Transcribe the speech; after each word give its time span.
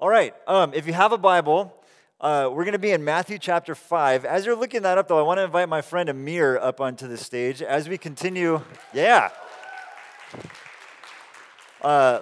All 0.00 0.08
right, 0.08 0.32
um, 0.46 0.74
if 0.74 0.86
you 0.86 0.92
have 0.92 1.10
a 1.10 1.18
Bible, 1.18 1.74
uh, 2.20 2.48
we're 2.52 2.62
going 2.62 2.70
to 2.70 2.78
be 2.78 2.92
in 2.92 3.02
Matthew 3.02 3.36
chapter 3.36 3.74
5. 3.74 4.24
As 4.24 4.46
you're 4.46 4.54
looking 4.54 4.82
that 4.82 4.96
up, 4.96 5.08
though, 5.08 5.18
I 5.18 5.22
want 5.22 5.38
to 5.38 5.42
invite 5.42 5.68
my 5.68 5.82
friend 5.82 6.08
Amir 6.08 6.56
up 6.56 6.80
onto 6.80 7.08
the 7.08 7.16
stage 7.16 7.62
as 7.62 7.88
we 7.88 7.98
continue. 7.98 8.60
Yeah. 8.94 9.30
Uh, 11.82 12.20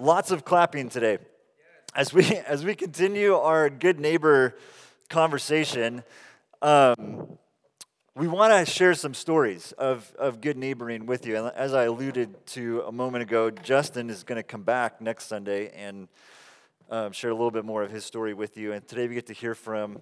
lots 0.00 0.32
of 0.32 0.44
clapping 0.44 0.88
today. 0.88 1.18
As 1.94 2.12
we, 2.12 2.24
as 2.48 2.64
we 2.64 2.74
continue 2.74 3.36
our 3.36 3.70
good 3.70 4.00
neighbor 4.00 4.56
conversation, 5.08 6.02
um, 6.62 7.38
we 8.16 8.26
want 8.26 8.52
to 8.52 8.68
share 8.68 8.94
some 8.94 9.14
stories 9.14 9.70
of, 9.78 10.12
of 10.18 10.40
good 10.40 10.56
neighboring 10.56 11.06
with 11.06 11.26
you. 11.26 11.36
And 11.36 11.54
as 11.54 11.74
I 11.74 11.84
alluded 11.84 12.44
to 12.48 12.82
a 12.88 12.90
moment 12.90 13.22
ago, 13.22 13.52
Justin 13.52 14.10
is 14.10 14.24
going 14.24 14.36
to 14.36 14.42
come 14.42 14.64
back 14.64 15.00
next 15.00 15.26
Sunday 15.26 15.70
and 15.76 16.08
um, 16.90 17.12
share 17.12 17.30
a 17.30 17.34
little 17.34 17.50
bit 17.50 17.64
more 17.64 17.82
of 17.82 17.90
his 17.90 18.04
story 18.04 18.34
with 18.34 18.56
you. 18.56 18.72
And 18.72 18.86
today 18.86 19.08
we 19.08 19.14
get 19.14 19.26
to 19.26 19.32
hear 19.32 19.54
from, 19.54 20.00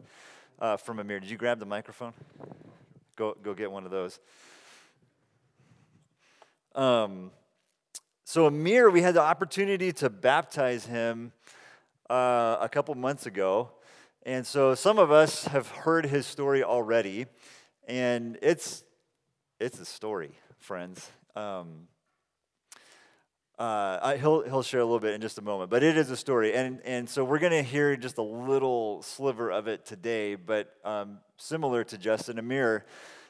uh, 0.61 0.77
from 0.77 0.99
Amir. 0.99 1.21
Did 1.21 1.31
you 1.31 1.37
grab 1.37 1.59
the 1.59 1.67
microphone? 1.67 2.13
Go, 3.17 3.37
go 3.43 3.55
get 3.55 3.71
one 3.71 3.85
of 3.85 3.91
those. 3.91 4.19
Um, 6.75 7.31
so, 8.25 8.47
Amir, 8.47 8.91
we 8.91 9.03
had 9.03 9.15
the 9.15 9.21
opportunity 9.21 9.93
to 9.93 10.11
baptize 10.11 10.87
him 10.87 11.33
uh, 12.11 12.57
a 12.61 12.69
couple 12.69 12.95
months 12.95 13.27
ago. 13.27 13.71
And 14.27 14.47
so, 14.47 14.75
some 14.75 14.99
of 14.99 15.11
us 15.11 15.47
have 15.47 15.69
heard 15.69 16.07
his 16.07 16.27
story 16.27 16.65
already. 16.65 17.27
And 17.87 18.39
it's, 18.43 18.83
it's 19.61 19.79
a 19.79 19.85
story, 19.85 20.33
friends. 20.59 21.09
Um, 21.37 21.89
uh, 23.59 23.99
I, 24.03 24.17
he'll, 24.17 24.43
he'll 24.43 24.63
share 24.63 24.81
a 24.81 24.85
little 24.85 25.01
bit 25.01 25.15
in 25.15 25.21
just 25.21 25.39
a 25.39 25.43
moment, 25.43 25.71
but 25.71 25.83
it 25.83 25.97
is 25.97 26.11
a 26.11 26.17
story. 26.17 26.55
And, 26.55 26.81
and 26.85 27.09
so 27.09 27.25
we're 27.25 27.39
going 27.39 27.53
to 27.53 27.63
hear 27.63 27.97
just 27.97 28.19
a 28.19 28.23
little 28.23 29.03
sliver 29.03 29.51
of 29.51 29.69
it 29.69 29.85
today, 29.87 30.35
but 30.35 30.75
um, 30.85 31.19
similar 31.37 31.85
to 31.85 31.99
Justin, 31.99 32.39
Amir 32.39 32.85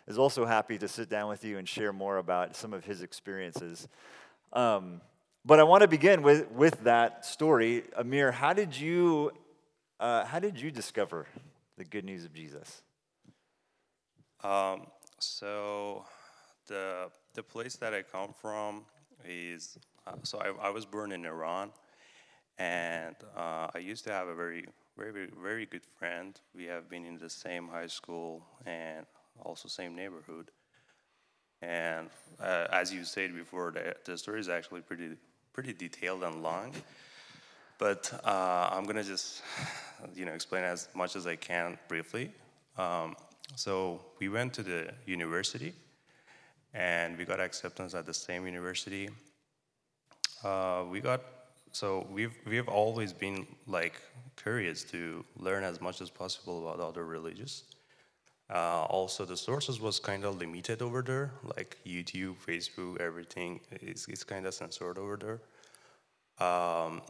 is 0.06 0.18
also 0.18 0.44
happy 0.44 0.78
to 0.78 0.88
sit 0.88 1.08
down 1.08 1.28
with 1.28 1.44
you 1.44 1.58
and 1.58 1.68
share 1.68 1.92
more 1.92 2.18
about 2.18 2.56
some 2.56 2.72
of 2.72 2.84
his 2.84 3.02
experiences. 3.02 3.88
Um, 4.52 5.00
but 5.44 5.60
I 5.60 5.62
want 5.64 5.82
to 5.82 5.88
begin 5.88 6.22
with, 6.22 6.50
with 6.50 6.84
that 6.84 7.24
story. 7.26 7.84
Amir, 7.96 8.32
how 8.32 8.52
did 8.52 8.78
you, 8.78 9.32
uh, 10.00 10.24
how 10.24 10.38
did 10.38 10.58
you 10.58 10.70
discover 10.70 11.26
the 11.76 11.84
good 11.84 12.04
news 12.04 12.24
of 12.24 12.32
Jesus? 12.32 12.82
Um, 14.42 14.86
so 15.18 16.04
the 16.66 17.10
the 17.34 17.42
place 17.42 17.76
that 17.76 17.92
I 17.94 18.02
come 18.02 18.32
from 18.40 18.84
is 19.26 19.78
so 20.22 20.38
I, 20.38 20.68
I, 20.68 20.70
was 20.70 20.84
born 20.84 21.12
in 21.12 21.24
Iran, 21.24 21.70
and 22.58 23.16
uh, 23.36 23.68
I 23.74 23.78
used 23.78 24.04
to 24.04 24.12
have 24.12 24.28
a 24.28 24.34
very 24.34 24.66
very 24.96 25.28
very 25.42 25.66
good 25.66 25.84
friend. 25.98 26.38
We 26.54 26.64
have 26.64 26.88
been 26.88 27.04
in 27.04 27.18
the 27.18 27.30
same 27.30 27.68
high 27.68 27.88
school 27.88 28.44
and 28.66 29.06
also 29.42 29.68
same 29.68 29.94
neighborhood. 29.94 30.50
And 31.62 32.10
uh, 32.40 32.66
as 32.70 32.92
you 32.92 33.04
said 33.04 33.34
before, 33.34 33.72
the, 33.72 33.96
the 34.04 34.18
story 34.18 34.40
is 34.40 34.48
actually 34.48 34.82
pretty 34.82 35.16
pretty 35.52 35.72
detailed 35.72 36.22
and 36.22 36.42
long. 36.42 36.72
But 37.78 38.12
uh, 38.24 38.68
I'm 38.72 38.84
gonna 38.84 39.04
just 39.04 39.42
you 40.14 40.24
know 40.24 40.32
explain 40.32 40.64
as 40.64 40.88
much 40.94 41.16
as 41.16 41.26
I 41.26 41.36
can 41.36 41.78
briefly. 41.88 42.30
Um, 42.76 43.16
so 43.56 44.00
we 44.18 44.28
went 44.28 44.52
to 44.54 44.62
the 44.62 44.92
university 45.06 45.74
and 46.72 47.16
we 47.16 47.24
got 47.24 47.40
acceptance 47.40 47.94
at 47.94 48.04
the 48.06 48.14
same 48.14 48.46
university. 48.46 49.08
Uh, 50.42 50.84
we 50.90 51.00
got 51.00 51.22
so 51.72 52.06
we've 52.10 52.36
we've 52.46 52.68
always 52.68 53.12
been 53.12 53.46
like 53.66 53.94
curious 54.36 54.84
to 54.84 55.24
learn 55.36 55.64
as 55.64 55.80
much 55.80 56.00
as 56.00 56.10
possible 56.10 56.68
about 56.68 56.80
other 56.80 57.04
religions. 57.04 57.64
Uh, 58.50 58.84
also, 58.84 59.24
the 59.24 59.36
sources 59.36 59.80
was 59.80 59.98
kind 59.98 60.24
of 60.24 60.38
limited 60.38 60.82
over 60.82 61.00
there, 61.02 61.32
like 61.56 61.78
YouTube, 61.86 62.36
Facebook, 62.46 63.00
everything 63.00 63.60
is 63.80 64.06
is 64.08 64.22
kind 64.22 64.46
of 64.46 64.54
censored 64.54 64.98
over 64.98 65.16
there. 65.16 66.46
Um, 66.46 67.00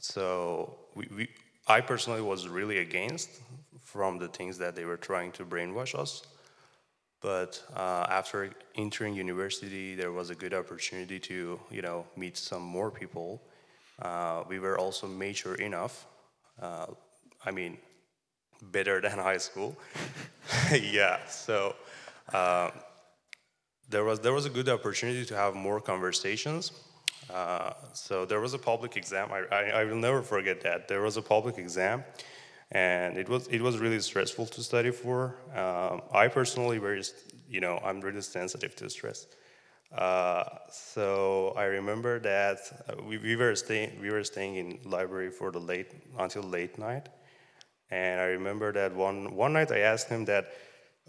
so 0.00 0.78
we, 0.94 1.08
we 1.14 1.28
I 1.66 1.80
personally 1.80 2.22
was 2.22 2.48
really 2.48 2.78
against 2.78 3.30
from 3.80 4.18
the 4.18 4.28
things 4.28 4.58
that 4.58 4.76
they 4.76 4.84
were 4.84 4.96
trying 4.96 5.32
to 5.32 5.44
brainwash 5.44 5.98
us. 5.98 6.22
But 7.20 7.62
uh, 7.74 8.06
after 8.08 8.50
entering 8.76 9.14
university, 9.14 9.94
there 9.94 10.12
was 10.12 10.30
a 10.30 10.34
good 10.34 10.54
opportunity 10.54 11.18
to, 11.20 11.58
you 11.70 11.82
know, 11.82 12.06
meet 12.16 12.36
some 12.36 12.62
more 12.62 12.90
people. 12.90 13.42
Uh, 14.00 14.44
we 14.48 14.60
were 14.60 14.78
also 14.78 15.08
mature 15.08 15.56
enough. 15.56 16.06
Uh, 16.62 16.86
I 17.44 17.50
mean, 17.50 17.78
better 18.62 19.00
than 19.04 19.18
high 19.18 19.38
school. 19.38 19.76
yeah. 20.72 21.18
So 21.26 21.74
uh, 22.32 22.70
there 23.88 24.04
was 24.04 24.20
there 24.20 24.32
was 24.32 24.46
a 24.46 24.50
good 24.50 24.68
opportunity 24.68 25.24
to 25.24 25.34
have 25.34 25.54
more 25.54 25.80
conversations. 25.80 26.72
Uh, 27.30 27.72
so 27.92 28.24
there 28.24 28.40
was 28.40 28.54
a 28.54 28.58
public 28.58 28.96
exam. 28.96 29.30
I, 29.32 29.40
I, 29.54 29.62
I, 29.80 29.84
will 29.84 29.96
never 29.96 30.22
forget 30.22 30.62
that. 30.62 30.88
There 30.88 31.02
was 31.02 31.18
a 31.18 31.22
public 31.22 31.58
exam, 31.58 32.02
and 32.70 33.16
it 33.16 33.28
was 33.28 33.46
it 33.48 33.60
was 33.60 33.78
really 33.78 34.00
stressful 34.00 34.46
to 34.46 34.62
study 34.62 34.90
for. 34.90 35.36
Um, 35.54 36.02
I 36.12 36.28
personally, 36.28 36.78
very 36.78 37.02
you 37.48 37.60
know, 37.60 37.80
I'm 37.84 38.00
really 38.00 38.20
sensitive 38.20 38.76
to 38.76 38.90
stress. 38.90 39.26
Uh, 39.96 40.44
so 40.70 41.54
I 41.56 41.64
remember 41.64 42.18
that 42.20 42.58
uh, 42.88 43.02
we, 43.02 43.16
we 43.18 43.36
were 43.36 43.54
staying 43.56 44.00
we 44.00 44.10
were 44.10 44.24
staying 44.24 44.56
in 44.56 44.78
library 44.84 45.30
for 45.30 45.50
the 45.50 45.60
late 45.60 45.92
until 46.18 46.42
late 46.42 46.78
night, 46.78 47.08
and 47.90 48.20
I 48.20 48.26
remember 48.26 48.72
that 48.72 48.94
one 48.94 49.34
one 49.34 49.52
night 49.54 49.72
I 49.72 49.80
asked 49.80 50.08
him 50.08 50.24
that, 50.26 50.52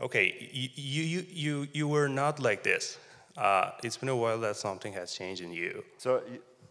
okay, 0.02 0.50
you 0.76 1.04
you 1.04 1.26
you 1.30 1.68
you 1.74 1.88
were 1.88 2.08
not 2.08 2.40
like 2.40 2.64
this 2.64 2.98
uh, 3.40 3.72
it's 3.84 3.98
been 3.98 4.10
a 4.10 4.16
while 4.16 4.40
that 4.40 4.56
something 4.58 4.94
has 4.94 5.14
changed 5.14 5.42
in 5.42 5.54
you. 5.54 5.84
So 5.98 6.22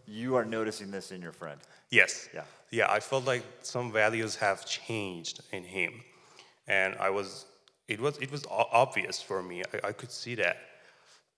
you 0.05 0.35
are 0.35 0.45
noticing 0.45 0.91
this 0.91 1.11
in 1.11 1.21
your 1.21 1.31
friend? 1.31 1.59
Yes. 1.89 2.29
Yeah. 2.33 2.43
Yeah, 2.71 2.91
I 2.91 2.99
felt 2.99 3.25
like 3.25 3.43
some 3.61 3.91
values 3.91 4.35
have 4.35 4.65
changed 4.65 5.41
in 5.51 5.63
him. 5.63 6.01
And 6.67 6.95
I 6.99 7.09
was, 7.09 7.45
it 7.87 7.99
was, 7.99 8.17
it 8.19 8.31
was 8.31 8.45
obvious 8.49 9.21
for 9.21 9.41
me. 9.41 9.63
I, 9.73 9.87
I 9.89 9.91
could 9.91 10.11
see 10.11 10.35
that. 10.35 10.57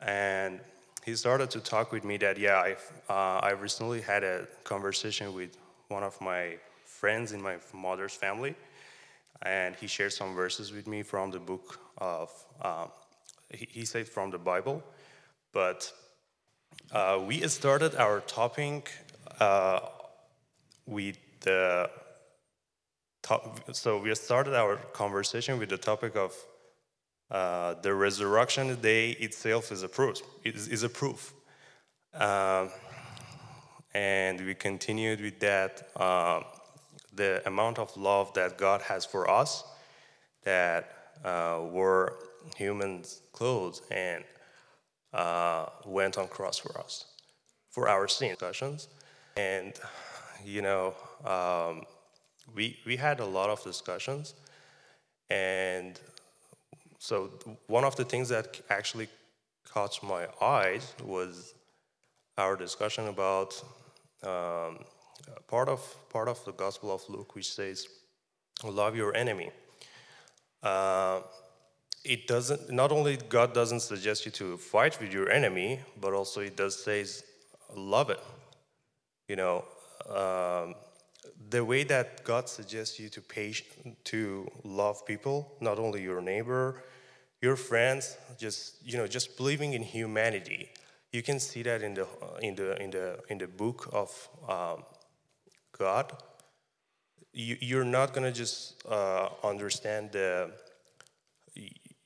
And 0.02 0.59
he 1.06 1.16
started 1.16 1.50
to 1.52 1.59
talk 1.59 1.91
with 1.91 2.03
me 2.03 2.18
that, 2.18 2.38
yeah, 2.38 2.59
I've, 2.59 2.91
uh, 3.09 3.40
I 3.40 3.52
recently 3.52 4.02
had 4.02 4.24
a 4.24 4.47
conversation 4.64 5.34
with 5.34 5.58
one 5.88 6.03
of 6.03 6.20
my 6.22 6.58
friends 6.86 7.31
in 7.31 7.41
my 7.41 7.58
mother's 7.74 8.14
family. 8.14 8.56
And 9.44 9.75
he 9.75 9.88
shared 9.88 10.14
some 10.14 10.36
verses 10.36 10.72
with 10.72 10.88
me 10.88 11.02
from 11.02 11.31
the 11.31 11.40
book 11.40 11.80
of, 11.97 12.30
um, 12.62 12.90
he, 13.50 13.68
he 13.72 13.86
said 13.86 14.08
from 14.08 14.31
the 14.31 14.38
Bible 14.38 14.84
but 15.53 15.91
uh, 16.91 17.20
we 17.25 17.46
started 17.47 17.96
our 17.96 18.22
topic 18.22 18.91
uh, 19.40 19.80
with 20.91 21.18
the 21.40 21.90
top, 23.24 23.74
so 23.74 24.00
we 24.00 24.13
started 24.13 24.53
our 24.53 24.75
conversation 24.94 25.57
with 25.57 25.69
the 25.69 25.78
topic 25.78 26.16
of 26.16 26.35
uh, 27.31 27.74
the 27.81 27.94
resurrection 27.94 28.79
day 28.81 29.12
itself 29.12 29.72
is 29.72 29.81
a 29.81 29.90
proof. 29.90 30.22
Is, 30.44 30.68
is 30.68 30.84
a 30.84 30.90
proof, 30.90 31.34
um, 32.13 32.69
and 33.96 34.40
we 34.41 34.53
continued 34.53 35.22
with 35.22 35.40
that. 35.40 35.90
Uh, 35.96 36.41
the 37.13 37.41
amount 37.46 37.78
of 37.78 37.96
love 37.97 38.34
that 38.34 38.58
God 38.58 38.81
has 38.81 39.06
for 39.06 39.29
us, 39.29 39.63
that 40.44 41.13
uh, 41.25 41.59
were 41.69 42.18
humans' 42.56 43.22
clothes 43.34 43.81
and 43.91 44.23
uh, 45.13 45.66
went 45.85 46.18
on 46.18 46.28
cross 46.28 46.58
for 46.58 46.79
us, 46.79 47.06
for 47.69 47.90
our 47.90 48.08
sin 48.08 48.29
discussions. 48.29 48.88
And, 49.35 49.73
you 50.46 50.62
know, 50.62 50.94
um, 51.25 51.84
we, 52.55 52.78
we 52.85 52.96
had 52.96 53.20
a 53.20 53.26
lot 53.26 53.49
of 53.49 53.64
discussions. 53.64 54.34
And 55.29 55.99
so 56.99 57.32
one 57.67 57.84
of 57.84 57.96
the 57.96 58.03
things 58.03 58.29
that 58.29 58.61
actually 58.70 59.08
caught 59.64 59.97
my 60.03 60.28
eyes 60.41 60.93
was 61.03 61.53
our 62.38 62.55
discussion 62.55 63.08
about 63.08 63.61
um, 64.23 64.79
part 65.47 65.70
of 65.70 65.82
part 66.09 66.28
of 66.28 66.44
the 66.46 66.52
Gospel 66.52 66.94
of 66.94 67.02
Luke, 67.09 67.35
which 67.35 67.53
says, 67.53 67.87
"Love 68.64 68.96
your 68.96 69.16
enemy." 69.16 69.49
Uh, 70.61 71.22
it 72.03 72.28
doesn't 72.28 72.72
not 72.72 72.91
only 72.91 73.17
god 73.29 73.53
doesn't 73.53 73.82
suggest 73.82 74.26
you 74.26 74.32
to 74.32 74.58
fight 74.58 74.99
with 74.99 75.14
your 75.14 75.29
enemy 75.29 75.79
but 75.99 76.14
also 76.14 76.41
it 76.41 76.58
does 76.58 76.84
says 76.84 77.23
love 77.76 78.09
it 78.09 78.20
you 79.28 79.35
know 79.35 79.64
um, 80.11 80.75
the 81.49 81.63
way 81.63 81.84
that 81.84 82.23
god 82.23 82.47
suggests 82.49 82.99
you 82.99 83.09
to 83.09 83.22
to 84.03 84.49
love 84.63 85.05
people 85.05 85.53
not 85.59 85.79
only 85.79 86.02
your 86.02 86.22
neighbor 86.22 86.84
your 87.41 87.55
friends 87.55 88.17
just 88.37 88.75
you 88.85 88.97
know 88.97 89.08
just 89.08 89.37
believing 89.37 89.73
in 89.73 89.84
humanity 89.84 90.69
you 91.11 91.22
can 91.22 91.40
see 91.40 91.61
that 91.63 91.81
in 91.81 91.93
the 91.93 92.08
in 92.41 92.55
the 92.55 92.81
in 92.81 92.91
the 92.91 93.19
in 93.29 93.37
the 93.37 93.47
book 93.47 93.90
of 93.91 94.29
um, 94.47 94.84
God, 95.78 96.13
you, 97.34 97.58
you're 97.59 97.84
not 97.84 98.13
gonna 98.13 98.31
just 98.31 98.85
uh, 98.87 99.29
understand 99.43 100.11
the. 100.11 100.52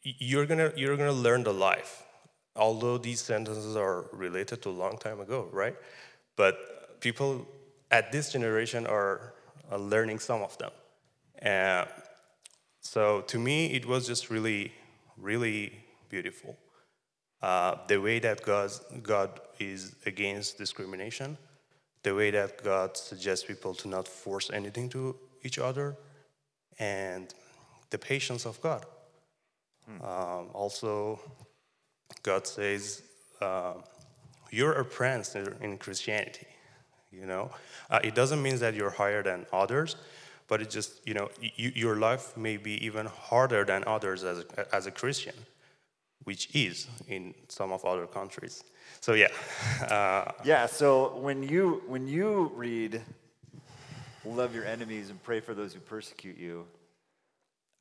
You're 0.01 0.45
gonna 0.45 0.71
you're 0.75 0.97
gonna 0.97 1.11
learn 1.11 1.43
the 1.43 1.53
life, 1.53 2.03
although 2.55 2.97
these 2.97 3.21
sentences 3.21 3.75
are 3.75 4.05
related 4.13 4.61
to 4.63 4.69
a 4.69 4.77
long 4.83 4.97
time 4.97 5.19
ago, 5.19 5.49
right? 5.51 5.75
But 6.35 7.01
people 7.01 7.45
at 7.91 8.11
this 8.11 8.31
generation 8.31 8.85
are, 8.87 9.33
are 9.71 9.79
learning 9.79 10.19
some 10.19 10.41
of 10.41 10.57
them, 10.57 10.71
so 12.81 13.21
to 13.21 13.39
me, 13.39 13.73
it 13.73 13.85
was 13.85 14.05
just 14.05 14.29
really, 14.29 14.71
really 15.17 15.73
beautiful. 16.09 16.55
Uh, 17.41 17.77
the 17.87 17.97
way 17.97 18.19
that 18.19 18.43
God, 18.43 18.71
God 19.03 19.39
is 19.59 19.95
against 20.05 20.57
discrimination, 20.57 21.37
the 22.03 22.13
way 22.13 22.31
that 22.31 22.63
God 22.63 22.95
suggests 22.95 23.45
people 23.45 23.73
to 23.75 23.87
not 23.87 24.07
force 24.07 24.49
anything 24.51 24.89
to 24.89 25.15
each 25.43 25.59
other, 25.59 25.95
and 26.79 27.33
the 27.89 27.97
patience 27.97 28.45
of 28.45 28.61
God. 28.61 28.85
Um, 30.01 30.49
also, 30.53 31.19
God 32.23 32.47
says, 32.47 33.03
uh, 33.41 33.73
you're 34.51 34.73
a 34.73 34.85
prince 34.85 35.35
in 35.35 35.55
in 35.61 35.77
Christianity. 35.77 36.47
You 37.19 37.25
know, 37.25 37.51
uh, 37.89 37.99
it 38.03 38.15
doesn't 38.15 38.41
mean 38.41 38.57
that 38.59 38.73
you're 38.73 38.89
higher 38.89 39.23
than 39.23 39.45
others, 39.53 39.95
but 40.47 40.61
it 40.61 40.69
just, 40.69 41.05
you 41.07 41.13
know, 41.13 41.29
your 41.55 41.95
life 41.95 42.35
may 42.37 42.57
be 42.57 42.83
even 42.85 43.05
harder 43.05 43.63
than 43.63 43.83
others 43.87 44.23
as 44.23 44.39
a, 44.39 44.75
as 44.75 44.85
a 44.85 44.91
Christian, 44.91 45.35
which 46.23 46.53
is 46.55 46.87
in 47.07 47.33
some 47.47 47.71
of 47.71 47.85
other 47.85 48.05
countries. 48.05 48.63
So 49.01 49.13
yeah, 49.13 49.29
uh, 49.89 50.31
Yeah, 50.43 50.65
so 50.65 51.15
when 51.17 51.43
you 51.43 51.83
when 51.87 52.07
you 52.07 52.51
read 52.55 53.01
love 54.25 54.55
your 54.55 54.65
enemies 54.65 55.09
and 55.09 55.21
pray 55.23 55.39
for 55.39 55.53
those 55.53 55.73
who 55.73 55.79
persecute 55.79 56.37
you 56.37 56.65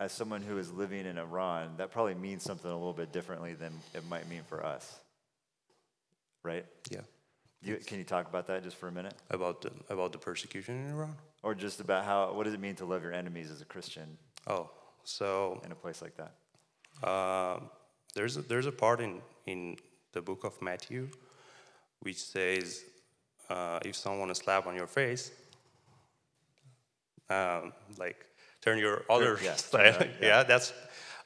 as 0.00 0.12
someone 0.12 0.42
who 0.42 0.58
is 0.58 0.70
living 0.72 1.06
in 1.06 1.18
Iran, 1.18 1.74
that 1.78 1.90
probably 1.90 2.14
means 2.14 2.42
something 2.42 2.70
a 2.70 2.74
little 2.74 2.92
bit 2.92 3.12
differently 3.12 3.54
than 3.54 3.72
it 3.94 4.06
might 4.08 4.28
mean 4.28 4.42
for 4.48 4.64
us. 4.64 4.98
Right? 6.42 6.66
yeah, 6.90 7.00
You, 7.64 7.76
can 7.76 7.98
you 7.98 8.04
talk 8.04 8.28
about 8.28 8.46
that 8.48 8.62
just 8.62 8.76
for 8.76 8.88
a 8.88 8.92
minute? 8.92 9.14
about 9.30 9.62
the, 9.62 9.70
about 9.88 10.12
the 10.12 10.18
persecution 10.18 10.84
in 10.84 10.90
Iran. 10.90 11.16
Or 11.42 11.54
just 11.54 11.80
about 11.80 12.04
how 12.04 12.32
what 12.32 12.44
does 12.44 12.54
it 12.54 12.60
mean 12.60 12.74
to 12.76 12.84
love 12.84 13.02
your 13.02 13.12
enemies 13.12 13.50
as 13.50 13.60
a 13.60 13.64
Christian 13.64 14.18
Oh, 14.46 14.70
so 15.04 15.60
in 15.64 15.72
a 15.72 15.74
place 15.74 16.02
like 16.02 16.14
that? 16.16 17.08
Um, 17.08 17.70
there's 18.14 18.36
a, 18.36 18.42
there's 18.42 18.66
a 18.66 18.72
part 18.72 19.00
in, 19.00 19.20
in 19.46 19.76
the 20.12 20.20
book 20.20 20.44
of 20.44 20.60
Matthew 20.62 21.08
which 22.00 22.22
says 22.22 22.84
uh, 23.48 23.78
if 23.84 23.96
someone 23.96 24.30
is 24.30 24.38
slap 24.38 24.66
on 24.66 24.76
your 24.76 24.86
face, 24.86 25.30
um, 27.30 27.72
like 27.98 28.26
turn 28.60 28.78
your 28.78 29.04
other 29.10 29.38
yeah, 29.44 29.56
side. 29.56 29.96
around, 29.96 30.10
yeah. 30.20 30.42
that's. 30.42 30.72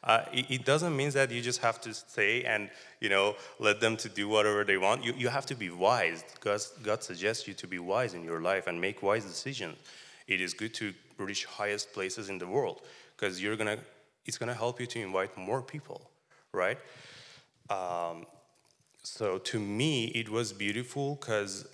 Uh, 0.04 0.24
it, 0.32 0.46
it 0.48 0.64
doesn't 0.64 0.96
mean 0.96 1.10
that 1.10 1.30
you 1.30 1.42
just 1.42 1.60
have 1.60 1.80
to 1.80 1.92
stay 1.92 2.44
and 2.44 2.70
you 3.00 3.08
know 3.08 3.34
let 3.58 3.80
them 3.80 3.96
to 3.96 4.08
do 4.08 4.28
whatever 4.28 4.64
they 4.64 4.78
want. 4.78 5.04
You, 5.04 5.12
you 5.16 5.28
have 5.28 5.46
to 5.46 5.54
be 5.54 5.70
wise. 5.70 6.24
God, 6.40 6.60
God 6.82 7.02
suggests 7.02 7.48
you 7.48 7.54
to 7.54 7.66
be 7.66 7.78
wise 7.78 8.14
in 8.14 8.22
your 8.22 8.40
life 8.40 8.66
and 8.68 8.80
make 8.80 9.02
wise 9.02 9.24
decisions. 9.24 9.76
It 10.28 10.40
is 10.40 10.54
good 10.54 10.74
to 10.74 10.94
reach 11.16 11.46
highest 11.46 11.92
places 11.92 12.28
in 12.28 12.38
the 12.38 12.46
world 12.46 12.82
because 13.16 13.42
you're 13.42 13.56
gonna. 13.56 13.78
It's 14.24 14.38
gonna 14.38 14.54
help 14.54 14.78
you 14.78 14.86
to 14.86 15.00
invite 15.00 15.36
more 15.38 15.62
people, 15.62 16.10
right? 16.52 16.78
Um, 17.70 18.26
so 19.02 19.38
to 19.38 19.58
me, 19.58 20.06
it 20.06 20.28
was 20.28 20.52
beautiful 20.52 21.16
because 21.16 21.66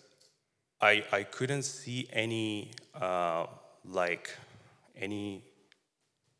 I 0.80 1.04
I 1.12 1.24
couldn't 1.24 1.64
see 1.64 2.08
any 2.12 2.70
uh, 2.94 3.46
like 3.84 4.30
any 4.96 5.42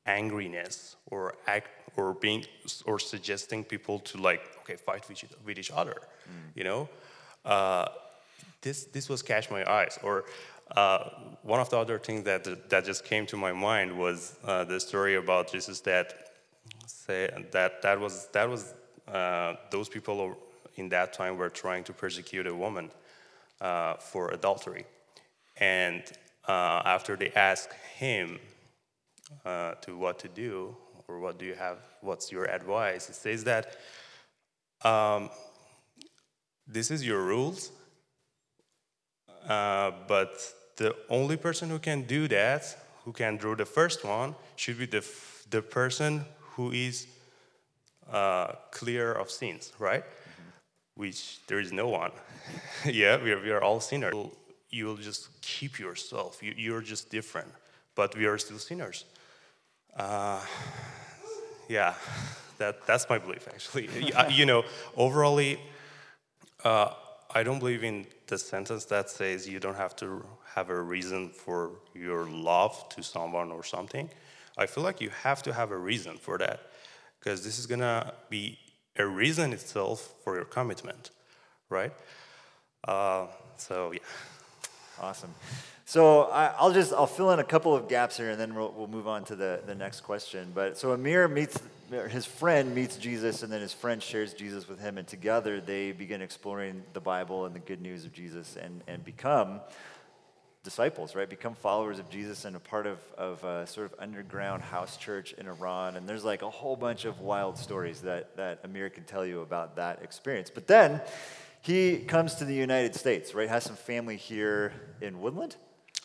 angriness 0.07 0.97
or 1.07 1.35
act 1.47 1.69
or 1.97 2.15
being 2.15 2.45
or 2.87 2.99
suggesting 2.99 3.65
people 3.65 3.99
to 4.01 4.19
like 4.19 4.43
okay 4.61 4.77
fight 4.77 5.09
with 5.09 5.25
each, 5.25 5.31
with 5.45 5.59
each 5.59 5.71
other, 5.71 5.97
you 6.55 6.65
know. 6.65 6.89
Uh, 7.45 7.87
this 8.63 8.85
this 8.85 9.09
was 9.09 9.23
catch 9.23 9.51
my 9.51 9.71
eyes. 9.71 9.99
Or 10.03 10.25
uh, 10.77 11.11
one 11.43 11.61
of 11.61 11.71
the 11.71 11.79
other 11.79 11.99
things 11.99 12.25
that 12.25 12.71
that 12.71 12.85
just 12.85 13.05
came 13.05 13.27
to 13.27 13.37
my 13.37 13.53
mind 13.53 13.97
was 13.97 14.37
uh, 14.45 14.65
the 14.65 14.81
story 14.81 15.17
about 15.17 15.53
Jesus 15.53 15.81
that 15.81 16.33
say 16.87 17.31
that 17.53 17.83
that 17.83 18.01
was 18.01 18.29
that 18.33 18.49
was 18.49 18.75
uh, 19.09 19.55
those 19.71 19.89
people 19.89 20.37
in 20.77 20.89
that 20.89 21.13
time 21.13 21.37
were 21.37 21.51
trying 21.51 21.85
to 21.85 21.93
persecute 21.93 22.47
a 22.47 22.55
woman 22.55 22.91
uh, 23.61 23.95
for 23.95 24.31
adultery, 24.33 24.85
and 25.59 26.03
uh, 26.49 26.83
after 26.85 27.17
they 27.17 27.31
asked 27.37 27.73
him 27.97 28.39
uh, 29.45 29.75
to 29.83 29.97
what 29.97 30.19
to 30.21 30.29
do 30.29 30.77
or 31.09 31.19
what 31.19 31.39
do 31.39 31.45
you 31.45 31.55
have, 31.55 31.79
what's 32.01 32.33
your 32.33 32.45
advice, 32.45 33.09
it 33.09 33.15
says 33.15 33.45
that 33.45 33.77
um, 34.85 35.31
this 36.67 36.91
is 36.91 37.05
your 37.05 37.23
rules, 37.23 37.71
uh, 39.49 39.91
but 40.09 40.33
the 40.77 40.95
only 41.09 41.37
person 41.37 41.69
who 41.69 41.79
can 41.79 42.03
do 42.03 42.27
that, 42.29 42.77
who 43.05 43.13
can 43.13 43.37
draw 43.37 43.55
the 43.55 43.65
first 43.65 44.05
one, 44.05 44.35
should 44.57 44.79
be 44.79 44.87
the, 44.87 44.99
f- 44.99 45.45
the 45.51 45.63
person 45.63 46.25
who 46.41 46.71
is 46.73 47.07
uh, 48.11 48.53
clear 48.71 49.13
of 49.13 49.31
sins, 49.31 49.73
right? 49.79 50.05
Which 50.95 51.45
there 51.47 51.61
is 51.61 51.73
no 51.73 51.89
one. 51.89 52.13
yeah, 52.85 53.23
we 53.23 53.33
are, 53.33 53.41
we 53.41 53.51
are 53.51 53.63
all 53.63 53.81
sinners. 53.81 54.15
You'll 54.71 54.97
just 54.97 55.41
keep 55.43 55.79
yourself, 55.79 56.43
you, 56.43 56.55
you're 56.57 56.81
just 56.81 57.11
different, 57.11 57.49
but 57.95 58.17
we 58.17 58.27
are 58.27 58.39
still 58.39 58.59
sinners. 58.59 59.05
Uh, 59.97 60.41
yeah, 61.69 61.95
that, 62.59 62.87
that's 62.87 63.09
my 63.09 63.19
belief 63.19 63.47
actually. 63.49 63.89
Y- 64.01 64.27
you 64.31 64.47
know, 64.47 64.65
overally, 64.97 65.59
uh, 66.65 66.93
I 67.35 67.43
don't 67.43 67.59
believe 67.59 67.85
in 67.85 68.07
the 68.27 68.39
sentence 68.39 68.85
that 68.87 69.11
says 69.11 69.49
you 69.49 69.61
don't 69.61 69.77
have 69.77 69.95
to 69.97 70.25
have 70.55 70.71
a 70.71 70.81
reason 70.81 71.29
for 71.31 71.71
your 71.95 72.25
love 72.27 72.89
to 72.91 73.03
someone 73.03 73.51
or 73.51 73.65
something. 73.65 74.09
I 74.57 74.67
feel 74.67 74.85
like 74.85 75.01
you 75.01 75.11
have 75.11 75.43
to 75.45 75.53
have 75.53 75.71
a 75.73 75.77
reason 75.79 76.17
for 76.17 76.39
that 76.39 76.61
because 77.19 77.45
this 77.45 77.59
is 77.59 77.67
gonna 77.67 78.13
be 78.31 78.59
a 78.97 79.07
reason 79.07 79.53
itself 79.53 80.15
for 80.23 80.37
your 80.37 80.45
commitment, 80.45 81.11
right? 81.69 81.93
Uh, 82.87 83.27
so 83.57 83.93
yeah. 83.93 83.99
Awesome. 85.01 85.35
So 85.87 86.23
I, 86.23 86.55
I'll 86.59 86.73
just 86.73 86.93
I'll 86.93 87.07
fill 87.07 87.31
in 87.33 87.39
a 87.39 87.45
couple 87.45 87.75
of 87.75 87.89
gaps 87.89 88.17
here, 88.17 88.31
and 88.31 88.41
then 88.41 88.55
we'll, 88.55 88.73
we'll 88.77 88.89
move 88.89 89.07
on 89.07 89.25
to 89.27 89.37
the, 89.37 89.61
the 89.67 89.75
next 89.75 90.01
question. 90.01 90.53
But 90.55 90.79
so 90.79 90.93
Amir 90.93 91.29
meets 91.29 91.59
his 92.09 92.25
friend 92.25 92.75
meets 92.75 92.97
Jesus, 92.97 93.43
and 93.43 93.53
then 93.53 93.61
his 93.61 93.73
friend 93.73 94.03
shares 94.03 94.33
Jesus 94.33 94.67
with 94.67 94.81
him, 94.81 94.97
and 94.97 95.07
together 95.07 95.61
they 95.61 95.93
begin 95.93 96.23
exploring 96.23 96.83
the 96.95 97.01
Bible 97.01 97.45
and 97.45 97.55
the 97.55 97.61
good 97.61 97.83
news 97.83 98.05
of 98.05 98.13
Jesus, 98.13 98.57
and 98.57 98.83
and 98.87 99.05
become 99.05 99.61
disciples, 100.65 101.15
right? 101.15 101.29
Become 101.29 101.55
followers 101.55 101.99
of 101.99 102.09
Jesus 102.09 102.47
and 102.47 102.57
a 102.57 102.61
part 102.61 102.87
of, 102.87 102.99
of 103.19 103.45
a 103.45 103.67
sort 103.67 103.93
of 103.93 103.99
underground 104.01 104.63
house 104.63 104.97
church 104.97 105.35
in 105.35 105.47
Iran. 105.47 105.95
And 105.97 106.09
there's 106.09 106.25
like 106.25 106.41
a 106.41 106.49
whole 106.49 106.75
bunch 106.75 107.05
of 107.05 107.21
wild 107.21 107.59
stories 107.59 108.01
that, 108.01 108.35
that 108.39 108.61
Amir 108.65 108.89
can 108.89 109.05
tell 109.05 109.27
you 109.27 109.43
about 109.43 109.77
that 109.77 110.03
experience. 110.03 110.51
But 110.51 110.67
then 110.67 111.03
he 111.65 111.97
comes 111.97 112.35
to 112.37 112.45
the 112.45 112.55
United 112.55 112.95
States, 112.95 113.35
right? 113.35 113.49
Has 113.49 113.65
some 113.65 113.77
family 113.77 114.17
here 114.17 114.75
in 115.01 115.23
Woodland. 115.23 115.57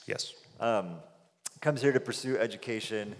Yes. 0.08 0.34
Um, 0.58 0.96
comes 1.60 1.82
here 1.82 1.92
to 1.92 2.00
pursue 2.00 2.38
education 2.38 3.13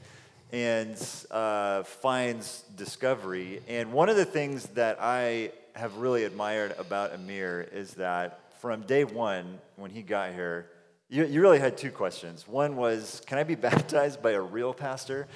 and 0.54 0.96
uh, 1.32 1.84
finds 1.84 2.64
discovery. 2.78 3.62
And 3.68 3.92
one 3.92 4.08
of 4.08 4.16
the 4.16 4.24
things 4.24 4.68
that 4.68 5.00
I 5.02 5.52
have 5.76 5.98
really 5.98 6.24
admired 6.24 6.76
about 6.80 7.14
Amir 7.14 7.68
is 7.74 7.96
that 7.96 8.40
from 8.62 8.84
day 8.84 9.04
one, 9.04 9.60
when 9.76 9.92
he 9.92 10.02
got 10.02 10.32
here, 10.34 10.70
you, 11.10 11.26
you 11.26 11.42
really 11.42 11.60
had 11.60 11.78
two 11.78 11.92
questions. 11.92 12.48
One 12.48 12.78
was, 12.78 13.22
can 13.26 13.38
I 13.38 13.44
be 13.44 13.56
baptized 13.70 14.22
by 14.22 14.32
a 14.32 14.42
real 14.42 14.74
pastor? 14.74 15.28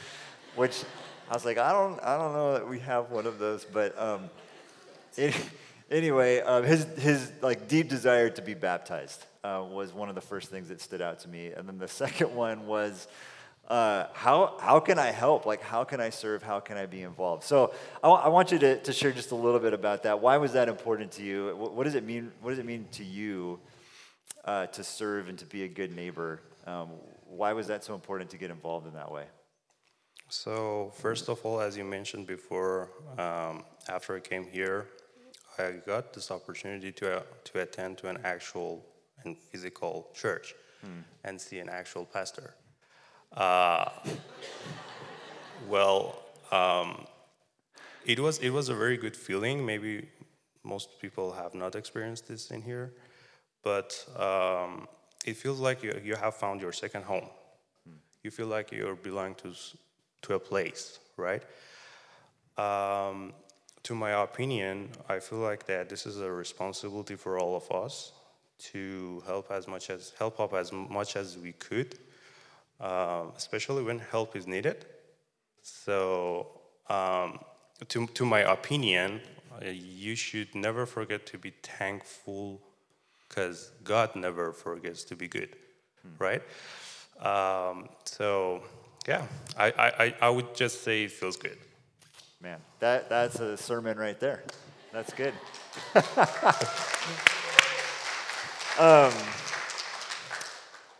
Which 0.55 0.85
I 1.29 1.33
was 1.33 1.43
like, 1.43 1.57
I 1.57 1.73
don't, 1.73 2.01
I 2.01 2.17
don't 2.17 2.31
know 2.31 2.53
that 2.53 2.69
we 2.69 2.79
have 2.79 3.11
one 3.11 3.25
of 3.25 3.39
those, 3.39 3.65
but 3.65 3.99
um, 3.99 4.29
any- 5.17 5.33
anyway, 5.93 6.41
um, 6.41 6.63
his 6.63 6.85
his 6.97 7.31
like 7.41 7.67
deep 7.67 7.87
desire 7.87 8.29
to 8.31 8.41
be 8.41 8.53
baptized 8.53 9.25
uh, 9.43 9.63
was 9.69 9.93
one 9.93 10.09
of 10.09 10.15
the 10.15 10.21
first 10.21 10.49
things 10.49 10.69
that 10.69 10.81
stood 10.81 11.01
out 11.01 11.19
to 11.19 11.29
me, 11.29 11.51
and 11.51 11.67
then 11.67 11.77
the 11.77 11.87
second 12.03 12.35
one 12.35 12.67
was. 12.67 13.07
Uh, 13.65 14.07
how, 14.11 14.57
how 14.59 14.77
can 14.81 14.99
I 14.99 15.09
help? 15.11 15.45
Like, 15.45 15.61
how 15.61 15.85
can 15.85 16.01
I 16.01 16.09
serve? 16.09 16.43
How 16.43 16.59
can 16.59 16.75
I 16.75 16.85
be 16.85 17.01
involved? 17.01 17.45
So, 17.45 17.73
I 18.03 18.09
wa- 18.09 18.21
I 18.21 18.27
want 18.27 18.51
you 18.51 18.59
to, 18.59 18.77
to 18.77 18.91
share 18.91 19.13
just 19.13 19.31
a 19.31 19.35
little 19.35 19.61
bit 19.61 19.71
about 19.71 20.03
that. 20.03 20.19
Why 20.19 20.35
was 20.35 20.51
that 20.51 20.67
important 20.67 21.13
to 21.13 21.23
you? 21.23 21.55
What, 21.55 21.73
what 21.73 21.85
does 21.85 21.95
it 21.95 22.03
mean? 22.03 22.33
What 22.41 22.49
does 22.49 22.59
it 22.59 22.65
mean 22.65 22.85
to 22.91 23.05
you 23.05 23.61
uh, 24.43 24.65
to 24.65 24.83
serve 24.83 25.29
and 25.29 25.39
to 25.39 25.45
be 25.45 25.63
a 25.63 25.69
good 25.69 25.95
neighbor? 25.95 26.41
Um, 26.67 26.89
why 27.25 27.53
was 27.53 27.67
that 27.67 27.85
so 27.85 27.95
important 27.95 28.29
to 28.31 28.37
get 28.37 28.51
involved 28.51 28.85
in 28.85 28.93
that 28.95 29.09
way? 29.09 29.27
So 30.27 30.91
first 30.95 31.29
of 31.29 31.45
all, 31.45 31.61
as 31.61 31.77
you 31.77 31.83
mentioned 31.83 32.27
before, 32.27 32.89
um, 33.17 33.63
after 33.87 34.15
I 34.15 34.19
came 34.19 34.45
here, 34.45 34.87
I 35.59 35.71
got 35.85 36.13
this 36.13 36.31
opportunity 36.31 36.91
to 36.93 37.17
uh, 37.17 37.23
to 37.45 37.59
attend 37.61 37.97
to 37.99 38.07
an 38.09 38.17
actual 38.23 38.85
and 39.23 39.37
physical 39.37 40.09
church. 40.13 40.55
and 41.23 41.39
see 41.39 41.59
an 41.59 41.69
actual 41.69 42.05
pastor. 42.05 42.53
Uh, 43.31 43.89
well, 45.69 46.19
um, 46.51 47.05
it 48.05 48.19
was 48.19 48.39
it 48.39 48.49
was 48.49 48.69
a 48.69 48.75
very 48.75 48.97
good 48.97 49.15
feeling. 49.15 49.65
Maybe 49.65 50.09
most 50.63 50.99
people 50.99 51.31
have 51.31 51.53
not 51.53 51.75
experienced 51.75 52.27
this 52.27 52.51
in 52.51 52.61
here, 52.61 52.93
but 53.63 54.05
um, 54.17 54.87
it 55.25 55.37
feels 55.37 55.59
like 55.59 55.83
you, 55.83 55.99
you 56.03 56.15
have 56.15 56.35
found 56.35 56.61
your 56.61 56.73
second 56.73 57.03
home. 57.05 57.29
You 58.23 58.31
feel 58.31 58.47
like 58.47 58.71
you 58.71 58.97
belong 59.03 59.35
to 59.35 59.53
to 60.23 60.33
a 60.35 60.39
place, 60.39 60.99
right? 61.17 61.43
Um, 62.57 63.33
to 63.83 63.95
my 63.95 64.11
opinion, 64.23 64.89
I 65.09 65.19
feel 65.19 65.39
like 65.39 65.65
that 65.67 65.89
this 65.89 66.05
is 66.05 66.19
a 66.19 66.31
responsibility 66.31 67.15
for 67.15 67.37
all 67.37 67.55
of 67.55 67.69
us 67.71 68.13
to 68.71 69.21
help 69.25 69.51
as 69.51 69.67
much 69.67 69.89
as 69.89 70.13
help 70.17 70.39
up 70.39 70.53
as 70.53 70.71
much 70.71 71.15
as 71.15 71.37
we 71.37 71.51
could, 71.53 71.99
uh, 72.79 73.25
especially 73.35 73.83
when 73.83 73.99
help 73.99 74.35
is 74.35 74.47
needed. 74.47 74.85
So, 75.61 76.47
um, 76.89 77.39
to 77.89 78.07
to 78.07 78.25
my 78.25 78.39
opinion, 78.41 79.21
uh, 79.61 79.65
you 79.69 80.15
should 80.15 80.55
never 80.55 80.85
forget 80.85 81.25
to 81.27 81.37
be 81.37 81.51
thankful, 81.61 82.61
because 83.27 83.71
God 83.83 84.15
never 84.15 84.53
forgets 84.53 85.03
to 85.05 85.15
be 85.15 85.27
good, 85.27 85.49
right? 86.19 86.41
Um, 87.19 87.89
so, 88.05 88.63
yeah, 89.07 89.27
I 89.57 89.67
I- 89.87 90.15
I 90.21 90.29
would 90.29 90.55
just 90.55 90.83
say 90.83 91.03
it 91.03 91.11
feels 91.11 91.37
good. 91.37 91.57
Man, 92.43 92.59
that, 92.79 93.07
that's 93.07 93.39
a 93.39 93.55
sermon 93.55 93.97
right 93.97 94.19
there. 94.19 94.43
That's 94.91 95.13
good. 95.13 95.33
um, 98.77 99.13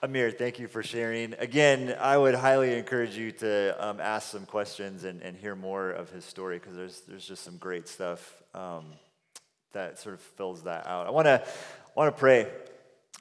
Amir, 0.02 0.32
thank 0.32 0.58
you 0.58 0.70
for 0.70 0.82
sharing. 0.82 1.34
Again, 1.34 1.98
I 2.00 2.18
would 2.18 2.36
highly 2.36 2.78
encourage 2.78 3.18
you 3.18 3.34
to 3.34 3.76
um, 3.86 4.00
ask 4.00 4.32
some 4.32 4.46
questions 4.46 5.04
and, 5.04 5.22
and 5.22 5.36
hear 5.36 5.54
more 5.54 5.92
of 5.92 6.10
his 6.12 6.24
story 6.24 6.60
because 6.60 6.78
there's, 6.78 7.02
there's 7.02 7.28
just 7.28 7.44
some 7.44 7.58
great 7.58 7.90
stuff 7.90 8.42
um, 8.56 8.86
that 9.74 10.00
sort 10.00 10.16
of 10.16 10.22
fills 10.22 10.64
that 10.64 10.88
out. 10.88 11.08
I 11.08 11.10
want 11.10 11.26
to 11.26 11.44
want 11.94 12.16
to 12.16 12.18
pray 12.18 12.48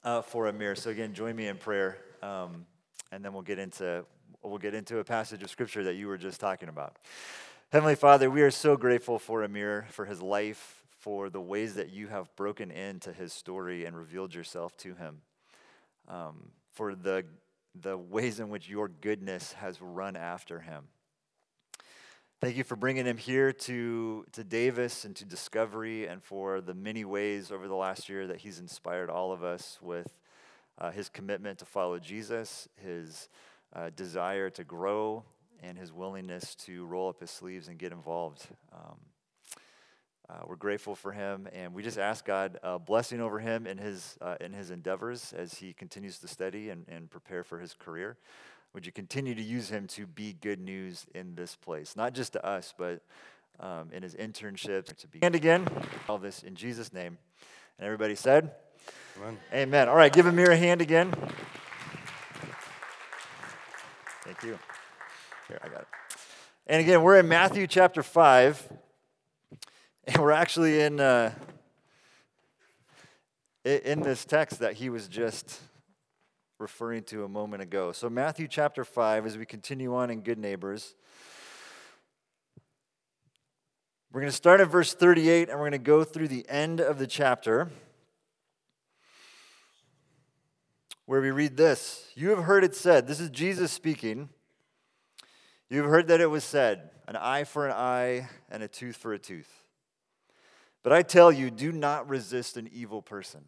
uh, 0.04 0.22
for 0.22 0.46
Amir. 0.46 0.76
So 0.76 0.90
again, 0.90 1.12
join 1.12 1.34
me 1.34 1.48
in 1.48 1.56
prayer, 1.56 1.98
um, 2.22 2.66
and 3.10 3.24
then 3.24 3.32
we'll 3.32 3.42
get 3.42 3.58
into 3.58 4.04
we'll 4.44 4.58
get 4.58 4.74
into 4.74 4.98
a 4.98 5.04
passage 5.04 5.42
of 5.42 5.50
scripture 5.50 5.82
that 5.82 5.94
you 5.94 6.06
were 6.06 6.18
just 6.18 6.38
talking 6.38 6.68
about. 6.68 6.98
Heavenly 7.72 7.94
Father, 7.94 8.30
we 8.30 8.42
are 8.42 8.50
so 8.50 8.76
grateful 8.76 9.18
for 9.18 9.42
Amir, 9.42 9.86
for 9.92 10.04
his 10.04 10.20
life, 10.20 10.82
for 10.98 11.30
the 11.30 11.40
ways 11.40 11.72
that 11.76 11.88
you 11.88 12.08
have 12.08 12.28
broken 12.36 12.70
into 12.70 13.14
his 13.14 13.32
story 13.32 13.86
and 13.86 13.96
revealed 13.96 14.34
yourself 14.34 14.76
to 14.76 14.94
him, 14.94 15.22
um, 16.06 16.50
for 16.74 16.94
the, 16.94 17.24
the 17.74 17.96
ways 17.96 18.40
in 18.40 18.50
which 18.50 18.68
your 18.68 18.88
goodness 18.88 19.54
has 19.54 19.80
run 19.80 20.16
after 20.16 20.60
him. 20.60 20.84
Thank 22.42 22.58
you 22.58 22.64
for 22.64 22.76
bringing 22.76 23.06
him 23.06 23.16
here 23.16 23.54
to, 23.54 24.26
to 24.32 24.44
Davis 24.44 25.06
and 25.06 25.16
to 25.16 25.24
Discovery, 25.24 26.06
and 26.06 26.22
for 26.22 26.60
the 26.60 26.74
many 26.74 27.06
ways 27.06 27.50
over 27.50 27.68
the 27.68 27.74
last 27.74 28.10
year 28.10 28.26
that 28.26 28.40
he's 28.40 28.58
inspired 28.58 29.08
all 29.08 29.32
of 29.32 29.42
us 29.42 29.78
with 29.80 30.18
uh, 30.78 30.90
his 30.90 31.08
commitment 31.08 31.58
to 31.60 31.64
follow 31.64 31.98
Jesus, 31.98 32.68
his 32.76 33.30
uh, 33.74 33.88
desire 33.96 34.50
to 34.50 34.62
grow, 34.62 35.24
and 35.62 35.78
his 35.78 35.92
willingness 35.92 36.54
to 36.54 36.84
roll 36.86 37.08
up 37.08 37.20
his 37.20 37.30
sleeves 37.30 37.68
and 37.68 37.78
get 37.78 37.92
involved. 37.92 38.46
Um, 38.72 38.96
uh, 40.28 40.44
we're 40.46 40.56
grateful 40.56 40.94
for 40.94 41.12
him, 41.12 41.48
and 41.52 41.74
we 41.74 41.82
just 41.82 41.98
ask 41.98 42.24
God 42.24 42.58
uh, 42.62 42.78
blessing 42.78 43.20
over 43.20 43.38
him 43.38 43.66
in 43.66 43.76
his 43.78 44.16
uh, 44.20 44.36
in 44.40 44.52
his 44.52 44.70
endeavors 44.70 45.32
as 45.36 45.54
he 45.54 45.72
continues 45.72 46.18
to 46.20 46.28
study 46.28 46.70
and, 46.70 46.86
and 46.88 47.10
prepare 47.10 47.44
for 47.44 47.58
his 47.58 47.74
career. 47.74 48.16
Would 48.72 48.86
you 48.86 48.92
continue 48.92 49.34
to 49.34 49.42
use 49.42 49.68
him 49.68 49.86
to 49.88 50.06
be 50.06 50.32
good 50.32 50.60
news 50.60 51.06
in 51.14 51.34
this 51.34 51.56
place, 51.56 51.94
not 51.96 52.14
just 52.14 52.32
to 52.32 52.46
us, 52.46 52.72
but 52.78 53.02
um, 53.60 53.90
in 53.92 54.02
his 54.02 54.14
internships 54.14 54.96
to 54.96 55.08
be. 55.08 55.22
And 55.22 55.34
again, 55.34 55.66
all 56.08 56.18
this 56.18 56.42
in 56.42 56.54
Jesus' 56.54 56.92
name, 56.92 57.18
and 57.78 57.84
everybody 57.84 58.14
said, 58.14 58.52
Amen. 59.18 59.38
Amen. 59.52 59.88
All 59.88 59.96
right, 59.96 60.12
give 60.12 60.26
Amir 60.26 60.50
a 60.50 60.56
hand 60.56 60.80
again. 60.80 61.12
Thank 64.24 64.42
you. 64.44 64.58
Here, 65.52 65.60
I 65.62 65.68
got 65.68 65.82
it. 65.82 65.88
And 66.66 66.80
again, 66.80 67.02
we're 67.02 67.18
in 67.18 67.28
Matthew 67.28 67.66
chapter 67.66 68.02
5, 68.02 68.72
and 70.06 70.16
we're 70.16 70.30
actually 70.30 70.80
in, 70.80 70.98
uh, 70.98 71.30
in 73.62 74.00
this 74.00 74.24
text 74.24 74.60
that 74.60 74.72
he 74.72 74.88
was 74.88 75.08
just 75.08 75.60
referring 76.58 77.02
to 77.02 77.24
a 77.24 77.28
moment 77.28 77.62
ago. 77.62 77.92
So, 77.92 78.08
Matthew 78.08 78.48
chapter 78.48 78.82
5, 78.82 79.26
as 79.26 79.36
we 79.36 79.44
continue 79.44 79.94
on 79.94 80.08
in 80.08 80.22
Good 80.22 80.38
Neighbors, 80.38 80.94
we're 84.10 84.22
going 84.22 84.30
to 84.30 84.34
start 84.34 84.62
at 84.62 84.68
verse 84.68 84.94
38 84.94 85.50
and 85.50 85.58
we're 85.58 85.68
going 85.68 85.72
to 85.72 85.78
go 85.78 86.02
through 86.02 86.28
the 86.28 86.48
end 86.48 86.80
of 86.80 86.98
the 86.98 87.06
chapter. 87.06 87.70
where 91.04 91.20
we 91.20 91.30
read 91.30 91.58
this 91.58 92.06
You 92.14 92.30
have 92.30 92.44
heard 92.44 92.64
it 92.64 92.74
said, 92.74 93.06
this 93.06 93.20
is 93.20 93.28
Jesus 93.28 93.70
speaking. 93.70 94.30
You 95.72 95.80
have 95.80 95.90
heard 95.90 96.08
that 96.08 96.20
it 96.20 96.26
was 96.26 96.44
said, 96.44 96.90
an 97.08 97.16
eye 97.16 97.44
for 97.44 97.66
an 97.66 97.72
eye 97.72 98.28
and 98.50 98.62
a 98.62 98.68
tooth 98.68 98.94
for 98.94 99.14
a 99.14 99.18
tooth. 99.18 99.50
But 100.82 100.92
I 100.92 101.00
tell 101.00 101.32
you, 101.32 101.50
do 101.50 101.72
not 101.72 102.10
resist 102.10 102.58
an 102.58 102.68
evil 102.70 103.00
person. 103.00 103.46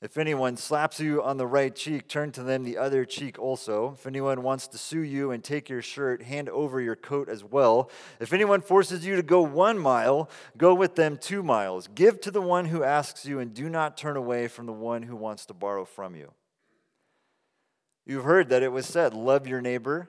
If 0.00 0.16
anyone 0.16 0.56
slaps 0.56 0.98
you 0.98 1.22
on 1.22 1.36
the 1.36 1.46
right 1.46 1.76
cheek, 1.76 2.08
turn 2.08 2.32
to 2.32 2.42
them 2.42 2.64
the 2.64 2.78
other 2.78 3.04
cheek 3.04 3.38
also. 3.38 3.92
If 3.98 4.06
anyone 4.06 4.42
wants 4.42 4.66
to 4.68 4.78
sue 4.78 5.02
you 5.02 5.30
and 5.30 5.44
take 5.44 5.68
your 5.68 5.82
shirt, 5.82 6.22
hand 6.22 6.48
over 6.48 6.80
your 6.80 6.96
coat 6.96 7.28
as 7.28 7.44
well. 7.44 7.90
If 8.18 8.32
anyone 8.32 8.62
forces 8.62 9.04
you 9.04 9.16
to 9.16 9.22
go 9.22 9.42
one 9.42 9.78
mile, 9.78 10.30
go 10.56 10.72
with 10.72 10.94
them 10.94 11.18
two 11.18 11.42
miles. 11.42 11.86
Give 11.94 12.18
to 12.22 12.30
the 12.30 12.40
one 12.40 12.64
who 12.64 12.82
asks 12.82 13.26
you, 13.26 13.40
and 13.40 13.52
do 13.52 13.68
not 13.68 13.98
turn 13.98 14.16
away 14.16 14.48
from 14.48 14.64
the 14.64 14.72
one 14.72 15.02
who 15.02 15.16
wants 15.16 15.44
to 15.46 15.52
borrow 15.52 15.84
from 15.84 16.16
you. 16.16 16.32
You've 18.06 18.24
heard 18.24 18.48
that 18.48 18.62
it 18.62 18.72
was 18.72 18.86
said, 18.86 19.12
Love 19.12 19.46
your 19.46 19.60
neighbor 19.60 20.08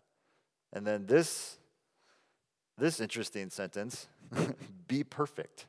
And 0.73 0.85
then 0.85 1.05
this 1.05 1.57
this 2.77 2.99
interesting 2.99 3.49
sentence, 3.49 4.07
be 4.87 5.03
perfect. 5.03 5.67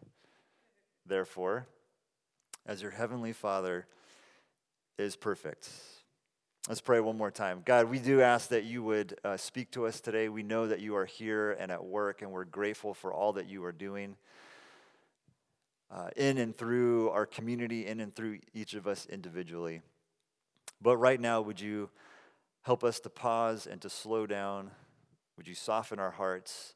Therefore, 1.04 1.66
as 2.64 2.80
your 2.80 2.92
heavenly 2.92 3.32
Father 3.32 3.86
is 4.98 5.16
perfect. 5.16 5.68
Let's 6.68 6.80
pray 6.80 7.00
one 7.00 7.18
more 7.18 7.32
time. 7.32 7.62
God, 7.64 7.90
we 7.90 7.98
do 7.98 8.22
ask 8.22 8.50
that 8.50 8.64
you 8.64 8.84
would 8.84 9.18
uh, 9.24 9.36
speak 9.36 9.72
to 9.72 9.84
us 9.84 10.00
today. 10.00 10.28
We 10.28 10.44
know 10.44 10.68
that 10.68 10.80
you 10.80 10.94
are 10.94 11.04
here 11.04 11.52
and 11.52 11.72
at 11.72 11.84
work, 11.84 12.22
and 12.22 12.30
we're 12.30 12.44
grateful 12.44 12.94
for 12.94 13.12
all 13.12 13.32
that 13.32 13.48
you 13.48 13.64
are 13.64 13.72
doing 13.72 14.16
uh, 15.90 16.08
in 16.16 16.38
and 16.38 16.56
through 16.56 17.10
our 17.10 17.26
community, 17.26 17.86
in 17.86 18.00
and 18.00 18.14
through 18.14 18.38
each 18.54 18.74
of 18.74 18.86
us 18.86 19.06
individually. 19.06 19.82
But 20.80 20.98
right 20.98 21.20
now, 21.20 21.40
would 21.42 21.60
you 21.60 21.90
help 22.62 22.84
us 22.84 23.00
to 23.00 23.10
pause 23.10 23.66
and 23.66 23.80
to 23.82 23.90
slow 23.90 24.26
down? 24.26 24.70
Would 25.36 25.48
you 25.48 25.54
soften 25.54 25.98
our 25.98 26.10
hearts? 26.10 26.74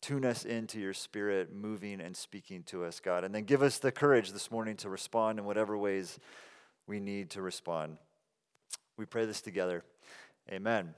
Tune 0.00 0.24
us 0.24 0.44
into 0.44 0.80
your 0.80 0.94
spirit, 0.94 1.52
moving 1.52 2.00
and 2.00 2.16
speaking 2.16 2.62
to 2.64 2.84
us, 2.84 3.00
God. 3.00 3.22
And 3.22 3.34
then 3.34 3.44
give 3.44 3.62
us 3.62 3.78
the 3.78 3.92
courage 3.92 4.32
this 4.32 4.50
morning 4.50 4.76
to 4.78 4.88
respond 4.88 5.38
in 5.38 5.44
whatever 5.44 5.76
ways 5.76 6.18
we 6.86 7.00
need 7.00 7.30
to 7.30 7.42
respond. 7.42 7.98
We 8.96 9.04
pray 9.04 9.26
this 9.26 9.40
together. 9.40 9.84
Amen. 10.50 10.94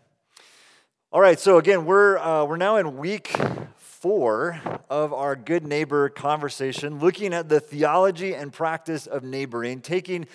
All 1.13 1.21
right, 1.21 1.39
so 1.39 1.59
again, 1.59 1.85
we're, 1.85 2.17
uh, 2.17 2.45
we're 2.45 2.57
now 2.57 2.77
in 2.77 2.97
week 2.97 3.37
four 3.77 4.61
of 4.89 5.13
our 5.13 5.37
Good 5.37 5.67
Neighbor 5.67 6.09
conversation, 6.09 7.01
looking 7.01 7.35
at 7.35 7.49
the 7.49 7.61
theology 7.61 8.35
and 8.35 8.53
practice 8.53 9.07
of 9.07 9.23
neighboring, 9.23 9.83
taking 9.83 10.27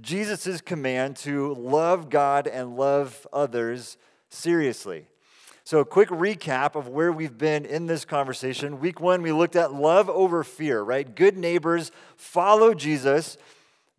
Jesus' 0.00 0.60
command 0.60 1.16
to 1.16 1.52
love 1.54 2.10
God 2.10 2.46
and 2.46 2.76
love 2.76 3.26
others 3.32 3.98
seriously. 4.28 5.06
So, 5.70 5.78
a 5.78 5.84
quick 5.84 6.08
recap 6.08 6.74
of 6.74 6.88
where 6.88 7.12
we've 7.12 7.38
been 7.38 7.64
in 7.64 7.86
this 7.86 8.04
conversation. 8.04 8.80
Week 8.80 9.00
one, 9.00 9.22
we 9.22 9.30
looked 9.30 9.54
at 9.54 9.72
love 9.72 10.10
over 10.10 10.42
fear, 10.42 10.82
right? 10.82 11.14
Good 11.14 11.36
neighbors 11.36 11.92
follow 12.16 12.74
Jesus 12.74 13.38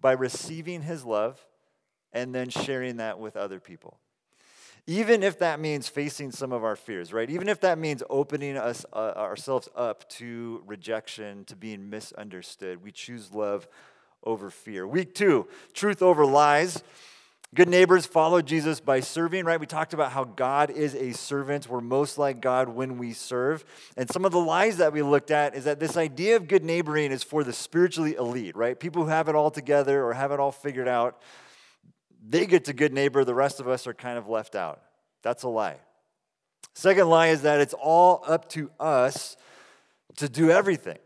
by 0.01 0.11
receiving 0.11 0.81
his 0.81 1.05
love 1.05 1.39
and 2.11 2.35
then 2.35 2.49
sharing 2.49 2.97
that 2.97 3.19
with 3.19 3.37
other 3.37 3.61
people. 3.61 3.97
Even 4.85 5.23
if 5.23 5.39
that 5.39 5.61
means 5.61 5.87
facing 5.87 6.33
some 6.33 6.51
of 6.51 6.65
our 6.65 6.75
fears, 6.75 7.13
right? 7.13 7.29
Even 7.29 7.47
if 7.47 7.61
that 7.61 7.77
means 7.77 8.03
opening 8.09 8.57
us 8.57 8.85
uh, 8.91 9.13
ourselves 9.15 9.69
up 9.73 10.09
to 10.09 10.61
rejection, 10.65 11.45
to 11.45 11.55
being 11.55 11.89
misunderstood, 11.89 12.83
we 12.83 12.91
choose 12.91 13.31
love 13.31 13.65
over 14.25 14.49
fear. 14.49 14.85
Week 14.85 15.15
2, 15.15 15.47
truth 15.73 16.01
over 16.01 16.25
lies. 16.25 16.83
Good 17.53 17.67
neighbors 17.67 18.05
follow 18.05 18.41
Jesus 18.41 18.79
by 18.79 19.01
serving, 19.01 19.43
right? 19.43 19.59
We 19.59 19.65
talked 19.65 19.93
about 19.93 20.13
how 20.13 20.23
God 20.23 20.69
is 20.69 20.95
a 20.95 21.11
servant. 21.11 21.67
We're 21.67 21.81
most 21.81 22.17
like 22.17 22.39
God 22.39 22.69
when 22.69 22.97
we 22.97 23.11
serve. 23.11 23.65
And 23.97 24.09
some 24.09 24.23
of 24.23 24.31
the 24.31 24.39
lies 24.39 24.77
that 24.77 24.93
we 24.93 25.01
looked 25.01 25.31
at 25.31 25.53
is 25.53 25.65
that 25.65 25.77
this 25.77 25.97
idea 25.97 26.37
of 26.37 26.47
good 26.47 26.63
neighboring 26.63 27.11
is 27.11 27.23
for 27.23 27.43
the 27.43 27.51
spiritually 27.51 28.15
elite, 28.15 28.55
right? 28.55 28.79
People 28.79 29.03
who 29.03 29.09
have 29.09 29.27
it 29.27 29.35
all 29.35 29.51
together 29.51 30.01
or 30.01 30.13
have 30.13 30.31
it 30.31 30.39
all 30.39 30.53
figured 30.53 30.87
out. 30.87 31.21
They 32.25 32.45
get 32.45 32.65
to 32.65 32.73
good 32.73 32.93
neighbor, 32.93 33.25
the 33.25 33.35
rest 33.35 33.59
of 33.59 33.67
us 33.67 33.85
are 33.85 33.93
kind 33.93 34.17
of 34.17 34.29
left 34.29 34.55
out. 34.55 34.81
That's 35.21 35.43
a 35.43 35.49
lie. 35.49 35.79
Second 36.73 37.09
lie 37.09 37.27
is 37.27 37.41
that 37.41 37.59
it's 37.59 37.73
all 37.73 38.23
up 38.27 38.47
to 38.51 38.71
us 38.79 39.35
to 40.15 40.29
do 40.29 40.51
everything. 40.51 40.99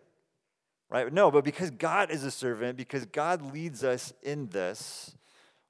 Right? 0.92 1.12
No, 1.12 1.32
but 1.32 1.44
because 1.44 1.72
God 1.72 2.12
is 2.12 2.24
a 2.24 2.30
servant, 2.30 2.78
because 2.78 3.08
God 3.08 3.52
leads 3.52 3.84
us 3.84 4.14
in 4.22 4.48
this, 4.50 5.16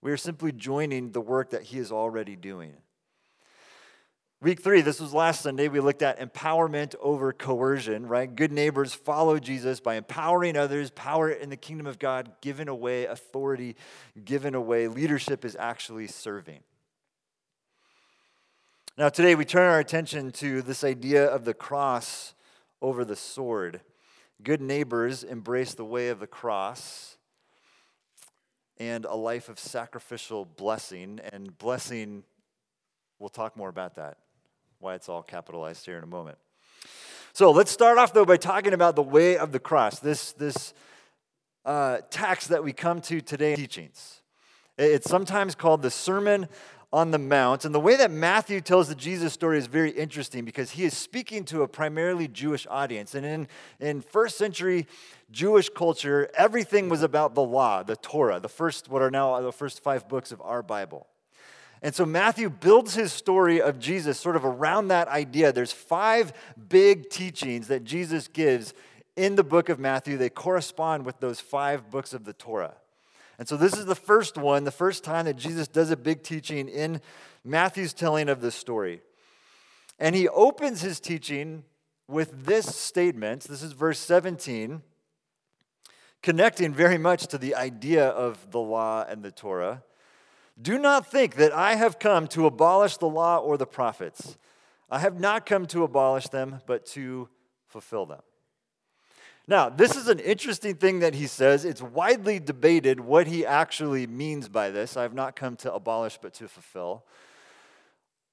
we 0.06 0.12
are 0.12 0.18
simply 0.18 0.52
joining 0.52 1.14
the 1.14 1.20
work 1.20 1.50
that 1.50 1.64
He 1.64 1.80
is 1.80 1.92
already 1.92 2.36
doing. 2.36 2.74
Week 4.40 4.62
three, 4.62 4.82
this 4.82 5.00
was 5.00 5.16
last 5.16 5.42
Sunday, 5.42 5.68
we 5.68 5.80
looked 5.80 6.04
at 6.04 6.20
empowerment 6.20 6.94
over 7.02 7.34
coercion, 7.34 8.06
right? 8.06 8.36
Good 8.36 8.52
neighbors 8.52 8.94
follow 8.94 9.40
Jesus 9.40 9.80
by 9.80 9.96
empowering 9.96 10.58
others, 10.58 10.92
power 10.92 11.32
in 11.32 11.50
the 11.50 11.58
kingdom 11.58 11.88
of 11.88 11.98
God, 11.98 12.30
given 12.42 12.68
away 12.68 13.08
authority, 13.08 13.76
given 14.24 14.54
away. 14.54 14.88
Leadership 14.88 15.44
is 15.44 15.58
actually 15.60 16.06
serving. 16.06 16.60
Now, 19.00 19.10
today 19.10 19.34
we 19.34 19.44
turn 19.44 19.68
our 19.68 19.80
attention 19.80 20.30
to 20.34 20.62
this 20.62 20.84
idea 20.84 21.26
of 21.26 21.46
the 21.46 21.56
cross 21.56 22.36
over 22.80 23.04
the 23.04 23.16
sword. 23.16 23.82
Good 24.44 24.62
neighbors 24.62 25.24
embrace 25.24 25.74
the 25.74 25.84
way 25.84 26.10
of 26.10 26.20
the 26.20 26.28
cross 26.28 27.15
and 28.78 29.06
a 29.06 29.16
life 29.16 29.50
of 29.50 29.60
sacrificial 29.60 30.46
blessing. 30.46 31.20
And 31.32 31.58
blessing, 31.58 32.24
we'll 33.20 33.30
talk 33.30 33.56
more 33.56 33.70
about 33.70 33.96
that, 33.96 34.18
why 34.80 34.96
it's 34.96 35.10
all 35.10 35.24
capitalized 35.24 35.86
here 35.86 35.98
in 35.98 36.04
a 36.04 36.08
moment. 36.08 36.38
So 37.34 37.52
let's 37.52 37.72
start 37.72 37.98
off, 37.98 38.14
though, 38.14 38.26
by 38.26 38.38
talking 38.38 38.74
about 38.74 38.96
the 38.96 39.04
way 39.04 39.38
of 39.38 39.52
the 39.52 39.60
cross, 39.60 40.00
this, 40.00 40.32
this 40.34 40.74
uh, 41.66 42.00
text 42.10 42.50
that 42.50 42.64
we 42.64 42.72
come 42.72 43.02
to 43.02 43.20
today, 43.20 43.56
teachings. 43.56 44.22
It's 44.78 45.10
sometimes 45.10 45.56
called 45.56 45.82
the 45.82 45.92
Sermon 45.92 46.48
on 46.94 47.12
the 47.12 47.18
Mount. 47.18 47.66
And 47.66 47.74
the 47.74 47.80
way 47.80 47.96
that 47.98 48.12
Matthew 48.12 48.62
tells 48.62 48.88
the 48.88 48.96
Jesus 48.96 49.34
story 49.34 49.58
is 49.58 49.68
very 49.68 49.92
interesting 49.92 50.46
because 50.46 50.72
he 50.72 50.84
is 50.84 50.96
speaking 50.96 51.44
to 51.46 51.62
a 51.62 51.68
primarily 51.68 52.28
Jewish 52.28 52.66
audience. 52.70 53.16
And 53.16 53.26
in, 53.26 53.48
in 53.80 54.02
first 54.02 54.38
century 54.38 54.88
Jewish 55.32 55.70
culture, 55.70 56.30
everything 56.38 56.90
was 56.90 57.04
about 57.04 57.36
the 57.36 57.44
law, 57.44 57.84
the 57.84 57.96
Torah, 57.96 58.40
the 58.40 58.50
first, 58.50 58.90
what 58.90 59.02
are 59.02 59.12
now 59.12 59.40
the 59.42 59.52
first 59.52 59.82
five 59.84 60.08
books 60.08 60.32
of 60.32 60.42
our 60.42 60.64
Bible. 60.64 61.08
And 61.82 61.94
so 61.94 62.06
Matthew 62.06 62.50
builds 62.50 62.96
his 62.96 63.12
story 63.12 63.62
of 63.62 63.80
Jesus 63.80 64.20
sort 64.20 64.36
of 64.36 64.46
around 64.46 64.88
that 64.88 65.08
idea. 65.08 65.52
There's 65.52 65.72
five 65.72 66.34
big 66.70 67.10
teachings 67.10 67.68
that 67.68 67.84
Jesus 67.84 68.28
gives 68.28 68.74
in 69.16 69.36
the 69.36 69.44
book 69.44 69.70
of 69.70 69.80
Matthew. 69.80 70.18
They 70.18 70.30
correspond 70.30 71.06
with 71.06 71.20
those 71.20 71.40
five 71.40 71.90
books 71.92 72.14
of 72.14 72.26
the 72.26 72.34
Torah. 72.34 72.76
And 73.38 73.48
so 73.48 73.58
this 73.58 73.78
is 73.78 73.86
the 73.86 73.96
first 73.96 74.38
one, 74.38 74.64
the 74.64 74.72
first 74.72 75.04
time 75.04 75.26
that 75.26 75.36
Jesus 75.36 75.68
does 75.68 75.92
a 75.92 75.98
big 75.98 76.24
teaching 76.24 76.70
in 76.70 77.02
Matthew's 77.44 77.94
telling 77.94 78.30
of 78.30 78.42
this 78.42 78.56
story. 78.56 79.02
And 80.00 80.16
he 80.16 80.28
opens 80.30 80.82
his 80.82 81.00
teaching 81.00 81.64
with 82.08 82.46
this 82.46 82.76
statement. 82.76 83.44
This 83.44 83.64
is 83.64 83.74
verse 83.74 84.00
17, 84.00 84.82
connecting 86.22 86.74
very 86.74 86.98
much 86.98 87.28
to 87.28 87.38
the 87.38 87.56
idea 87.56 88.08
of 88.08 88.52
the 88.52 88.60
law 88.60 89.06
and 89.08 89.24
the 89.24 89.32
Torah. 89.32 89.84
Do 90.62 90.80
not 90.80 91.12
think 91.12 91.36
that 91.36 91.52
I 91.52 91.76
have 91.76 92.00
come 92.00 92.28
to 92.30 92.46
abolish 92.46 92.98
the 92.98 93.10
law 93.10 93.38
or 93.38 93.58
the 93.58 93.66
prophets. 93.66 94.38
I 94.90 95.00
have 95.00 95.20
not 95.20 95.46
come 95.46 95.66
to 95.68 95.84
abolish 95.84 96.30
them, 96.30 96.62
but 96.66 96.86
to 96.88 97.28
fulfill 97.68 98.06
them. 98.06 98.22
Now, 99.48 99.70
this 99.70 99.96
is 99.96 100.08
an 100.08 100.20
interesting 100.20 100.76
thing 100.76 101.00
that 101.00 101.14
he 101.14 101.28
says. 101.28 101.66
It's 101.66 101.82
widely 101.82 102.40
debated 102.40 103.00
what 103.00 103.28
he 103.28 103.46
actually 103.46 104.08
means 104.08 104.50
by 104.50 104.72
this. 104.72 104.98
I 104.98 105.04
have 105.04 105.14
not 105.14 105.36
come 105.36 105.56
to 105.58 105.74
abolish, 105.74 106.18
but 106.20 106.34
to 106.36 106.48
fulfill. 106.48 107.04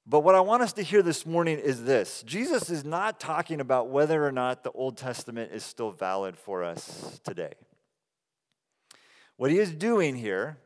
But 0.07 0.21
what 0.21 0.35
I 0.35 0.41
want 0.41 0.63
us 0.63 0.73
to 0.75 0.83
hear 0.83 1.03
this 1.03 1.25
morning 1.25 1.59
is 1.59 1.85
this 1.85 2.23
Jesus 2.25 2.71
is 2.71 2.85
not 2.85 3.21
talking 3.21 3.61
about 3.61 3.89
whether 3.89 4.27
or 4.27 4.33
not 4.33 4.65
the 4.65 4.73
Old 4.73 4.97
Testament 4.97 5.53
is 5.53 5.63
still 5.65 5.91
valid 5.91 6.37
for 6.37 6.65
us 6.65 7.21
today. 7.25 7.53
What 9.37 9.51
he 9.51 9.59
is 9.59 9.73
doing 9.73 10.17
here 10.17 10.59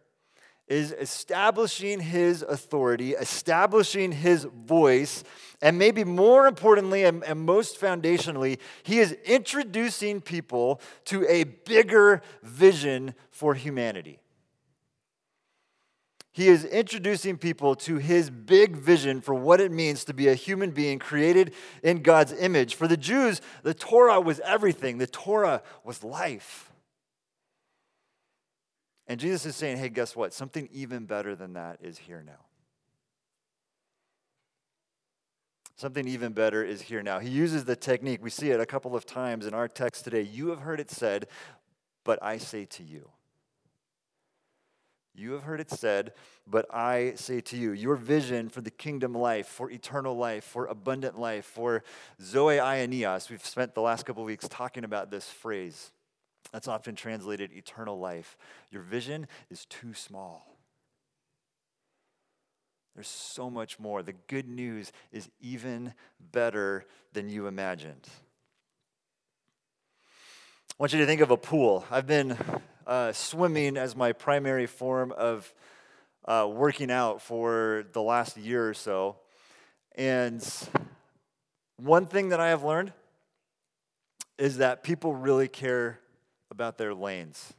is 0.69 0.93
establishing 0.93 2.01
his 2.01 2.43
authority, 2.43 3.13
establishing 3.13 4.11
his 4.13 4.45
voice, 4.45 5.23
and 5.63 5.79
maybe 5.79 6.05
more 6.05 6.47
importantly 6.47 7.05
and, 7.05 7.25
and, 7.25 7.41
most 7.41 7.81
foundationally, 7.81 8.59
he 8.83 8.99
is 8.99 9.13
introducing 9.25 10.21
people 10.21 10.81
to 11.07 11.27
a 11.29 11.45
bigger 11.45 12.23
vision 12.43 13.15
for 13.31 13.55
humanity. 13.55 14.19
He 16.33 16.49
is 16.49 16.67
introducing 16.67 17.39
people 17.39 17.75
to 17.77 17.97
his 17.97 18.29
big 18.29 18.77
vision 18.77 19.23
for 19.23 19.35
what 19.35 19.59
it 19.59 19.73
means 19.73 20.05
to 20.05 20.13
be 20.13 20.29
a 20.29 20.35
human 20.35 20.71
being 20.71 20.99
created 20.99 21.55
in 21.83 22.03
God's 22.03 22.33
image. 22.33 22.75
For 22.75 22.87
the 22.87 22.99
Jews, 22.99 23.41
the 23.63 23.73
Torah 23.73 24.21
was 24.21 24.41
everything, 24.41 24.99
the 24.99 25.07
Torah 25.07 25.63
was 25.83 26.05
life. 26.05 26.71
And 29.07 29.21
Jesus 29.21 29.47
is 29.47 29.57
saying, 29.57 29.79
hey, 29.79 29.89
guess 29.89 30.15
what? 30.15 30.35
Something 30.35 30.69
even 30.73 31.07
better 31.07 31.35
than 31.37 31.55
that 31.55 31.79
is 31.81 31.97
here 31.97 32.23
now. 32.27 32.46
Something 35.77 36.09
even 36.09 36.33
better 36.33 36.65
is 36.65 36.81
here 36.81 37.03
now. 37.03 37.19
He 37.19 37.29
uses 37.29 37.67
the 37.67 37.77
technique. 37.77 38.23
We 38.23 38.31
see 38.31 38.51
it 38.51 38.61
a 38.61 38.67
couple 38.67 38.97
of 38.97 39.05
times 39.05 39.47
in 39.47 39.53
our 39.53 39.69
text 39.69 40.05
today. 40.05 40.23
You 40.23 40.49
have 40.49 40.61
heard 40.61 40.81
it 40.81 40.91
said, 40.91 41.29
but 42.03 42.19
I 42.23 42.39
say 42.39 42.65
to 42.65 42.83
you. 42.83 43.11
You 45.15 45.33
have 45.33 45.43
heard 45.43 45.61
it 45.61 45.71
said, 45.71 46.13
but 46.47 46.67
I 46.75 47.13
say 47.17 47.41
to 47.43 47.57
you, 47.57 47.73
your 47.73 47.97
vision 47.97 48.49
for 48.49 48.61
the 48.61 48.71
kingdom 48.71 49.15
life, 49.15 49.47
for 49.47 49.71
eternal 49.71 50.17
life, 50.17 50.45
for 50.45 50.67
abundant 50.67 51.19
life, 51.19 51.45
for 51.47 51.83
Zoe 52.23 52.57
Aionios, 52.57 53.31
we've 53.31 53.45
spent 53.45 53.75
the 53.75 53.81
last 53.81 54.05
couple 54.05 54.23
of 54.23 54.27
weeks 54.27 54.47
talking 54.49 54.85
about 54.85 55.11
this 55.11 55.29
phrase. 55.29 55.91
That's 56.53 56.69
often 56.69 56.95
translated 56.95 57.51
eternal 57.53 57.99
life. 57.99 58.37
Your 58.71 58.83
vision 58.83 59.27
is 59.51 59.65
too 59.67 59.95
small. 59.95 60.56
There's 62.97 63.09
so 63.09 63.51
much 63.51 63.79
more. 63.79 64.03
The 64.03 64.15
good 64.27 64.49
news 64.49 64.91
is 65.13 65.29
even 65.39 65.93
better 66.33 66.87
than 67.13 67.29
you 67.29 67.47
imagined. 67.47 68.09
I 70.71 70.75
want 70.79 70.95
you 70.95 71.01
to 71.01 71.07
think 71.07 71.21
of 71.21 71.31
a 71.31 71.37
pool. 71.37 71.85
I've 71.91 72.07
been 72.07 72.39
uh, 72.87 73.13
swimming 73.13 73.77
as 73.77 73.95
my 73.95 74.15
primary 74.15 74.65
form 74.65 75.13
of 75.13 75.53
uh, 76.25 76.49
working 76.51 76.91
out 76.91 77.21
for 77.21 77.85
the 77.93 78.01
last 78.01 78.39
year 78.39 78.67
or 78.67 78.73
so. 78.73 79.17
And 79.95 80.43
one 81.77 82.07
thing 82.07 82.31
that 82.31 82.41
I 82.41 82.49
have 82.49 82.65
learned 82.65 82.95
is 84.39 84.57
that 84.57 84.83
people 84.83 85.15
really 85.15 85.49
care 85.49 86.01
about 86.51 86.79
their 86.79 86.95
lanes. 86.95 87.53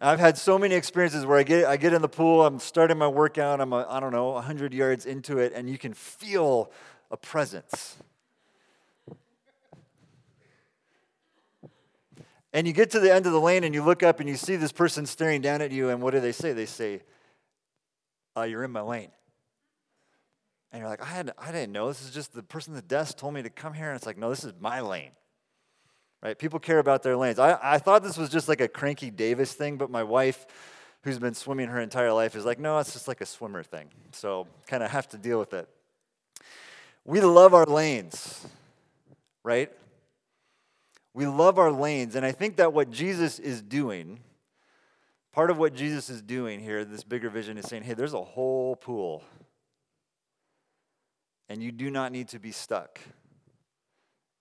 I've 0.00 0.18
had 0.18 0.38
so 0.38 0.58
many 0.58 0.74
experiences 0.74 1.24
where 1.24 1.38
I 1.38 1.42
get, 1.42 1.64
I 1.66 1.76
get 1.76 1.92
in 1.92 2.02
the 2.02 2.08
pool, 2.08 2.44
I'm 2.44 2.58
starting 2.58 2.98
my 2.98 3.08
workout, 3.08 3.60
I'm, 3.60 3.72
a, 3.72 3.86
I 3.88 4.00
don't 4.00 4.12
know, 4.12 4.30
100 4.32 4.72
yards 4.72 5.06
into 5.06 5.38
it, 5.38 5.52
and 5.54 5.68
you 5.68 5.78
can 5.78 5.94
feel 5.94 6.70
a 7.10 7.16
presence. 7.16 7.96
And 12.52 12.66
you 12.66 12.72
get 12.72 12.90
to 12.92 13.00
the 13.00 13.12
end 13.12 13.26
of 13.26 13.32
the 13.32 13.40
lane 13.40 13.62
and 13.62 13.74
you 13.74 13.84
look 13.84 14.02
up 14.02 14.20
and 14.20 14.28
you 14.28 14.34
see 14.34 14.56
this 14.56 14.72
person 14.72 15.06
staring 15.06 15.40
down 15.40 15.62
at 15.62 15.70
you, 15.70 15.90
and 15.90 16.00
what 16.00 16.12
do 16.12 16.20
they 16.20 16.32
say? 16.32 16.52
They 16.52 16.66
say, 16.66 17.02
uh, 18.36 18.42
You're 18.42 18.64
in 18.64 18.70
my 18.70 18.80
lane. 18.80 19.10
And 20.72 20.80
you're 20.80 20.88
like, 20.88 21.02
I, 21.02 21.06
had, 21.06 21.32
I 21.38 21.50
didn't 21.52 21.72
know. 21.72 21.88
This 21.88 22.02
is 22.02 22.10
just 22.10 22.34
the 22.34 22.42
person 22.42 22.74
at 22.74 22.82
the 22.82 22.88
desk 22.88 23.16
told 23.16 23.32
me 23.34 23.42
to 23.42 23.50
come 23.50 23.72
here. 23.72 23.88
And 23.88 23.96
it's 23.96 24.06
like, 24.06 24.18
No, 24.18 24.30
this 24.30 24.44
is 24.44 24.54
my 24.58 24.80
lane 24.80 25.12
right? 26.22 26.38
People 26.38 26.58
care 26.58 26.78
about 26.78 27.02
their 27.02 27.16
lanes. 27.16 27.38
I, 27.38 27.58
I 27.62 27.78
thought 27.78 28.02
this 28.02 28.18
was 28.18 28.28
just 28.28 28.48
like 28.48 28.60
a 28.60 28.68
cranky 28.68 29.10
Davis 29.10 29.52
thing, 29.52 29.76
but 29.76 29.90
my 29.90 30.02
wife, 30.02 30.46
who's 31.02 31.18
been 31.18 31.34
swimming 31.34 31.68
her 31.68 31.80
entire 31.80 32.12
life, 32.12 32.34
is 32.34 32.44
like, 32.44 32.58
no, 32.58 32.78
it's 32.78 32.92
just 32.92 33.08
like 33.08 33.20
a 33.20 33.26
swimmer 33.26 33.62
thing. 33.62 33.88
So 34.12 34.46
kind 34.66 34.82
of 34.82 34.90
have 34.90 35.08
to 35.10 35.18
deal 35.18 35.38
with 35.38 35.54
it. 35.54 35.68
We 37.04 37.20
love 37.20 37.54
our 37.54 37.64
lanes, 37.64 38.46
right? 39.42 39.70
We 41.14 41.26
love 41.26 41.58
our 41.58 41.72
lanes. 41.72 42.14
And 42.14 42.26
I 42.26 42.32
think 42.32 42.56
that 42.56 42.72
what 42.72 42.90
Jesus 42.90 43.38
is 43.38 43.62
doing, 43.62 44.20
part 45.32 45.50
of 45.50 45.58
what 45.58 45.74
Jesus 45.74 46.10
is 46.10 46.20
doing 46.20 46.60
here, 46.60 46.84
this 46.84 47.04
bigger 47.04 47.30
vision, 47.30 47.56
is 47.58 47.64
saying, 47.66 47.84
hey, 47.84 47.94
there's 47.94 48.12
a 48.12 48.22
whole 48.22 48.76
pool. 48.76 49.24
And 51.48 51.62
you 51.62 51.72
do 51.72 51.90
not 51.90 52.12
need 52.12 52.28
to 52.28 52.38
be 52.38 52.52
stuck 52.52 53.00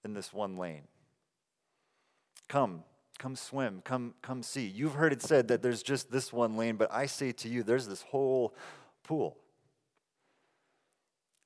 in 0.04 0.14
this 0.14 0.34
one 0.34 0.58
lane. 0.58 0.84
Come, 2.48 2.84
come 3.20 3.36
swim, 3.36 3.82
come, 3.84 4.14
come 4.22 4.42
see. 4.42 4.66
You've 4.66 4.94
heard 4.94 5.12
it 5.12 5.22
said 5.22 5.50
that 5.50 5.62
there's 5.62 5.84
just 5.84 6.12
this 6.12 6.32
one 6.32 6.56
lane, 6.56 6.76
but 6.76 6.92
I 6.94 7.06
say 7.06 7.32
to 7.34 7.50
you, 7.50 7.64
there's 7.64 7.88
this 7.88 8.04
whole 8.04 8.56
pool. 9.04 9.38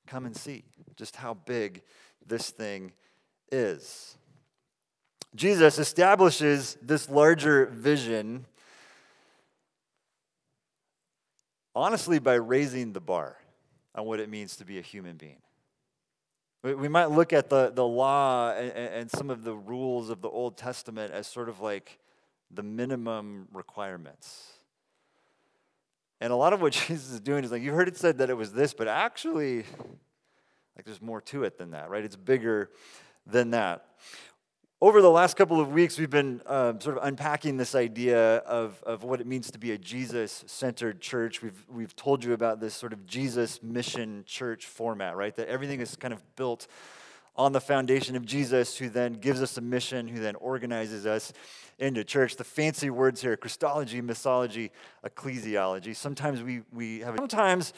Come 0.06 0.26
and 0.26 0.36
see 0.36 0.64
just 0.96 1.16
how 1.16 1.34
big 1.34 1.82
this 2.26 2.50
thing 2.50 2.92
is. 3.50 4.16
Jesus 5.34 5.78
establishes 5.78 6.76
this 6.82 7.08
larger 7.08 7.66
vision, 7.66 8.44
honestly, 11.74 12.18
by 12.18 12.34
raising 12.34 12.92
the 12.92 13.00
bar 13.00 13.38
on 13.94 14.04
what 14.04 14.20
it 14.20 14.28
means 14.28 14.56
to 14.56 14.64
be 14.64 14.78
a 14.78 14.82
human 14.82 15.16
being. 15.16 15.40
We 16.62 16.88
might 16.88 17.10
look 17.10 17.32
at 17.32 17.50
the, 17.50 17.72
the 17.74 17.84
law 17.84 18.52
and, 18.52 18.70
and 18.70 19.10
some 19.10 19.30
of 19.30 19.42
the 19.42 19.54
rules 19.54 20.10
of 20.10 20.22
the 20.22 20.28
Old 20.28 20.56
Testament 20.56 21.12
as 21.12 21.26
sort 21.26 21.48
of 21.48 21.60
like 21.60 21.98
the 22.52 22.62
minimum 22.62 23.48
requirements. 23.52 24.52
And 26.20 26.32
a 26.32 26.36
lot 26.36 26.52
of 26.52 26.62
what 26.62 26.72
Jesus 26.88 27.10
is 27.10 27.20
doing 27.20 27.42
is 27.42 27.50
like, 27.50 27.62
you've 27.62 27.74
heard 27.74 27.88
it 27.88 27.96
said 27.96 28.18
that 28.18 28.30
it 28.30 28.36
was 28.36 28.52
this, 28.52 28.74
but 28.74 28.86
actually, 28.86 29.64
like 30.76 30.84
there's 30.84 31.02
more 31.02 31.20
to 31.22 31.42
it 31.42 31.58
than 31.58 31.72
that, 31.72 31.90
right? 31.90 32.04
It's 32.04 32.14
bigger 32.14 32.70
than 33.26 33.50
that. 33.50 33.86
Over 34.82 35.00
the 35.00 35.12
last 35.12 35.36
couple 35.36 35.60
of 35.60 35.70
weeks, 35.70 35.96
we've 35.96 36.10
been 36.10 36.42
uh, 36.44 36.76
sort 36.80 36.98
of 36.98 37.04
unpacking 37.04 37.56
this 37.56 37.76
idea 37.76 38.38
of, 38.38 38.82
of 38.82 39.04
what 39.04 39.20
it 39.20 39.28
means 39.28 39.48
to 39.52 39.58
be 39.60 39.70
a 39.70 39.78
Jesus 39.78 40.42
centered 40.48 41.00
church. 41.00 41.40
We've, 41.40 41.64
we've 41.72 41.94
told 41.94 42.24
you 42.24 42.32
about 42.32 42.58
this 42.58 42.74
sort 42.74 42.92
of 42.92 43.06
Jesus 43.06 43.62
mission 43.62 44.24
church 44.26 44.66
format, 44.66 45.14
right? 45.14 45.36
That 45.36 45.46
everything 45.46 45.80
is 45.80 45.94
kind 45.94 46.12
of 46.12 46.20
built 46.34 46.66
on 47.36 47.52
the 47.52 47.60
foundation 47.60 48.16
of 48.16 48.26
Jesus, 48.26 48.76
who 48.76 48.88
then 48.88 49.12
gives 49.12 49.40
us 49.40 49.56
a 49.56 49.60
mission, 49.60 50.08
who 50.08 50.18
then 50.18 50.34
organizes 50.34 51.06
us 51.06 51.32
into 51.78 52.02
church. 52.02 52.34
The 52.34 52.42
fancy 52.42 52.90
words 52.90 53.22
here 53.22 53.36
Christology, 53.36 54.02
Missiology, 54.02 54.70
ecclesiology. 55.06 55.94
Sometimes 55.94 56.42
we, 56.42 56.62
we 56.72 56.98
have, 57.02 57.14
sometimes 57.18 57.72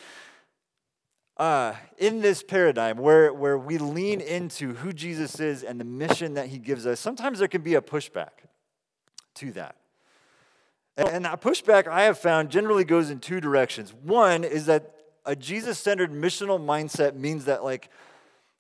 uh, 1.37 1.75
in 1.99 2.21
this 2.21 2.43
paradigm 2.43 2.97
where, 2.99 3.33
where 3.33 3.59
we 3.59 3.79
lean 3.79 4.21
into 4.21 4.75
who 4.75 4.93
Jesus 4.93 5.41
is 5.41 5.63
and 5.63 5.81
the 5.81 5.85
mission 5.85 6.35
that 6.35 6.49
he 6.49 6.59
gives 6.59 6.87
us, 6.87 7.01
sometimes 7.01 7.39
there 7.39 7.49
can 7.49 7.63
be 7.63 7.75
a 7.75 7.81
pushback 7.81 8.45
to 9.35 9.53
that. 9.53 9.77
And, 10.97 11.25
that 11.25 11.41
pushback 11.41 11.89
I 11.89 12.03
have 12.03 12.19
found 12.19 12.51
generally 12.51 12.85
goes 12.85 13.11
in 13.11 13.19
two 13.19 13.41
directions. 13.41 13.93
One 13.93 14.45
is 14.45 14.67
that 14.67 14.95
a 15.27 15.35
Jesus 15.35 15.79
centered 15.79 16.13
missional 16.13 16.61
mindset 16.61 17.17
means 17.17 17.47
that, 17.47 17.65
like, 17.65 17.91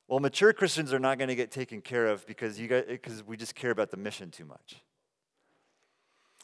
well, 0.09 0.19
mature 0.19 0.53
Christians 0.53 0.93
are 0.93 0.99
not 0.99 1.19
going 1.19 1.29
to 1.29 1.37
get 1.37 1.53
taken 1.53 1.81
care 1.81 2.09
of 2.09 2.27
because, 2.27 2.59
you 2.59 2.67
got, 2.67 2.89
because 2.89 3.23
we 3.25 3.37
just 3.37 3.55
care 3.55 3.71
about 3.71 3.93
the 3.93 3.97
mission 3.97 4.31
too 4.33 4.45
much. 4.45 4.83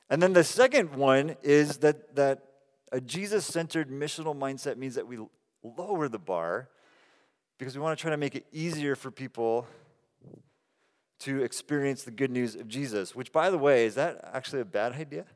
And 0.08 0.22
then 0.22 0.32
the 0.32 0.44
second 0.44 0.94
one 0.94 1.36
is 1.42 1.78
that, 1.78 2.14
that 2.14 2.44
a 2.92 3.00
Jesus 3.00 3.44
centered 3.44 3.90
missional 3.90 4.36
mindset 4.36 4.76
means 4.76 4.94
that 4.94 5.06
we 5.06 5.18
lower 5.62 6.08
the 6.08 6.18
bar 6.18 6.68
because 7.58 7.76
we 7.76 7.82
want 7.82 7.98
to 7.98 8.00
try 8.00 8.10
to 8.10 8.16
make 8.16 8.34
it 8.34 8.46
easier 8.52 8.96
for 8.96 9.10
people 9.10 9.66
to 11.20 11.42
experience 11.42 12.02
the 12.02 12.10
good 12.10 12.30
news 12.30 12.54
of 12.54 12.66
Jesus, 12.66 13.14
which, 13.14 13.30
by 13.32 13.50
the 13.50 13.58
way, 13.58 13.84
is 13.84 13.94
that 13.94 14.20
actually 14.32 14.62
a 14.62 14.64
bad 14.64 14.92
idea? 14.92 15.26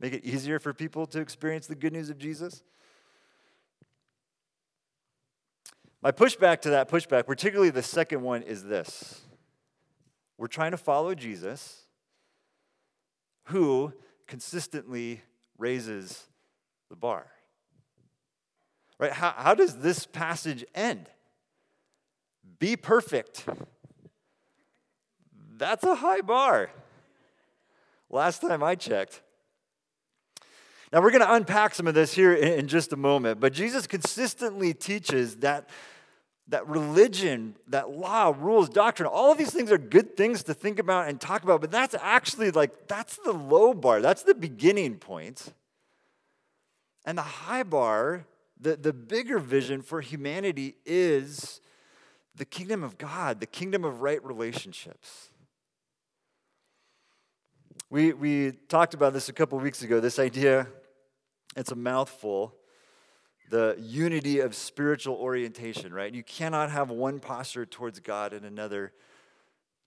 Make 0.00 0.12
it 0.12 0.24
easier 0.24 0.58
for 0.58 0.74
people 0.74 1.06
to 1.06 1.20
experience 1.20 1.66
the 1.66 1.74
good 1.74 1.92
news 1.92 2.10
of 2.10 2.18
Jesus? 2.18 2.62
My 6.02 6.12
pushback 6.12 6.60
to 6.62 6.70
that 6.70 6.88
pushback, 6.88 7.26
particularly 7.26 7.70
the 7.70 7.82
second 7.82 8.22
one, 8.22 8.42
is 8.42 8.64
this 8.64 9.22
we're 10.36 10.46
trying 10.46 10.70
to 10.70 10.76
follow 10.76 11.14
Jesus 11.14 11.82
who 13.44 13.92
consistently 14.26 15.22
raises 15.56 16.26
the 16.90 16.96
bar. 16.96 17.26
Right? 18.98 19.12
How, 19.12 19.34
how 19.36 19.54
does 19.54 19.76
this 19.76 20.06
passage 20.06 20.64
end? 20.74 21.08
Be 22.58 22.76
perfect. 22.76 23.44
That's 25.56 25.84
a 25.84 25.96
high 25.96 26.20
bar. 26.20 26.70
Last 28.10 28.40
time 28.40 28.62
I 28.62 28.74
checked. 28.74 29.22
Now, 30.92 31.02
we're 31.02 31.10
going 31.10 31.22
to 31.22 31.32
unpack 31.32 31.74
some 31.74 31.86
of 31.86 31.94
this 31.94 32.14
here 32.14 32.32
in, 32.32 32.66
just 32.66 32.92
a 32.94 32.96
moment, 32.96 33.40
but 33.40 33.52
Jesus 33.52 33.86
consistently 33.86 34.72
teaches 34.72 35.36
that, 35.36 35.68
that 36.48 36.66
religion, 36.66 37.56
that 37.68 37.90
law, 37.90 38.34
rules, 38.36 38.70
doctrine, 38.70 39.06
all 39.06 39.30
of 39.30 39.36
these 39.36 39.50
things 39.50 39.70
are 39.70 39.76
good 39.76 40.16
things 40.16 40.44
to 40.44 40.54
think 40.54 40.78
about 40.78 41.08
and 41.08 41.20
talk 41.20 41.42
about, 41.42 41.60
but 41.60 41.70
that's 41.70 41.94
actually 42.00 42.50
like, 42.50 42.88
that's 42.88 43.16
the 43.18 43.32
low 43.32 43.74
bar. 43.74 44.00
That's 44.00 44.22
the 44.22 44.34
beginning 44.34 44.96
point. 44.96 45.52
And 47.04 47.18
the 47.18 47.22
high 47.22 47.64
bar 47.64 48.24
the, 48.60 48.76
the 48.76 48.92
bigger 48.92 49.38
vision 49.38 49.82
for 49.82 50.00
humanity 50.00 50.76
is 50.84 51.60
the 52.34 52.44
kingdom 52.44 52.82
of 52.82 52.98
God, 52.98 53.40
the 53.40 53.46
kingdom 53.46 53.84
of 53.84 54.00
right 54.00 54.24
relationships. 54.24 55.30
We, 57.90 58.12
we 58.12 58.52
talked 58.68 58.94
about 58.94 59.12
this 59.12 59.28
a 59.28 59.32
couple 59.32 59.58
weeks 59.58 59.82
ago 59.82 60.00
this 60.00 60.18
idea, 60.18 60.68
it's 61.56 61.72
a 61.72 61.76
mouthful, 61.76 62.54
the 63.50 63.76
unity 63.78 64.40
of 64.40 64.54
spiritual 64.54 65.16
orientation, 65.16 65.94
right? 65.94 66.12
You 66.12 66.22
cannot 66.22 66.70
have 66.70 66.90
one 66.90 67.18
posture 67.18 67.64
towards 67.64 67.98
God 68.00 68.32
and 68.32 68.44
another 68.44 68.92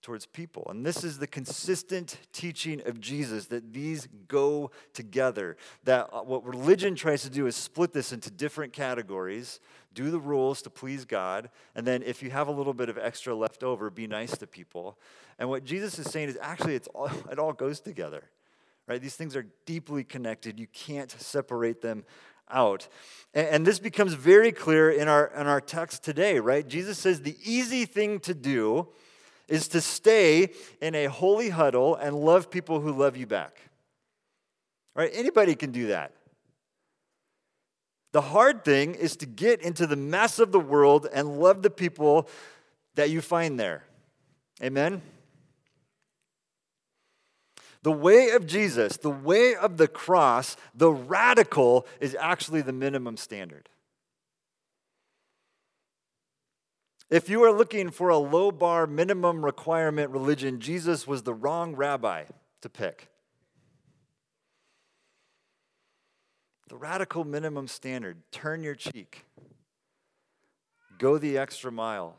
towards 0.02 0.26
people. 0.26 0.68
And 0.70 0.86
this 0.86 1.04
is 1.04 1.20
the 1.20 1.28
consistent 1.28 2.18
teaching 2.34 2.82
of 2.86 3.00
Jesus 3.00 3.48
that 3.48 3.74
these 3.74 4.08
go 4.28 4.72
together. 4.94 5.58
That 5.84 6.10
uh, 6.12 6.22
what 6.22 6.46
religion 6.46 6.96
tries 6.96 7.22
to 7.24 7.30
do 7.30 7.48
is 7.48 7.56
split 7.56 7.94
this 7.94 8.12
into 8.12 8.32
different 8.32 8.74
categories, 8.74 9.60
do 9.94 10.10
the 10.10 10.20
rules 10.20 10.62
to 10.64 10.70
please 10.70 11.06
God, 11.06 11.50
and 11.76 11.86
then 11.86 12.04
if 12.04 12.24
you 12.24 12.30
have 12.32 12.48
a 12.48 12.52
little 12.52 12.74
bit 12.74 12.90
of 12.90 12.98
extra 12.98 13.36
left 13.36 13.64
over, 13.64 13.90
be 13.90 14.08
nice 14.08 14.38
to 14.38 14.48
people. 14.48 14.98
And 15.38 15.50
what 15.50 15.64
Jesus 15.64 15.98
is 16.00 16.10
saying 16.12 16.30
is 16.30 16.38
actually 16.42 16.76
it's 16.76 16.88
all, 16.90 17.12
it 17.32 17.40
all 17.40 17.54
goes 17.54 17.80
together. 17.80 18.24
Right? 18.88 19.02
These 19.02 19.16
things 19.16 19.36
are 19.36 19.46
deeply 19.66 20.04
connected. 20.04 20.60
You 20.60 20.68
can't 20.68 21.12
separate 21.12 21.82
them 21.82 22.04
out. 22.50 22.88
And, 23.34 23.48
and 23.48 23.68
this 23.68 23.80
becomes 23.80 24.14
very 24.14 24.52
clear 24.52 24.90
in 24.90 25.08
our 25.08 25.28
in 25.28 25.48
our 25.48 25.62
text 25.62 26.04
today, 26.04 26.40
right? 26.40 26.68
Jesus 26.68 26.98
says 26.98 27.22
the 27.22 27.38
easy 27.44 27.86
thing 27.86 28.20
to 28.22 28.34
do 28.34 28.90
is 29.52 29.68
to 29.68 29.82
stay 29.82 30.50
in 30.82 30.96
a 30.96 31.06
holy 31.06 31.50
huddle 31.50 31.96
and 31.96 32.16
love 32.16 32.50
people 32.50 32.80
who 32.80 32.92
love 32.92 33.18
you 33.18 33.28
back. 33.28 33.60
Right? 34.96 35.12
Anybody 35.14 35.56
can 35.56 35.72
do 35.72 35.88
that. 35.88 36.14
The 38.14 38.22
hard 38.22 38.64
thing 38.64 38.96
is 38.96 39.16
to 39.18 39.26
get 39.26 39.62
into 39.62 39.86
the 39.86 39.96
mess 39.96 40.40
of 40.40 40.52
the 40.52 40.60
world 40.60 41.08
and 41.14 41.40
love 41.40 41.62
the 41.62 41.70
people 41.70 42.30
that 42.96 43.10
you 43.10 43.22
find 43.22 43.60
there. 43.60 43.84
Amen? 44.64 45.02
The 47.84 47.92
way 47.92 48.30
of 48.30 48.48
Jesus, 48.48 48.98
the 48.98 49.10
way 49.10 49.56
of 49.56 49.78
the 49.78 49.88
cross, 49.88 50.56
the 50.76 50.92
radical 50.92 51.86
is 52.00 52.16
actually 52.20 52.62
the 52.62 52.74
minimum 52.74 53.18
standard. 53.18 53.70
If 57.12 57.28
you 57.28 57.44
are 57.44 57.52
looking 57.52 57.90
for 57.90 58.08
a 58.08 58.18
low 58.18 58.52
bar 58.52 58.88
minimum 58.88 59.44
requirement 59.44 60.12
religion, 60.12 60.62
Jesus 60.62 61.06
was 61.06 61.24
the 61.24 61.34
wrong 61.34 61.76
rabbi 61.76 62.24
to 62.62 62.70
pick. 62.70 63.10
The 66.70 66.78
radical 66.78 67.26
minimum 67.26 67.68
standard 67.68 68.24
turn 68.32 68.64
your 68.64 68.76
cheek, 68.76 69.26
go 70.98 71.18
the 71.18 71.38
extra 71.38 71.70
mile, 71.70 72.16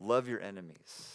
love 0.00 0.26
your 0.26 0.40
enemies. 0.40 1.12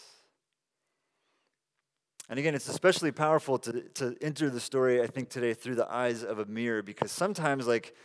And 2.29 2.37
again, 2.37 2.53
it's 2.53 2.69
especially 2.69 3.11
powerful 3.11 3.57
to, 3.57 3.81
to 3.95 4.15
enter 4.21 4.51
the 4.51 4.59
story, 4.59 5.01
I 5.01 5.07
think, 5.07 5.29
today 5.29 5.55
through 5.55 5.75
the 5.75 5.91
eyes 5.91 6.23
of 6.23 6.37
Amir 6.37 6.83
because 6.83 7.11
sometimes, 7.11 7.65
like, 7.65 7.95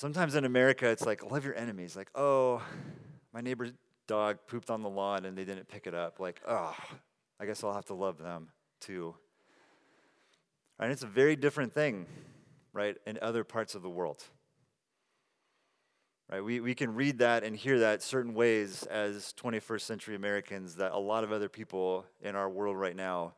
Sometimes 0.00 0.34
in 0.34 0.46
America, 0.46 0.88
it's 0.88 1.04
like, 1.04 1.30
love 1.30 1.44
your 1.44 1.54
enemies. 1.54 1.94
Like, 1.94 2.08
oh, 2.14 2.62
my 3.34 3.42
neighbor's 3.42 3.74
dog 4.06 4.38
pooped 4.46 4.70
on 4.70 4.80
the 4.80 4.88
lawn 4.88 5.26
and 5.26 5.36
they 5.36 5.44
didn't 5.44 5.68
pick 5.68 5.86
it 5.86 5.94
up. 5.94 6.18
Like, 6.18 6.40
oh, 6.48 6.74
I 7.38 7.44
guess 7.44 7.62
I'll 7.62 7.74
have 7.74 7.84
to 7.84 7.94
love 7.94 8.16
them 8.16 8.48
too. 8.80 9.14
And 10.78 10.90
it's 10.90 11.02
a 11.02 11.06
very 11.06 11.36
different 11.36 11.74
thing, 11.74 12.06
right, 12.72 12.96
in 13.06 13.18
other 13.20 13.44
parts 13.44 13.74
of 13.74 13.82
the 13.82 13.90
world. 13.90 14.24
Right? 16.32 16.42
We, 16.42 16.60
we 16.60 16.74
can 16.74 16.94
read 16.94 17.18
that 17.18 17.44
and 17.44 17.54
hear 17.54 17.80
that 17.80 18.02
certain 18.02 18.32
ways 18.32 18.84
as 18.84 19.34
21st 19.36 19.82
century 19.82 20.14
Americans 20.14 20.76
that 20.76 20.92
a 20.92 20.98
lot 20.98 21.24
of 21.24 21.30
other 21.30 21.50
people 21.50 22.06
in 22.22 22.36
our 22.36 22.48
world 22.48 22.78
right 22.78 22.96
now 22.96 23.34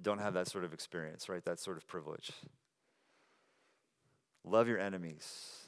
don't 0.00 0.18
have 0.18 0.32
that 0.32 0.48
sort 0.48 0.64
of 0.64 0.72
experience, 0.72 1.28
right? 1.28 1.44
That 1.44 1.60
sort 1.60 1.76
of 1.76 1.86
privilege. 1.86 2.32
Love 4.46 4.68
your 4.68 4.78
enemies. 4.78 5.66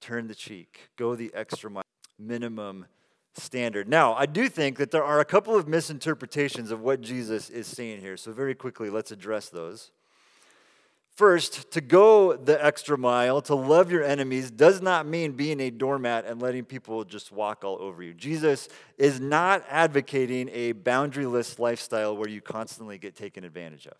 Turn 0.00 0.26
the 0.26 0.34
cheek. 0.34 0.90
Go 0.96 1.14
the 1.14 1.30
extra 1.32 1.70
mile. 1.70 1.84
Minimum 2.18 2.86
standard. 3.34 3.88
Now, 3.88 4.14
I 4.14 4.26
do 4.26 4.48
think 4.48 4.78
that 4.78 4.90
there 4.90 5.04
are 5.04 5.20
a 5.20 5.24
couple 5.24 5.54
of 5.54 5.68
misinterpretations 5.68 6.72
of 6.72 6.80
what 6.80 7.00
Jesus 7.00 7.48
is 7.48 7.68
saying 7.68 8.00
here. 8.00 8.16
So, 8.16 8.32
very 8.32 8.56
quickly, 8.56 8.90
let's 8.90 9.12
address 9.12 9.48
those. 9.48 9.92
First, 11.14 11.72
to 11.72 11.80
go 11.80 12.36
the 12.36 12.64
extra 12.64 12.96
mile, 12.96 13.40
to 13.42 13.54
love 13.54 13.90
your 13.90 14.04
enemies, 14.04 14.52
does 14.52 14.80
not 14.80 15.06
mean 15.06 15.32
being 15.32 15.60
a 15.60 15.70
doormat 15.70 16.26
and 16.26 16.40
letting 16.40 16.64
people 16.64 17.02
just 17.04 17.32
walk 17.32 17.64
all 17.64 17.76
over 17.80 18.02
you. 18.02 18.14
Jesus 18.14 18.68
is 18.98 19.18
not 19.18 19.64
advocating 19.68 20.48
a 20.52 20.74
boundaryless 20.74 21.58
lifestyle 21.58 22.16
where 22.16 22.28
you 22.28 22.40
constantly 22.40 22.98
get 22.98 23.16
taken 23.16 23.42
advantage 23.44 23.86
of. 23.86 23.96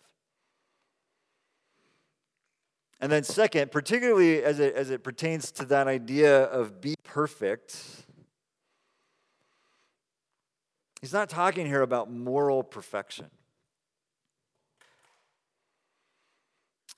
And 2.99 3.11
then, 3.11 3.23
second, 3.23 3.71
particularly 3.71 4.43
as 4.43 4.59
it, 4.59 4.75
as 4.75 4.89
it 4.89 5.03
pertains 5.03 5.51
to 5.53 5.65
that 5.65 5.87
idea 5.87 6.43
of 6.43 6.81
be 6.81 6.95
perfect, 7.03 7.77
he's 10.99 11.13
not 11.13 11.29
talking 11.29 11.65
here 11.65 11.81
about 11.81 12.11
moral 12.11 12.61
perfection. 12.61 13.27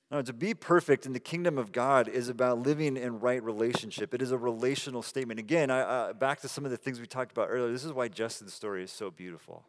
No, 0.10 0.22
to 0.22 0.34
be 0.34 0.54
perfect 0.54 1.06
in 1.06 1.14
the 1.14 1.22
kingdom 1.22 1.58
of 1.58 1.72
God 1.72 2.10
is 2.10 2.28
about 2.28 2.60
living 2.60 2.98
in 2.98 3.22
right 3.22 3.42
relationship. 3.42 4.14
It 4.14 4.22
is 4.22 4.32
a 4.32 4.38
relational 4.38 5.04
statement. 5.04 5.40
Again, 5.40 5.72
I, 5.72 5.82
uh, 5.82 6.14
back 6.14 6.42
to 6.42 6.50
some 6.50 6.66
of 6.66 6.72
the 6.72 6.78
things 6.78 7.00
we 7.00 7.08
talked 7.08 7.32
about 7.32 7.48
earlier. 7.50 7.72
This 7.72 7.86
is 7.86 7.94
why 7.94 8.10
Justin's 8.10 8.54
story 8.54 8.84
is 8.84 8.92
so 8.92 9.10
beautiful. 9.10 9.64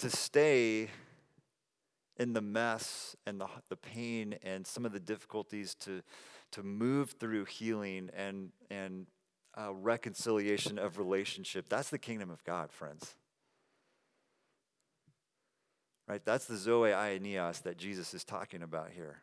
To 0.00 0.10
stay 0.10 0.90
in 2.18 2.32
the 2.32 2.40
mess 2.40 3.16
and 3.26 3.40
the, 3.40 3.46
the 3.68 3.76
pain 3.76 4.36
and 4.42 4.66
some 4.66 4.84
of 4.84 4.92
the 4.92 5.00
difficulties 5.00 5.74
to, 5.74 6.02
to 6.52 6.62
move 6.62 7.14
through 7.18 7.44
healing 7.46 8.10
and, 8.16 8.50
and 8.70 9.06
uh, 9.58 9.72
reconciliation 9.72 10.78
of 10.78 10.98
relationship. 10.98 11.68
That's 11.68 11.90
the 11.90 11.98
kingdom 11.98 12.30
of 12.30 12.44
God, 12.44 12.70
friends. 12.72 13.14
Right? 16.08 16.22
That's 16.24 16.46
the 16.46 16.56
Zoe 16.56 16.90
Aionios 16.90 17.62
that 17.62 17.78
Jesus 17.78 18.12
is 18.12 18.24
talking 18.24 18.62
about 18.62 18.90
here. 18.90 19.22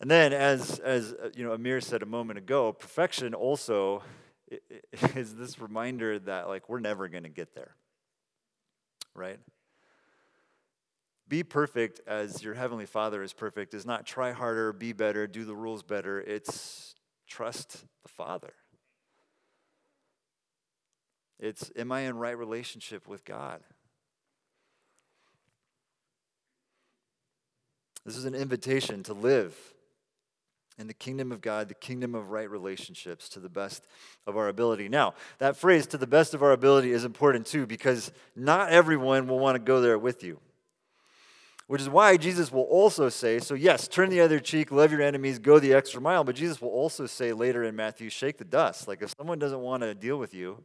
And 0.00 0.10
then, 0.10 0.32
as, 0.32 0.78
as 0.78 1.12
uh, 1.12 1.28
you 1.36 1.44
know, 1.44 1.52
Amir 1.52 1.82
said 1.82 2.02
a 2.02 2.06
moment 2.06 2.38
ago, 2.38 2.72
perfection 2.72 3.34
also 3.34 4.02
is 5.16 5.34
this 5.34 5.58
reminder 5.58 6.18
that 6.18 6.48
like 6.48 6.68
we're 6.68 6.80
never 6.80 7.08
going 7.08 7.24
to 7.24 7.28
get 7.28 7.54
there. 7.54 7.74
Right? 9.14 9.38
Be 11.28 11.42
perfect 11.44 12.00
as 12.06 12.42
your 12.42 12.54
heavenly 12.54 12.86
Father 12.86 13.22
is 13.22 13.32
perfect 13.32 13.74
is 13.74 13.86
not 13.86 14.04
try 14.04 14.32
harder, 14.32 14.72
be 14.72 14.92
better, 14.92 15.26
do 15.26 15.44
the 15.44 15.54
rules 15.54 15.82
better. 15.82 16.20
It's 16.20 16.94
trust 17.28 17.84
the 18.02 18.08
Father. 18.08 18.52
It's, 21.38 21.70
am 21.76 21.90
I 21.92 22.00
in 22.00 22.18
right 22.18 22.36
relationship 22.36 23.08
with 23.08 23.24
God? 23.24 23.60
This 28.04 28.16
is 28.16 28.24
an 28.24 28.34
invitation 28.34 29.02
to 29.04 29.14
live 29.14 29.56
in 30.80 30.86
the 30.86 30.94
kingdom 30.94 31.30
of 31.30 31.42
God, 31.42 31.68
the 31.68 31.74
kingdom 31.74 32.14
of 32.14 32.30
right 32.30 32.50
relationships 32.50 33.28
to 33.30 33.40
the 33.40 33.50
best 33.50 33.86
of 34.26 34.36
our 34.36 34.48
ability. 34.48 34.88
Now, 34.88 35.14
that 35.38 35.56
phrase, 35.56 35.86
to 35.88 35.98
the 35.98 36.06
best 36.06 36.32
of 36.32 36.42
our 36.42 36.52
ability, 36.52 36.92
is 36.92 37.04
important 37.04 37.46
too 37.46 37.66
because 37.66 38.10
not 38.34 38.70
everyone 38.70 39.28
will 39.28 39.38
want 39.38 39.56
to 39.56 39.60
go 39.60 39.80
there 39.82 39.98
with 39.98 40.24
you. 40.24 40.40
Which 41.66 41.82
is 41.82 41.88
why 41.88 42.16
Jesus 42.16 42.50
will 42.50 42.62
also 42.62 43.10
say, 43.10 43.38
so 43.38 43.54
yes, 43.54 43.86
turn 43.86 44.08
the 44.08 44.20
other 44.22 44.40
cheek, 44.40 44.72
love 44.72 44.90
your 44.90 45.02
enemies, 45.02 45.38
go 45.38 45.60
the 45.60 45.74
extra 45.74 46.00
mile. 46.00 46.24
But 46.24 46.34
Jesus 46.34 46.60
will 46.60 46.70
also 46.70 47.06
say 47.06 47.32
later 47.32 47.62
in 47.62 47.76
Matthew, 47.76 48.08
shake 48.08 48.38
the 48.38 48.44
dust. 48.44 48.88
Like 48.88 49.02
if 49.02 49.14
someone 49.16 49.38
doesn't 49.38 49.60
want 49.60 49.82
to 49.82 49.94
deal 49.94 50.16
with 50.16 50.34
you, 50.34 50.64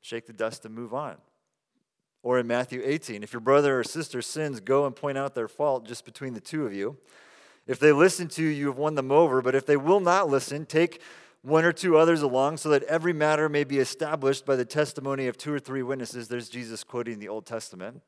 shake 0.00 0.26
the 0.26 0.32
dust 0.32 0.64
and 0.64 0.74
move 0.74 0.92
on. 0.92 1.18
Or 2.22 2.38
in 2.38 2.46
Matthew 2.46 2.80
18, 2.82 3.22
if 3.22 3.34
your 3.34 3.40
brother 3.40 3.78
or 3.78 3.84
sister 3.84 4.22
sins, 4.22 4.58
go 4.58 4.86
and 4.86 4.96
point 4.96 5.18
out 5.18 5.34
their 5.34 5.48
fault 5.48 5.86
just 5.86 6.06
between 6.06 6.32
the 6.32 6.40
two 6.40 6.64
of 6.64 6.72
you. 6.72 6.96
If 7.66 7.78
they 7.78 7.92
listen 7.92 8.28
to 8.28 8.42
you, 8.42 8.48
you 8.50 8.66
have 8.66 8.78
won 8.78 8.94
them 8.94 9.10
over. 9.10 9.40
But 9.40 9.54
if 9.54 9.66
they 9.66 9.76
will 9.76 10.00
not 10.00 10.28
listen, 10.28 10.66
take 10.66 11.00
one 11.42 11.64
or 11.64 11.72
two 11.72 11.96
others 11.96 12.22
along 12.22 12.56
so 12.56 12.68
that 12.70 12.82
every 12.84 13.12
matter 13.12 13.48
may 13.48 13.64
be 13.64 13.78
established 13.78 14.46
by 14.46 14.56
the 14.56 14.64
testimony 14.64 15.26
of 15.26 15.36
two 15.36 15.52
or 15.52 15.58
three 15.58 15.82
witnesses. 15.82 16.28
There's 16.28 16.48
Jesus 16.48 16.84
quoting 16.84 17.18
the 17.18 17.28
Old 17.28 17.46
Testament. 17.46 18.02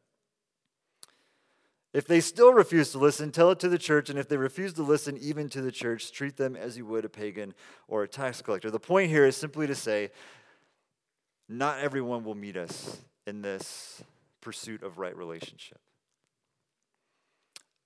If 1.92 2.06
they 2.06 2.20
still 2.20 2.52
refuse 2.52 2.92
to 2.92 2.98
listen, 2.98 3.32
tell 3.32 3.50
it 3.50 3.58
to 3.60 3.70
the 3.70 3.78
church. 3.78 4.10
And 4.10 4.18
if 4.18 4.28
they 4.28 4.36
refuse 4.36 4.74
to 4.74 4.82
listen 4.82 5.16
even 5.18 5.48
to 5.50 5.62
the 5.62 5.72
church, 5.72 6.12
treat 6.12 6.36
them 6.36 6.54
as 6.54 6.76
you 6.76 6.84
would 6.86 7.06
a 7.06 7.08
pagan 7.08 7.54
or 7.88 8.02
a 8.02 8.08
tax 8.08 8.42
collector. 8.42 8.70
The 8.70 8.78
point 8.78 9.10
here 9.10 9.24
is 9.24 9.36
simply 9.36 9.66
to 9.66 9.74
say 9.74 10.10
not 11.48 11.78
everyone 11.78 12.24
will 12.24 12.34
meet 12.34 12.56
us 12.56 12.98
in 13.26 13.40
this 13.40 14.02
pursuit 14.40 14.82
of 14.82 14.98
right 14.98 15.16
relationship. 15.16 15.78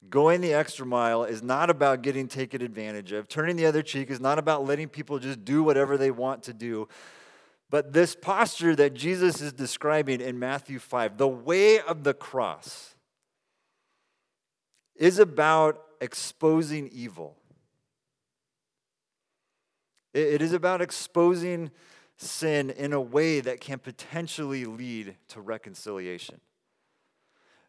Going 0.08 0.40
the 0.40 0.54
extra 0.54 0.86
mile 0.86 1.24
is 1.24 1.42
not 1.42 1.68
about 1.68 2.02
getting 2.02 2.26
taken 2.26 2.62
advantage 2.62 3.12
of. 3.12 3.28
Turning 3.28 3.56
the 3.56 3.66
other 3.66 3.82
cheek 3.82 4.10
is 4.10 4.20
not 4.20 4.38
about 4.38 4.66
letting 4.66 4.88
people 4.88 5.18
just 5.18 5.44
do 5.44 5.62
whatever 5.62 5.98
they 5.98 6.10
want 6.10 6.42
to 6.44 6.54
do. 6.54 6.88
But 7.68 7.92
this 7.92 8.16
posture 8.16 8.74
that 8.76 8.94
Jesus 8.94 9.40
is 9.40 9.52
describing 9.52 10.20
in 10.20 10.38
Matthew 10.38 10.78
5, 10.78 11.18
the 11.18 11.28
way 11.28 11.80
of 11.80 12.02
the 12.02 12.14
cross, 12.14 12.96
is 14.96 15.18
about 15.18 15.82
exposing 16.00 16.88
evil. 16.92 17.36
It 20.12 20.42
is 20.42 20.52
about 20.52 20.80
exposing 20.80 21.70
sin 22.16 22.70
in 22.70 22.92
a 22.92 23.00
way 23.00 23.40
that 23.40 23.60
can 23.60 23.78
potentially 23.78 24.64
lead 24.64 25.16
to 25.28 25.40
reconciliation. 25.40 26.40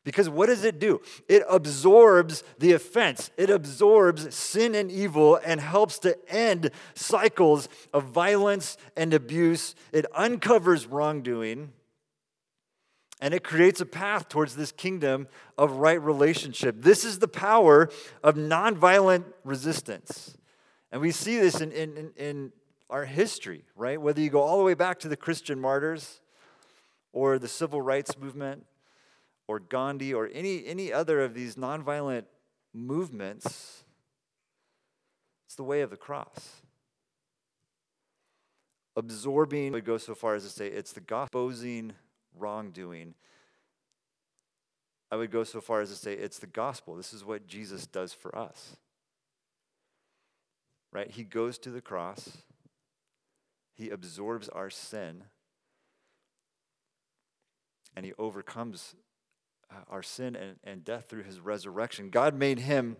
Because 0.03 0.27
what 0.27 0.47
does 0.47 0.63
it 0.63 0.79
do? 0.79 1.01
It 1.27 1.43
absorbs 1.47 2.43
the 2.57 2.73
offense. 2.73 3.29
It 3.37 3.51
absorbs 3.51 4.33
sin 4.33 4.73
and 4.73 4.91
evil 4.91 5.39
and 5.45 5.61
helps 5.61 5.99
to 5.99 6.17
end 6.27 6.71
cycles 6.95 7.69
of 7.93 8.05
violence 8.05 8.77
and 8.97 9.13
abuse. 9.13 9.75
It 9.91 10.05
uncovers 10.15 10.87
wrongdoing 10.87 11.73
and 13.21 13.35
it 13.35 13.43
creates 13.43 13.79
a 13.79 13.85
path 13.85 14.27
towards 14.27 14.55
this 14.55 14.71
kingdom 14.71 15.27
of 15.55 15.73
right 15.73 16.01
relationship. 16.01 16.77
This 16.79 17.05
is 17.05 17.19
the 17.19 17.27
power 17.27 17.87
of 18.23 18.35
nonviolent 18.35 19.25
resistance. 19.43 20.35
And 20.91 20.99
we 20.99 21.11
see 21.11 21.37
this 21.37 21.61
in, 21.61 21.71
in, 21.71 22.11
in 22.17 22.51
our 22.89 23.05
history, 23.05 23.63
right? 23.75 24.01
Whether 24.01 24.21
you 24.21 24.31
go 24.31 24.41
all 24.41 24.57
the 24.57 24.63
way 24.63 24.73
back 24.73 24.99
to 25.01 25.07
the 25.07 25.15
Christian 25.15 25.61
martyrs 25.61 26.19
or 27.13 27.37
the 27.37 27.47
civil 27.47 27.79
rights 27.79 28.17
movement 28.17 28.65
or 29.51 29.59
Gandhi 29.59 30.13
or 30.13 30.29
any, 30.33 30.65
any 30.65 30.93
other 30.93 31.19
of 31.21 31.33
these 31.33 31.55
nonviolent 31.55 32.23
movements, 32.73 33.83
it's 35.45 35.55
the 35.55 35.63
way 35.63 35.81
of 35.81 35.89
the 35.89 35.97
cross. 35.97 36.61
Absorbing, 38.95 39.69
I 39.69 39.71
would 39.71 39.85
go 39.85 39.97
so 39.97 40.15
far 40.15 40.35
as 40.35 40.43
to 40.43 40.49
say 40.49 40.67
it's 40.67 40.93
the 40.93 41.01
gospel, 41.01 41.49
exposing 41.49 41.93
wrongdoing. 42.37 43.13
I 45.11 45.17
would 45.17 45.31
go 45.31 45.43
so 45.43 45.59
far 45.59 45.81
as 45.81 45.89
to 45.89 45.95
say 45.95 46.13
it's 46.13 46.39
the 46.39 46.47
gospel. 46.47 46.95
This 46.95 47.13
is 47.13 47.25
what 47.25 47.45
Jesus 47.45 47.85
does 47.85 48.13
for 48.13 48.33
us. 48.37 48.77
Right? 50.93 51.11
He 51.11 51.25
goes 51.25 51.57
to 51.59 51.71
the 51.71 51.81
cross 51.81 52.37
he 53.81 53.89
absorbs 53.89 54.47
our 54.49 54.69
sin 54.69 55.23
and 57.95 58.05
he 58.05 58.13
overcomes 58.19 58.95
Uh, 59.71 59.75
our 59.89 60.03
sin 60.03 60.35
and, 60.35 60.57
and 60.65 60.83
death 60.83 61.05
through 61.09 61.23
his 61.23 61.39
resurrection. 61.39 62.09
God 62.09 62.35
made 62.35 62.59
him 62.59 62.97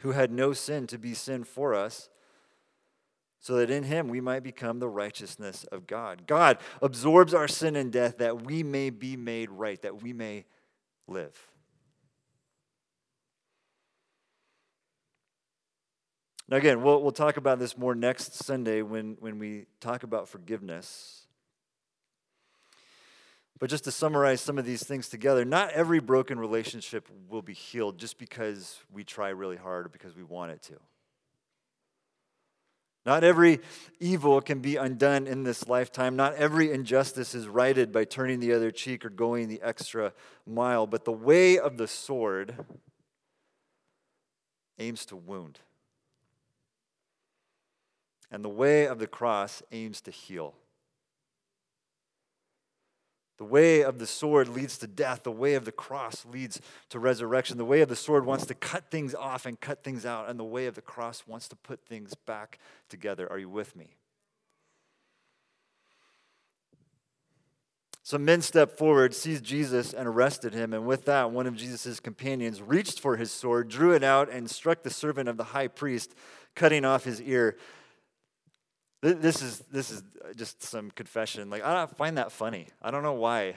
who 0.00 0.10
had 0.10 0.32
no 0.32 0.52
sin 0.52 0.88
to 0.88 0.98
be 0.98 1.14
sin 1.14 1.44
for 1.44 1.74
us 1.74 2.10
so 3.38 3.54
that 3.56 3.70
in 3.70 3.84
him 3.84 4.08
we 4.08 4.20
might 4.20 4.42
become 4.42 4.80
the 4.80 4.88
righteousness 4.88 5.64
of 5.70 5.86
God. 5.86 6.26
God 6.26 6.58
absorbs 6.80 7.34
our 7.34 7.46
sin 7.46 7.76
and 7.76 7.92
death 7.92 8.18
that 8.18 8.42
we 8.42 8.64
may 8.64 8.90
be 8.90 9.16
made 9.16 9.50
right, 9.50 9.80
that 9.82 10.02
we 10.02 10.12
may 10.12 10.44
live. 11.06 11.36
Now, 16.48 16.56
again, 16.56 16.82
we'll, 16.82 17.00
we'll 17.00 17.12
talk 17.12 17.36
about 17.36 17.60
this 17.60 17.78
more 17.78 17.94
next 17.94 18.34
Sunday 18.34 18.82
when, 18.82 19.16
when 19.20 19.38
we 19.38 19.66
talk 19.80 20.02
about 20.02 20.28
forgiveness. 20.28 21.26
But 23.62 23.70
just 23.70 23.84
to 23.84 23.92
summarize 23.92 24.40
some 24.40 24.58
of 24.58 24.64
these 24.64 24.82
things 24.82 25.08
together, 25.08 25.44
not 25.44 25.70
every 25.70 26.00
broken 26.00 26.36
relationship 26.36 27.08
will 27.28 27.42
be 27.42 27.52
healed 27.52 27.96
just 27.96 28.18
because 28.18 28.80
we 28.92 29.04
try 29.04 29.28
really 29.28 29.56
hard 29.56 29.86
or 29.86 29.88
because 29.88 30.16
we 30.16 30.24
want 30.24 30.50
it 30.50 30.62
to. 30.62 30.80
Not 33.06 33.22
every 33.22 33.60
evil 34.00 34.40
can 34.40 34.58
be 34.58 34.74
undone 34.74 35.28
in 35.28 35.44
this 35.44 35.68
lifetime. 35.68 36.16
Not 36.16 36.34
every 36.34 36.72
injustice 36.72 37.36
is 37.36 37.46
righted 37.46 37.92
by 37.92 38.02
turning 38.02 38.40
the 38.40 38.52
other 38.52 38.72
cheek 38.72 39.04
or 39.04 39.10
going 39.10 39.46
the 39.46 39.62
extra 39.62 40.12
mile. 40.44 40.88
But 40.88 41.04
the 41.04 41.12
way 41.12 41.56
of 41.56 41.76
the 41.76 41.86
sword 41.86 42.64
aims 44.76 45.06
to 45.06 45.14
wound, 45.14 45.60
and 48.28 48.44
the 48.44 48.48
way 48.48 48.88
of 48.88 48.98
the 48.98 49.06
cross 49.06 49.62
aims 49.70 50.00
to 50.00 50.10
heal. 50.10 50.56
The 53.38 53.44
way 53.44 53.82
of 53.82 53.98
the 53.98 54.06
sword 54.06 54.48
leads 54.48 54.78
to 54.78 54.86
death. 54.86 55.22
The 55.22 55.32
way 55.32 55.54
of 55.54 55.64
the 55.64 55.72
cross 55.72 56.24
leads 56.26 56.60
to 56.90 56.98
resurrection. 56.98 57.58
The 57.58 57.64
way 57.64 57.80
of 57.80 57.88
the 57.88 57.96
sword 57.96 58.24
wants 58.26 58.46
to 58.46 58.54
cut 58.54 58.90
things 58.90 59.14
off 59.14 59.46
and 59.46 59.60
cut 59.60 59.82
things 59.82 60.06
out, 60.06 60.28
and 60.28 60.38
the 60.38 60.44
way 60.44 60.66
of 60.66 60.74
the 60.74 60.82
cross 60.82 61.24
wants 61.26 61.48
to 61.48 61.56
put 61.56 61.84
things 61.86 62.14
back 62.14 62.58
together. 62.88 63.30
Are 63.30 63.38
you 63.38 63.48
with 63.48 63.74
me? 63.74 63.96
Some 68.04 68.24
men 68.24 68.42
stepped 68.42 68.76
forward, 68.76 69.14
seized 69.14 69.44
Jesus, 69.44 69.94
and 69.94 70.08
arrested 70.08 70.54
him. 70.54 70.74
And 70.74 70.86
with 70.86 71.04
that, 71.04 71.30
one 71.30 71.46
of 71.46 71.56
Jesus' 71.56 72.00
companions 72.00 72.60
reached 72.60 73.00
for 73.00 73.16
his 73.16 73.30
sword, 73.30 73.68
drew 73.68 73.92
it 73.94 74.02
out, 74.02 74.28
and 74.28 74.50
struck 74.50 74.82
the 74.82 74.90
servant 74.90 75.28
of 75.28 75.36
the 75.36 75.44
high 75.44 75.68
priest, 75.68 76.14
cutting 76.54 76.84
off 76.84 77.04
his 77.04 77.22
ear. 77.22 77.56
This 79.02 79.42
is 79.42 79.58
this 79.72 79.90
is 79.90 80.02
uh, 80.24 80.32
just 80.32 80.62
some 80.62 80.92
confession. 80.92 81.50
Like 81.50 81.64
I 81.64 81.86
find 81.86 82.18
that 82.18 82.30
funny. 82.30 82.68
I 82.80 82.92
don't 82.92 83.02
know 83.02 83.14
why, 83.14 83.56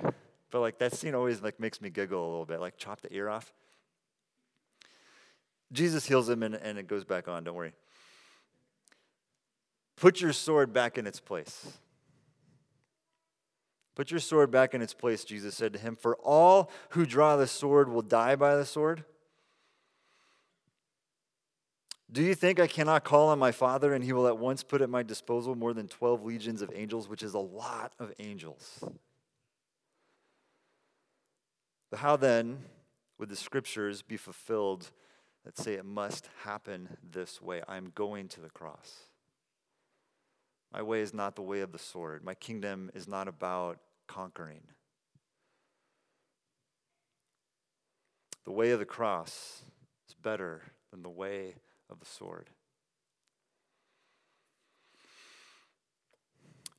but 0.50 0.60
like 0.60 0.80
that 0.80 0.94
scene 0.94 1.14
always 1.14 1.42
like 1.42 1.60
makes 1.60 1.80
me 1.80 1.92
giggle 1.92 2.20
a 2.20 2.30
little 2.30 2.46
bit. 2.46 2.60
Like 2.60 2.78
chop 2.78 3.02
the 3.02 3.14
ear 3.14 3.30
off. 3.30 3.54
Jesus 5.72 6.08
heals 6.08 6.28
him 6.30 6.42
and, 6.42 6.56
and 6.56 6.80
it 6.80 6.88
goes 6.88 7.04
back 7.04 7.28
on. 7.28 7.44
Don't 7.44 7.54
worry. 7.54 7.74
Put 9.98 10.20
your 10.20 10.34
sword 10.34 10.74
back 10.74 10.98
in 10.98 11.06
its 11.06 11.20
place. 11.20 11.78
Put 13.94 14.12
your 14.12 14.20
sword 14.20 14.52
back 14.52 14.74
in 14.74 14.82
its 14.82 14.94
place, 14.94 15.24
Jesus 15.24 15.56
said 15.56 15.74
to 15.74 15.80
him. 15.80 15.96
For 15.96 16.16
all 16.18 16.70
who 16.90 17.06
draw 17.06 17.38
the 17.38 17.48
sword 17.48 17.88
will 17.88 18.02
die 18.02 18.36
by 18.36 18.56
the 18.56 18.66
sword. 18.66 19.06
Do 22.12 22.22
you 22.22 22.36
think 22.36 22.60
I 22.60 22.68
cannot 22.68 23.04
call 23.04 23.30
on 23.30 23.40
my 23.40 23.52
Father 23.52 23.94
and 23.94 24.04
he 24.04 24.14
will 24.14 24.28
at 24.28 24.38
once 24.38 24.64
put 24.64 24.82
at 24.82 24.90
my 24.90 25.04
disposal 25.04 25.56
more 25.56 25.74
than 25.74 25.88
12 25.88 26.24
legions 26.24 26.62
of 26.62 26.72
angels, 26.74 27.10
which 27.10 27.24
is 27.24 27.34
a 27.34 27.40
lot 27.40 27.94
of 28.00 28.14
angels? 28.20 28.84
But 31.90 32.00
how 32.00 32.16
then 32.16 32.60
would 33.18 33.30
the 33.30 33.36
scriptures 33.36 34.02
be 34.02 34.18
fulfilled 34.18 34.92
that 35.44 35.58
say 35.58 35.74
it 35.74 35.86
must 35.86 36.30
happen 36.44 36.98
this 37.12 37.42
way? 37.42 37.62
I'm 37.68 37.92
going 37.96 38.28
to 38.30 38.42
the 38.42 38.50
cross. 38.50 39.10
My 40.72 40.82
way 40.82 41.02
is 41.02 41.14
not 41.14 41.36
the 41.36 41.42
way 41.42 41.62
of 41.62 41.72
the 41.72 41.80
sword. 41.80 42.24
My 42.24 42.34
kingdom 42.34 42.92
is 42.94 43.08
not 43.08 43.28
about 43.28 43.80
conquering. 44.08 44.62
The 48.44 48.52
way 48.52 48.72
of 48.72 48.80
the 48.80 48.86
cross 48.86 49.64
is 50.08 50.16
better 50.22 50.62
than 50.92 51.02
the 51.02 51.10
way 51.10 51.56
of 51.90 52.00
the 52.00 52.06
sword. 52.06 52.50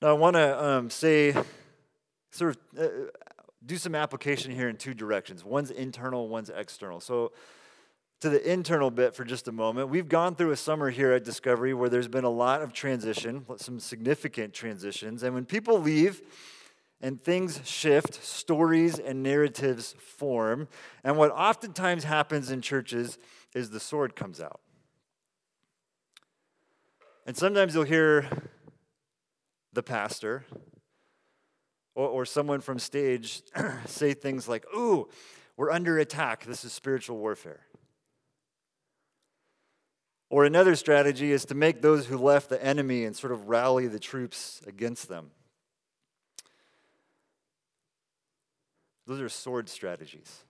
Now, 0.02 0.08
I 0.08 0.12
want 0.12 0.34
to 0.34 0.64
um, 0.64 0.90
say, 0.90 1.34
sort 2.30 2.56
of, 2.56 2.78
uh, 2.78 2.88
do 3.64 3.76
some 3.76 3.94
application 3.94 4.52
here 4.52 4.68
in 4.68 4.76
two 4.76 4.94
directions. 4.94 5.44
One's 5.44 5.70
internal, 5.70 6.28
one's 6.28 6.50
external. 6.50 7.00
So, 7.00 7.32
to 8.20 8.30
the 8.30 8.50
internal 8.50 8.90
bit 8.90 9.14
for 9.14 9.24
just 9.24 9.46
a 9.46 9.52
moment, 9.52 9.88
we've 9.88 10.08
gone 10.08 10.34
through 10.34 10.50
a 10.50 10.56
summer 10.56 10.90
here 10.90 11.12
at 11.12 11.24
Discovery 11.24 11.74
where 11.74 11.90
there's 11.90 12.08
been 12.08 12.24
a 12.24 12.30
lot 12.30 12.62
of 12.62 12.72
transition, 12.72 13.44
some 13.56 13.78
significant 13.78 14.54
transitions. 14.54 15.22
And 15.22 15.34
when 15.34 15.44
people 15.44 15.78
leave, 15.80 16.22
and 17.00 17.22
things 17.22 17.60
shift, 17.64 18.22
stories 18.24 18.98
and 18.98 19.22
narratives 19.22 19.94
form. 19.98 20.68
And 21.04 21.16
what 21.16 21.30
oftentimes 21.30 22.04
happens 22.04 22.50
in 22.50 22.62
churches 22.62 23.18
is 23.54 23.70
the 23.70 23.80
sword 23.80 24.16
comes 24.16 24.40
out. 24.40 24.60
And 27.26 27.36
sometimes 27.36 27.74
you'll 27.74 27.82
hear 27.82 28.28
the 29.72 29.82
pastor 29.82 30.46
or, 31.96 32.06
or 32.08 32.24
someone 32.24 32.60
from 32.60 32.78
stage 32.78 33.42
say 33.86 34.14
things 34.14 34.48
like, 34.48 34.64
Ooh, 34.72 35.08
we're 35.56 35.72
under 35.72 35.98
attack. 35.98 36.44
This 36.44 36.64
is 36.64 36.72
spiritual 36.72 37.18
warfare. 37.18 37.66
Or 40.30 40.44
another 40.44 40.76
strategy 40.76 41.32
is 41.32 41.44
to 41.46 41.54
make 41.56 41.82
those 41.82 42.06
who 42.06 42.16
left 42.16 42.48
the 42.48 42.62
enemy 42.64 43.04
and 43.04 43.16
sort 43.16 43.32
of 43.32 43.48
rally 43.48 43.88
the 43.88 43.98
troops 43.98 44.62
against 44.66 45.08
them. 45.08 45.30
Those 49.06 49.20
are 49.20 49.28
sword 49.28 49.68
strategies. 49.68 50.45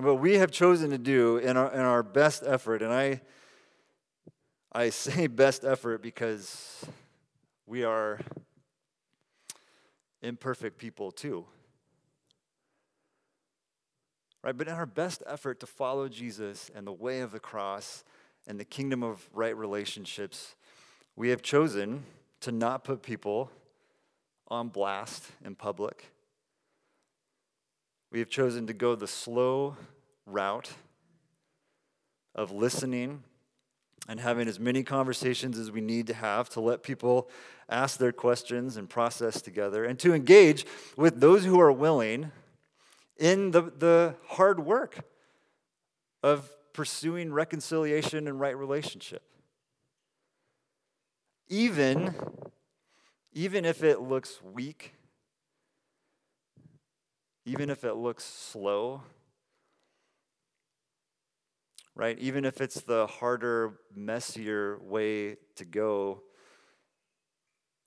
And 0.00 0.06
what 0.06 0.18
we 0.18 0.36
have 0.36 0.50
chosen 0.50 0.88
to 0.92 0.96
do 0.96 1.36
in 1.36 1.58
our, 1.58 1.70
in 1.74 1.80
our 1.80 2.02
best 2.02 2.42
effort, 2.46 2.80
and 2.80 2.90
I, 2.90 3.20
I 4.72 4.88
say 4.88 5.26
best 5.26 5.62
effort 5.62 6.00
because 6.00 6.86
we 7.66 7.84
are 7.84 8.18
imperfect 10.22 10.78
people 10.78 11.12
too. 11.12 11.44
Right? 14.42 14.56
But 14.56 14.68
in 14.68 14.72
our 14.74 14.86
best 14.86 15.22
effort 15.26 15.60
to 15.60 15.66
follow 15.66 16.08
Jesus 16.08 16.70
and 16.74 16.86
the 16.86 16.92
way 16.92 17.20
of 17.20 17.30
the 17.30 17.38
cross 17.38 18.02
and 18.46 18.58
the 18.58 18.64
kingdom 18.64 19.02
of 19.02 19.28
right 19.34 19.54
relationships, 19.54 20.54
we 21.14 21.28
have 21.28 21.42
chosen 21.42 22.04
to 22.40 22.52
not 22.52 22.84
put 22.84 23.02
people 23.02 23.50
on 24.48 24.68
blast 24.68 25.26
in 25.44 25.54
public 25.54 26.10
we 28.10 28.18
have 28.18 28.28
chosen 28.28 28.66
to 28.66 28.72
go 28.72 28.94
the 28.94 29.06
slow 29.06 29.76
route 30.26 30.70
of 32.34 32.50
listening 32.50 33.22
and 34.08 34.18
having 34.18 34.48
as 34.48 34.58
many 34.58 34.82
conversations 34.82 35.58
as 35.58 35.70
we 35.70 35.80
need 35.80 36.06
to 36.08 36.14
have 36.14 36.48
to 36.50 36.60
let 36.60 36.82
people 36.82 37.28
ask 37.68 37.98
their 37.98 38.12
questions 38.12 38.76
and 38.76 38.88
process 38.88 39.40
together, 39.40 39.84
and 39.84 39.98
to 40.00 40.12
engage 40.12 40.66
with 40.96 41.20
those 41.20 41.44
who 41.44 41.60
are 41.60 41.70
willing 41.70 42.32
in 43.16 43.52
the, 43.52 43.62
the 43.62 44.14
hard 44.26 44.58
work 44.58 45.04
of 46.22 46.50
pursuing 46.72 47.32
reconciliation 47.32 48.26
and 48.26 48.40
right 48.40 48.56
relationship. 48.56 49.22
Even, 51.48 52.14
even 53.32 53.64
if 53.64 53.84
it 53.84 54.00
looks 54.00 54.40
weak 54.42 54.94
even 57.50 57.68
if 57.68 57.82
it 57.82 57.94
looks 57.94 58.22
slow, 58.22 59.02
right? 61.96 62.16
Even 62.20 62.44
if 62.44 62.60
it's 62.60 62.80
the 62.82 63.08
harder, 63.08 63.72
messier 63.92 64.78
way 64.78 65.34
to 65.56 65.64
go, 65.64 66.22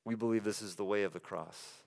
we 0.04 0.16
believe 0.16 0.44
this 0.44 0.62
is 0.62 0.76
the 0.76 0.84
way 0.84 1.04
of 1.04 1.14
the 1.14 1.20
cross. 1.22 1.78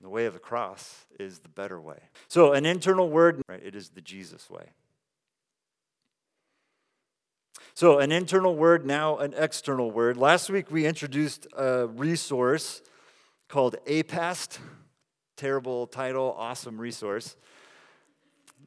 And 0.00 0.06
the 0.06 0.10
way 0.10 0.26
of 0.26 0.32
the 0.32 0.40
cross 0.40 1.06
is 1.20 1.38
the 1.38 1.48
better 1.48 1.80
way. 1.80 2.00
So, 2.26 2.52
an 2.52 2.66
internal 2.66 3.08
word, 3.08 3.40
right? 3.48 3.62
It 3.64 3.76
is 3.76 3.90
the 3.90 4.00
Jesus 4.00 4.50
way. 4.50 4.70
So, 7.74 8.00
an 8.00 8.10
internal 8.10 8.56
word, 8.56 8.84
now 8.84 9.18
an 9.18 9.34
external 9.36 9.92
word. 9.92 10.16
Last 10.16 10.50
week 10.50 10.68
we 10.72 10.84
introduced 10.84 11.46
a 11.56 11.86
resource 11.86 12.82
called 13.48 13.76
APEST 13.86 14.58
terrible 15.38 15.86
title, 15.86 16.34
awesome 16.36 16.80
resource. 16.80 17.36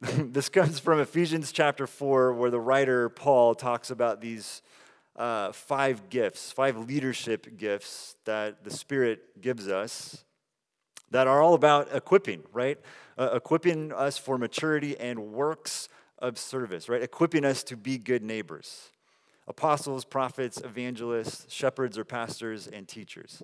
this 0.00 0.48
comes 0.48 0.78
from 0.78 1.00
Ephesians 1.00 1.52
chapter 1.52 1.86
4, 1.86 2.32
where 2.32 2.50
the 2.50 2.58
writer 2.58 3.10
Paul 3.10 3.54
talks 3.54 3.90
about 3.90 4.22
these 4.22 4.62
uh, 5.14 5.52
five 5.52 6.08
gifts, 6.08 6.50
five 6.50 6.78
leadership 6.88 7.58
gifts 7.58 8.16
that 8.24 8.64
the 8.64 8.70
Spirit 8.70 9.40
gives 9.42 9.68
us 9.68 10.24
that 11.10 11.26
are 11.26 11.42
all 11.42 11.52
about 11.52 11.94
equipping, 11.94 12.42
right? 12.54 12.78
Uh, 13.18 13.28
equipping 13.34 13.92
us 13.92 14.16
for 14.16 14.38
maturity 14.38 14.98
and 14.98 15.18
works 15.30 15.90
of 16.20 16.38
service, 16.38 16.88
right? 16.88 17.02
Equipping 17.02 17.44
us 17.44 17.62
to 17.64 17.76
be 17.76 17.98
good 17.98 18.22
neighbors 18.22 18.88
apostles, 19.46 20.04
prophets, 20.04 20.58
evangelists, 20.64 21.52
shepherds 21.52 21.98
or 21.98 22.04
pastors, 22.04 22.66
and 22.66 22.88
teachers. 22.88 23.42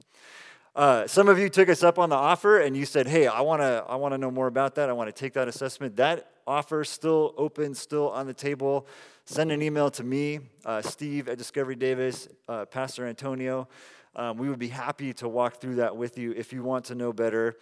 Uh, 0.79 1.09
some 1.09 1.29
of 1.29 1.41
you 1.41 1.49
took 1.49 1.69
us 1.69 1.83
up 1.83 1.99
on 1.99 2.09
the 2.09 2.15
offer 2.15 2.61
and 2.61 2.77
you 2.77 2.87
said, 2.87 3.09
hey, 3.09 3.27
I 3.27 3.41
want 3.41 3.61
to 3.63 3.85
I 3.89 3.97
wanna 3.97 4.17
know 4.17 4.31
more 4.31 4.47
about 4.47 4.77
that. 4.77 4.89
I 4.89 4.93
want 4.93 5.09
to 5.09 5.13
take 5.13 5.33
that 5.33 5.49
assessment. 5.49 5.97
That 5.97 6.31
offer 6.47 6.83
is 6.83 6.89
still 6.89 7.35
open, 7.37 7.75
still 7.75 8.11
on 8.11 8.29
the 8.29 8.33
table. 8.33 8.87
Send 9.25 9.51
an 9.51 9.61
email 9.61 9.91
to 9.91 10.05
me, 10.05 10.39
uh, 10.65 10.81
Steve 10.81 11.29
at 11.29 11.37
Discovery 11.37 11.75
Davis, 11.75 12.29
uh, 12.49 12.65
Pastor 12.65 13.09
Antonio. 13.09 13.67
Um, 14.15 14.39
we 14.39 14.49
would 14.49 14.61
be 14.61 14.69
happy 14.69 15.13
to 15.15 15.29
walk 15.29 15.61
through 15.61 15.75
that 15.75 15.97
with 15.97 16.17
you 16.17 16.31
if 16.37 16.53
you 16.53 16.63
want 16.63 16.85
to 16.85 16.95
know 16.95 17.13
better 17.13 17.57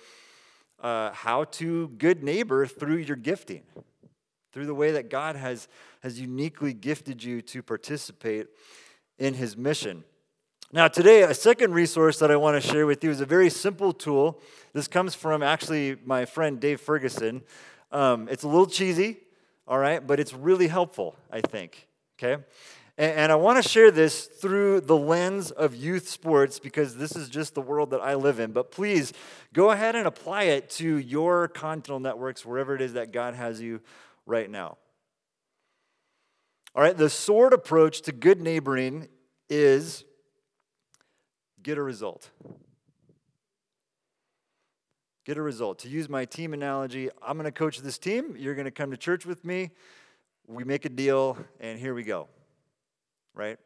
uh, 0.81 1.11
how 1.13 1.45
to 1.45 1.89
good 1.97 2.23
neighbor 2.23 2.67
through 2.67 2.99
your 2.99 3.17
gifting, 3.17 3.63
through 4.53 4.67
the 4.67 4.75
way 4.75 4.91
that 4.91 5.09
God 5.09 5.37
has, 5.37 5.69
has 6.03 6.21
uniquely 6.21 6.75
gifted 6.75 7.25
you 7.25 7.41
to 7.41 7.63
participate 7.63 8.49
in 9.19 9.33
his 9.33 9.57
mission. 9.57 10.05
Now, 10.73 10.89
today, 10.89 11.23
a 11.23 11.33
second 11.33 11.75
resource 11.75 12.19
that 12.19 12.33
I 12.33 12.37
want 12.37 12.61
to 12.61 12.69
share 12.69 12.87
with 12.87 13.05
you 13.05 13.11
is 13.11 13.21
a 13.21 13.27
very 13.27 13.51
simple 13.51 13.93
tool. 13.93 14.41
This 14.73 14.89
comes 14.89 15.15
from 15.15 15.41
actually 15.41 15.97
my 16.05 16.25
friend 16.25 16.59
Dave 16.59 16.81
Ferguson. 16.81 17.45
Um, 17.93 18.29
it's 18.29 18.43
a 18.43 18.49
little 18.49 18.67
cheesy, 18.67 19.19
all 19.69 19.79
right, 19.79 20.05
but 20.05 20.19
it's 20.19 20.35
really 20.35 20.67
helpful, 20.67 21.15
I 21.31 21.41
think, 21.41 21.87
okay? 22.19 22.43
And, 22.99 23.13
and 23.13 23.33
I 23.33 23.37
want 23.37 23.63
to 23.63 23.69
share 23.69 23.93
this 23.93 24.27
through 24.27 24.81
the 24.81 24.97
lens 24.97 25.53
of 25.53 25.77
youth 25.77 26.09
sports 26.09 26.59
because 26.59 26.97
this 26.97 27.15
is 27.15 27.29
just 27.29 27.55
the 27.55 27.63
world 27.63 27.91
that 27.91 28.01
I 28.01 28.15
live 28.15 28.41
in. 28.41 28.51
But 28.51 28.73
please 28.73 29.13
go 29.53 29.71
ahead 29.71 29.95
and 29.95 30.05
apply 30.05 30.45
it 30.45 30.69
to 30.71 30.99
your 30.99 31.47
continental 31.47 32.01
networks, 32.01 32.45
wherever 32.45 32.75
it 32.75 32.81
is 32.81 32.95
that 32.95 33.13
God 33.13 33.35
has 33.35 33.61
you 33.61 33.81
right 34.27 34.51
now. 34.51 34.79
All 36.75 36.83
right, 36.83 36.97
the 36.97 37.09
sword 37.09 37.53
approach 37.53 38.03
to 38.03 38.13
good 38.13 38.43
neighboring 38.43 39.07
is 39.49 40.03
get 41.67 41.79
a 41.79 41.83
result. 41.83 42.31
Get 45.25 45.37
a 45.37 45.43
result. 45.43 45.81
To 45.81 45.89
use 45.89 46.09
my 46.09 46.25
team 46.25 46.55
analogy, 46.55 47.11
I'm 47.21 47.37
going 47.37 47.45
to 47.45 47.51
coach 47.51 47.79
this 47.81 47.99
team. 47.99 48.37
You're 48.39 48.55
going 48.55 48.67
to 48.67 48.71
come 48.71 48.93
to 48.93 48.97
church 48.97 49.27
with 49.27 49.45
me. 49.45 49.73
We 50.47 50.63
make 50.63 50.85
a 50.85 50.89
deal, 50.89 51.37
and 51.59 51.77
here 51.77 51.93
we 51.93 52.05
go. 52.05 52.29
Right? 53.35 53.59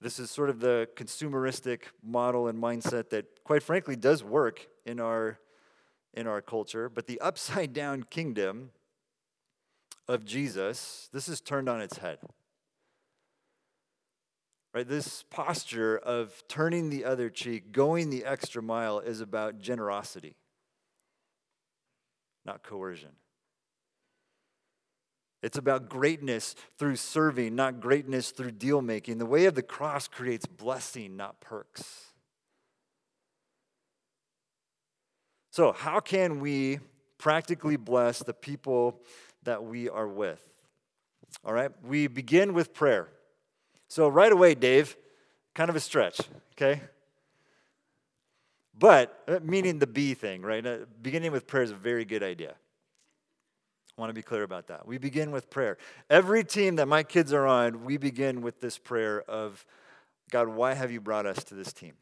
This 0.00 0.18
is 0.18 0.28
sort 0.28 0.50
of 0.50 0.58
the 0.58 0.88
consumeristic 0.96 1.82
model 2.02 2.48
and 2.48 2.60
mindset 2.60 3.10
that, 3.10 3.44
quite 3.44 3.62
frankly, 3.62 3.94
does 3.94 4.24
work 4.24 4.66
in 4.84 4.98
our, 4.98 5.38
in 6.14 6.26
our 6.26 6.42
culture. 6.42 6.88
But 6.88 7.06
the 7.06 7.20
upside 7.30 7.72
down 7.72 8.02
kingdom 8.10 8.70
of 10.08 10.24
Jesus, 10.24 11.08
this 11.12 11.28
is 11.28 11.40
turned 11.40 11.68
on 11.68 11.80
its 11.80 11.98
head. 11.98 12.18
Right? 14.76 14.86
This 14.86 15.24
posture 15.30 15.96
of 15.96 16.44
turning 16.48 16.90
the 16.90 17.06
other 17.06 17.30
cheek, 17.30 17.72
going 17.72 18.10
the 18.10 18.26
extra 18.26 18.60
mile, 18.60 18.98
is 18.98 19.22
about 19.22 19.58
generosity, 19.58 20.36
not 22.44 22.62
coercion. 22.62 23.12
It's 25.42 25.56
about 25.56 25.88
greatness 25.88 26.54
through 26.78 26.96
serving, 26.96 27.54
not 27.54 27.80
greatness 27.80 28.32
through 28.32 28.50
deal 28.50 28.82
making. 28.82 29.16
The 29.16 29.24
way 29.24 29.46
of 29.46 29.54
the 29.54 29.62
cross 29.62 30.08
creates 30.08 30.44
blessing, 30.44 31.16
not 31.16 31.40
perks. 31.40 32.12
So, 35.52 35.72
how 35.72 36.00
can 36.00 36.38
we 36.38 36.80
practically 37.16 37.78
bless 37.78 38.18
the 38.18 38.34
people 38.34 39.00
that 39.44 39.64
we 39.64 39.88
are 39.88 40.06
with? 40.06 40.42
All 41.46 41.54
right, 41.54 41.70
we 41.82 42.08
begin 42.08 42.52
with 42.52 42.74
prayer. 42.74 43.08
So, 43.88 44.08
right 44.08 44.32
away, 44.32 44.54
Dave, 44.54 44.96
kind 45.54 45.70
of 45.70 45.76
a 45.76 45.80
stretch, 45.80 46.20
okay? 46.52 46.82
But, 48.78 49.22
uh, 49.26 49.38
meaning 49.42 49.78
the 49.78 49.86
B 49.86 50.14
thing, 50.14 50.42
right? 50.42 50.64
Uh, 50.64 50.78
beginning 51.00 51.32
with 51.32 51.46
prayer 51.46 51.62
is 51.62 51.70
a 51.70 51.76
very 51.76 52.04
good 52.04 52.22
idea. 52.22 52.54
I 53.96 54.00
want 54.00 54.10
to 54.10 54.14
be 54.14 54.22
clear 54.22 54.42
about 54.42 54.66
that. 54.66 54.86
We 54.86 54.98
begin 54.98 55.30
with 55.30 55.48
prayer. 55.48 55.78
Every 56.10 56.44
team 56.44 56.76
that 56.76 56.86
my 56.86 57.02
kids 57.02 57.32
are 57.32 57.46
on, 57.46 57.84
we 57.84 57.96
begin 57.96 58.42
with 58.42 58.60
this 58.60 58.76
prayer 58.76 59.22
of 59.22 59.64
God, 60.30 60.48
why 60.48 60.74
have 60.74 60.90
you 60.90 61.00
brought 61.00 61.24
us 61.24 61.42
to 61.44 61.54
this 61.54 61.72
team? 61.72 61.94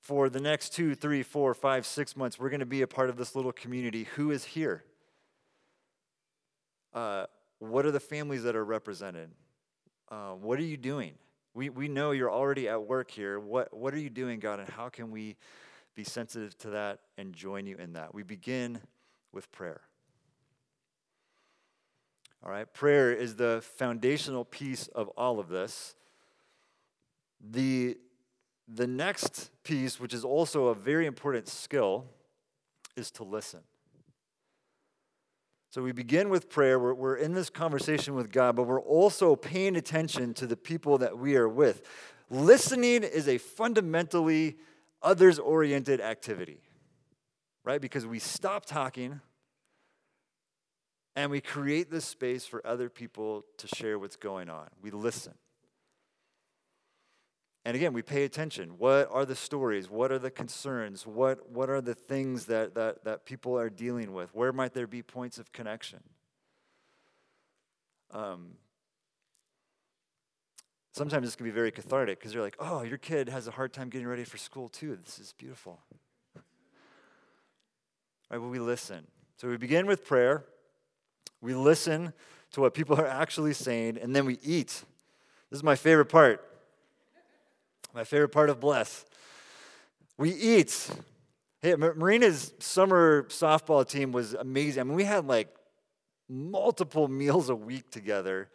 For 0.00 0.30
the 0.30 0.40
next 0.40 0.72
two, 0.72 0.94
three, 0.94 1.22
four, 1.22 1.52
five, 1.54 1.84
six 1.84 2.16
months, 2.16 2.38
we're 2.38 2.50
going 2.50 2.60
to 2.60 2.66
be 2.66 2.82
a 2.82 2.86
part 2.86 3.10
of 3.10 3.16
this 3.16 3.34
little 3.34 3.52
community. 3.52 4.04
Who 4.14 4.30
is 4.30 4.44
here? 4.44 4.84
Uh, 6.94 7.26
what 7.58 7.84
are 7.84 7.90
the 7.90 8.00
families 8.00 8.44
that 8.44 8.54
are 8.54 8.64
represented? 8.64 9.30
Uh, 10.10 10.32
what 10.32 10.58
are 10.58 10.64
you 10.64 10.76
doing? 10.76 11.12
We, 11.54 11.68
we 11.68 11.88
know 11.88 12.12
you're 12.12 12.30
already 12.30 12.68
at 12.68 12.86
work 12.86 13.10
here. 13.10 13.38
What, 13.38 13.76
what 13.76 13.92
are 13.92 13.98
you 13.98 14.10
doing, 14.10 14.40
God, 14.40 14.60
and 14.60 14.68
how 14.68 14.88
can 14.88 15.10
we 15.10 15.36
be 15.94 16.04
sensitive 16.04 16.56
to 16.58 16.70
that 16.70 17.00
and 17.18 17.34
join 17.34 17.66
you 17.66 17.76
in 17.76 17.92
that? 17.94 18.14
We 18.14 18.22
begin 18.22 18.80
with 19.32 19.50
prayer. 19.52 19.80
All 22.42 22.50
right, 22.50 22.72
prayer 22.72 23.12
is 23.12 23.36
the 23.36 23.62
foundational 23.76 24.44
piece 24.44 24.86
of 24.88 25.08
all 25.08 25.40
of 25.40 25.48
this. 25.48 25.96
The, 27.40 27.98
the 28.66 28.86
next 28.86 29.50
piece, 29.64 29.98
which 29.98 30.14
is 30.14 30.24
also 30.24 30.68
a 30.68 30.74
very 30.74 31.06
important 31.06 31.48
skill, 31.48 32.06
is 32.96 33.10
to 33.12 33.24
listen. 33.24 33.60
So 35.70 35.82
we 35.82 35.92
begin 35.92 36.30
with 36.30 36.48
prayer. 36.48 36.78
We're, 36.78 36.94
we're 36.94 37.16
in 37.16 37.34
this 37.34 37.50
conversation 37.50 38.14
with 38.14 38.32
God, 38.32 38.56
but 38.56 38.62
we're 38.64 38.80
also 38.80 39.36
paying 39.36 39.76
attention 39.76 40.32
to 40.34 40.46
the 40.46 40.56
people 40.56 40.98
that 40.98 41.18
we 41.18 41.36
are 41.36 41.48
with. 41.48 41.82
Listening 42.30 43.02
is 43.02 43.28
a 43.28 43.38
fundamentally 43.38 44.56
others 45.02 45.38
oriented 45.38 46.00
activity, 46.00 46.60
right? 47.64 47.80
Because 47.80 48.06
we 48.06 48.18
stop 48.18 48.64
talking 48.64 49.20
and 51.14 51.30
we 51.30 51.40
create 51.40 51.90
this 51.90 52.04
space 52.04 52.46
for 52.46 52.66
other 52.66 52.88
people 52.88 53.44
to 53.58 53.66
share 53.68 53.98
what's 53.98 54.16
going 54.16 54.48
on. 54.48 54.68
We 54.80 54.90
listen. 54.90 55.34
And 57.68 57.76
again, 57.76 57.92
we 57.92 58.00
pay 58.00 58.24
attention. 58.24 58.78
What 58.78 59.10
are 59.12 59.26
the 59.26 59.36
stories? 59.36 59.90
What 59.90 60.10
are 60.10 60.18
the 60.18 60.30
concerns? 60.30 61.06
What, 61.06 61.50
what 61.50 61.68
are 61.68 61.82
the 61.82 61.94
things 61.94 62.46
that, 62.46 62.74
that, 62.76 63.04
that 63.04 63.26
people 63.26 63.58
are 63.58 63.68
dealing 63.68 64.14
with? 64.14 64.34
Where 64.34 64.54
might 64.54 64.72
there 64.72 64.86
be 64.86 65.02
points 65.02 65.36
of 65.36 65.52
connection? 65.52 66.00
Um, 68.10 68.52
sometimes 70.92 71.26
this 71.26 71.36
can 71.36 71.44
be 71.44 71.50
very 71.50 71.70
cathartic 71.70 72.18
because 72.18 72.32
you're 72.32 72.42
like, 72.42 72.56
oh, 72.58 72.84
your 72.84 72.96
kid 72.96 73.28
has 73.28 73.48
a 73.48 73.50
hard 73.50 73.74
time 73.74 73.90
getting 73.90 74.08
ready 74.08 74.24
for 74.24 74.38
school 74.38 74.70
too. 74.70 74.96
This 75.04 75.18
is 75.18 75.34
beautiful. 75.36 75.78
Right, 78.30 78.38
well, 78.38 78.48
we 78.48 78.60
listen. 78.60 79.06
So 79.36 79.46
we 79.46 79.58
begin 79.58 79.84
with 79.84 80.06
prayer. 80.06 80.46
We 81.42 81.54
listen 81.54 82.14
to 82.52 82.62
what 82.62 82.72
people 82.72 82.98
are 82.98 83.06
actually 83.06 83.52
saying, 83.52 83.98
and 83.98 84.16
then 84.16 84.24
we 84.24 84.38
eat. 84.42 84.84
This 85.50 85.58
is 85.58 85.62
my 85.62 85.76
favorite 85.76 86.06
part. 86.06 86.47
My 87.94 88.04
favorite 88.04 88.30
part 88.30 88.50
of 88.50 88.60
Bless. 88.60 89.04
We 90.16 90.32
eat. 90.32 90.90
Hey, 91.60 91.74
Marina's 91.74 92.52
summer 92.58 93.24
softball 93.24 93.88
team 93.88 94.12
was 94.12 94.34
amazing. 94.34 94.80
I 94.80 94.84
mean, 94.84 94.94
we 94.94 95.04
had 95.04 95.26
like 95.26 95.48
multiple 96.28 97.08
meals 97.08 97.48
a 97.48 97.54
week 97.54 97.90
together. 97.90 98.48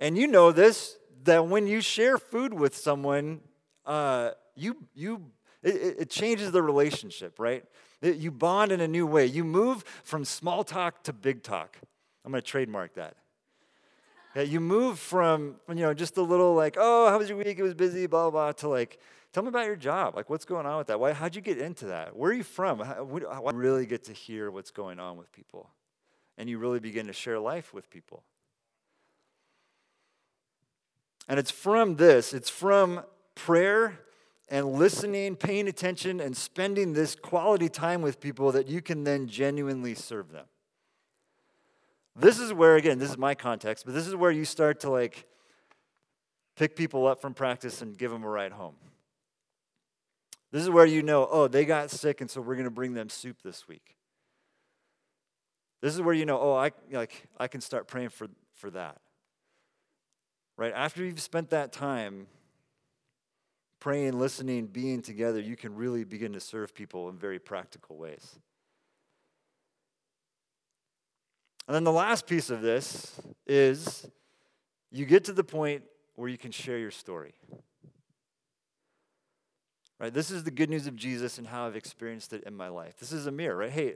And 0.00 0.16
you 0.16 0.26
know 0.26 0.52
this 0.52 0.96
that 1.24 1.46
when 1.46 1.66
you 1.66 1.80
share 1.80 2.18
food 2.18 2.52
with 2.52 2.76
someone, 2.76 3.40
uh, 3.86 4.30
you, 4.54 4.76
you, 4.94 5.22
it, 5.62 5.96
it, 6.00 6.10
changes 6.10 6.52
the 6.52 6.62
relationship, 6.62 7.38
right? 7.38 7.64
You 8.02 8.30
bond 8.30 8.72
in 8.72 8.80
a 8.80 8.88
new 8.88 9.06
way. 9.06 9.26
You 9.26 9.42
move 9.42 9.84
from 10.04 10.24
small 10.24 10.64
talk 10.64 11.02
to 11.04 11.12
big 11.12 11.42
talk. 11.42 11.78
I'm 12.24 12.32
going 12.32 12.42
to 12.42 12.46
trademark 12.46 12.94
that. 12.94 13.16
Yeah, 14.34 14.42
you 14.42 14.60
move 14.60 14.98
from, 14.98 15.56
you 15.68 15.76
know, 15.76 15.94
just 15.94 16.16
a 16.16 16.22
little 16.22 16.54
like, 16.54 16.76
oh, 16.78 17.08
how 17.08 17.18
was 17.18 17.28
your 17.28 17.38
week? 17.38 17.58
It 17.58 17.62
was 17.62 17.74
busy, 17.74 18.06
blah, 18.06 18.30
blah, 18.30 18.52
to 18.52 18.68
like, 18.68 18.98
tell 19.32 19.44
me 19.44 19.48
about 19.48 19.66
your 19.66 19.76
job. 19.76 20.16
Like, 20.16 20.28
what's 20.28 20.44
going 20.44 20.66
on 20.66 20.78
with 20.78 20.88
that? 20.88 20.98
Why, 20.98 21.12
how'd 21.12 21.36
you 21.36 21.40
get 21.40 21.58
into 21.58 21.86
that? 21.86 22.16
Where 22.16 22.32
are 22.32 22.34
you 22.34 22.42
from? 22.42 22.80
How, 22.80 23.06
how, 23.30 23.50
really 23.52 23.86
get 23.86 24.04
to 24.04 24.12
hear 24.12 24.50
what's 24.50 24.72
going 24.72 24.98
on 24.98 25.16
with 25.16 25.30
people. 25.30 25.70
And 26.36 26.50
you 26.50 26.58
really 26.58 26.80
begin 26.80 27.06
to 27.06 27.12
share 27.12 27.38
life 27.38 27.72
with 27.72 27.88
people. 27.90 28.24
And 31.28 31.38
it's 31.38 31.52
from 31.52 31.96
this, 31.96 32.34
it's 32.34 32.50
from 32.50 33.02
prayer 33.36 34.00
and 34.48 34.72
listening, 34.74 35.36
paying 35.36 35.68
attention, 35.68 36.20
and 36.20 36.36
spending 36.36 36.92
this 36.92 37.14
quality 37.14 37.68
time 37.68 38.02
with 38.02 38.20
people 38.20 38.52
that 38.52 38.68
you 38.68 38.82
can 38.82 39.04
then 39.04 39.26
genuinely 39.26 39.94
serve 39.94 40.32
them. 40.32 40.44
This 42.16 42.38
is 42.38 42.52
where, 42.52 42.76
again, 42.76 42.98
this 42.98 43.10
is 43.10 43.18
my 43.18 43.34
context, 43.34 43.84
but 43.84 43.94
this 43.94 44.06
is 44.06 44.14
where 44.14 44.30
you 44.30 44.44
start 44.44 44.80
to 44.80 44.90
like 44.90 45.26
pick 46.56 46.76
people 46.76 47.06
up 47.06 47.20
from 47.20 47.34
practice 47.34 47.82
and 47.82 47.96
give 47.96 48.10
them 48.10 48.22
a 48.22 48.28
ride 48.28 48.52
home. 48.52 48.76
This 50.52 50.62
is 50.62 50.70
where 50.70 50.86
you 50.86 51.02
know, 51.02 51.26
oh, 51.28 51.48
they 51.48 51.64
got 51.64 51.90
sick, 51.90 52.20
and 52.20 52.30
so 52.30 52.40
we're 52.40 52.54
going 52.54 52.64
to 52.64 52.70
bring 52.70 52.94
them 52.94 53.08
soup 53.08 53.38
this 53.42 53.66
week. 53.66 53.96
This 55.82 55.94
is 55.94 56.00
where 56.00 56.14
you 56.14 56.24
know, 56.24 56.40
oh, 56.40 56.54
I 56.54 56.70
like 56.92 57.26
I 57.38 57.48
can 57.48 57.60
start 57.60 57.88
praying 57.88 58.10
for, 58.10 58.28
for 58.54 58.70
that. 58.70 58.98
Right? 60.56 60.72
After 60.72 61.04
you've 61.04 61.20
spent 61.20 61.50
that 61.50 61.72
time 61.72 62.28
praying, 63.80 64.18
listening, 64.18 64.66
being 64.66 65.02
together, 65.02 65.40
you 65.40 65.56
can 65.56 65.74
really 65.74 66.04
begin 66.04 66.32
to 66.34 66.40
serve 66.40 66.72
people 66.72 67.08
in 67.08 67.18
very 67.18 67.40
practical 67.40 67.96
ways. 67.96 68.38
And 71.66 71.74
then 71.74 71.84
the 71.84 71.92
last 71.92 72.26
piece 72.26 72.50
of 72.50 72.60
this 72.60 73.18
is 73.46 74.06
you 74.90 75.06
get 75.06 75.24
to 75.24 75.32
the 75.32 75.44
point 75.44 75.82
where 76.14 76.28
you 76.28 76.38
can 76.38 76.52
share 76.52 76.78
your 76.78 76.90
story. 76.90 77.34
Right? 79.98 80.12
This 80.12 80.30
is 80.30 80.44
the 80.44 80.50
good 80.50 80.68
news 80.68 80.86
of 80.86 80.96
Jesus 80.96 81.38
and 81.38 81.46
how 81.46 81.66
I've 81.66 81.76
experienced 81.76 82.32
it 82.32 82.44
in 82.44 82.54
my 82.54 82.68
life. 82.68 82.96
This 82.98 83.12
is 83.12 83.26
a 83.26 83.32
mirror, 83.32 83.56
right? 83.56 83.70
Hey, 83.70 83.94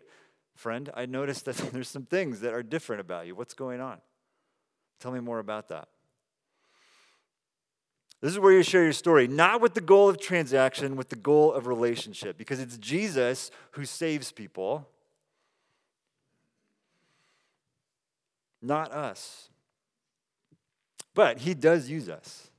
friend, 0.54 0.90
I 0.94 1.06
noticed 1.06 1.44
that 1.44 1.56
there's 1.72 1.88
some 1.88 2.04
things 2.04 2.40
that 2.40 2.54
are 2.54 2.62
different 2.62 3.00
about 3.00 3.26
you. 3.26 3.34
What's 3.34 3.54
going 3.54 3.80
on? 3.80 3.98
Tell 5.00 5.12
me 5.12 5.20
more 5.20 5.38
about 5.38 5.68
that. 5.68 5.88
This 8.20 8.32
is 8.32 8.38
where 8.38 8.52
you 8.52 8.64
share 8.64 8.82
your 8.82 8.92
story, 8.92 9.28
not 9.28 9.60
with 9.60 9.74
the 9.74 9.80
goal 9.80 10.08
of 10.08 10.18
transaction, 10.18 10.96
with 10.96 11.08
the 11.08 11.16
goal 11.16 11.52
of 11.52 11.68
relationship, 11.68 12.36
because 12.36 12.58
it's 12.58 12.76
Jesus 12.76 13.52
who 13.72 13.84
saves 13.84 14.32
people, 14.32 14.88
not 18.60 18.92
us. 18.92 19.48
But 21.14 21.38
he 21.38 21.54
does 21.54 21.88
use 21.88 22.08
us. 22.08 22.50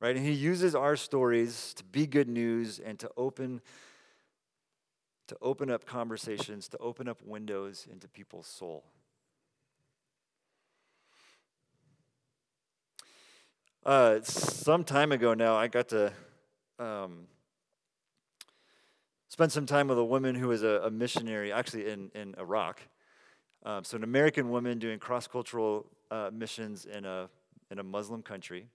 Right? 0.00 0.16
And 0.16 0.24
he 0.24 0.32
uses 0.32 0.74
our 0.74 0.96
stories 0.96 1.74
to 1.74 1.84
be 1.84 2.06
good 2.06 2.28
news 2.28 2.78
and 2.78 2.98
to 2.98 3.10
open 3.16 3.60
to 5.26 5.36
open 5.40 5.70
up 5.70 5.86
conversations, 5.86 6.68
to 6.68 6.78
open 6.78 7.08
up 7.08 7.22
windows 7.24 7.86
into 7.90 8.06
people's 8.08 8.46
soul. 8.46 8.84
Uh, 13.86 14.20
some 14.22 14.84
time 14.84 15.12
ago 15.12 15.34
now, 15.34 15.56
I 15.56 15.68
got 15.68 15.88
to 15.90 16.12
um, 16.78 17.26
spend 19.28 19.52
some 19.52 19.66
time 19.66 19.88
with 19.88 19.98
a 19.98 20.04
woman 20.04 20.34
who 20.34 20.48
was 20.48 20.62
a, 20.62 20.82
a 20.84 20.90
missionary, 20.90 21.52
actually 21.52 21.88
in, 21.88 22.10
in 22.14 22.34
Iraq. 22.38 22.80
Um, 23.64 23.82
so, 23.84 23.96
an 23.96 24.04
American 24.04 24.50
woman 24.50 24.78
doing 24.78 24.98
cross 24.98 25.26
cultural 25.26 25.86
uh, 26.10 26.30
missions 26.32 26.84
in 26.84 27.04
a, 27.04 27.28
in 27.70 27.78
a 27.78 27.82
Muslim 27.82 28.22
country. 28.22 28.66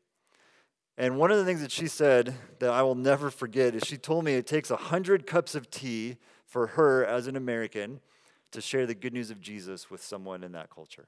And 0.98 1.18
one 1.18 1.32
of 1.32 1.38
the 1.38 1.46
things 1.46 1.62
that 1.62 1.72
she 1.72 1.88
said 1.88 2.34
that 2.60 2.72
I 2.72 2.82
will 2.82 2.96
never 2.96 3.30
forget 3.30 3.74
is 3.76 3.84
she 3.86 3.98
told 3.98 4.26
me 4.26 4.34
it 4.34 4.48
takes 4.48 4.70
100 4.70 5.26
cups 5.26 5.56
of 5.56 5.70
tea 5.72 6.18
for 6.46 6.68
her 6.68 7.06
as 7.06 7.28
an 7.28 7.36
American 7.36 8.02
to 8.52 8.62
share 8.62 8.86
the 8.86 8.96
good 8.96 9.14
news 9.14 9.32
of 9.32 9.40
Jesus 9.40 9.90
with 9.90 10.04
someone 10.04 10.44
in 10.44 10.52
that 10.54 10.70
culture. 10.70 11.08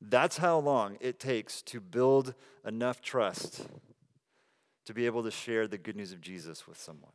That's 0.00 0.38
how 0.38 0.58
long 0.58 0.96
it 1.00 1.20
takes 1.20 1.62
to 1.62 1.80
build 1.80 2.34
enough 2.66 3.02
trust 3.02 3.66
to 4.86 4.94
be 4.94 5.06
able 5.06 5.22
to 5.22 5.30
share 5.30 5.68
the 5.68 5.78
good 5.78 5.94
news 5.94 6.12
of 6.12 6.20
Jesus 6.20 6.66
with 6.66 6.80
someone. 6.80 7.12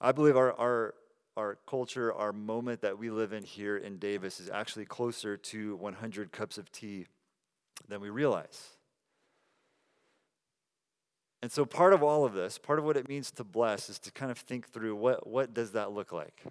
I 0.00 0.12
believe 0.12 0.36
our, 0.36 0.52
our, 0.58 0.94
our 1.36 1.58
culture, 1.66 2.12
our 2.12 2.32
moment 2.32 2.82
that 2.82 2.98
we 2.98 3.10
live 3.10 3.32
in 3.32 3.44
here 3.44 3.76
in 3.76 3.98
Davis 3.98 4.40
is 4.40 4.50
actually 4.50 4.84
closer 4.84 5.36
to 5.36 5.76
100 5.76 6.32
cups 6.32 6.58
of 6.58 6.70
tea 6.70 7.06
than 7.88 8.00
we 8.00 8.10
realize. 8.10 8.70
And 11.42 11.50
so 11.50 11.64
part 11.64 11.92
of 11.92 12.02
all 12.02 12.24
of 12.24 12.34
this, 12.34 12.58
part 12.58 12.78
of 12.78 12.84
what 12.84 12.96
it 12.96 13.08
means 13.08 13.30
to 13.32 13.44
bless 13.44 13.88
is 13.88 13.98
to 14.00 14.12
kind 14.12 14.30
of 14.30 14.38
think 14.38 14.68
through 14.68 14.94
what, 14.94 15.26
what 15.26 15.52
does 15.52 15.72
that 15.72 15.92
look 15.92 16.12
like? 16.12 16.44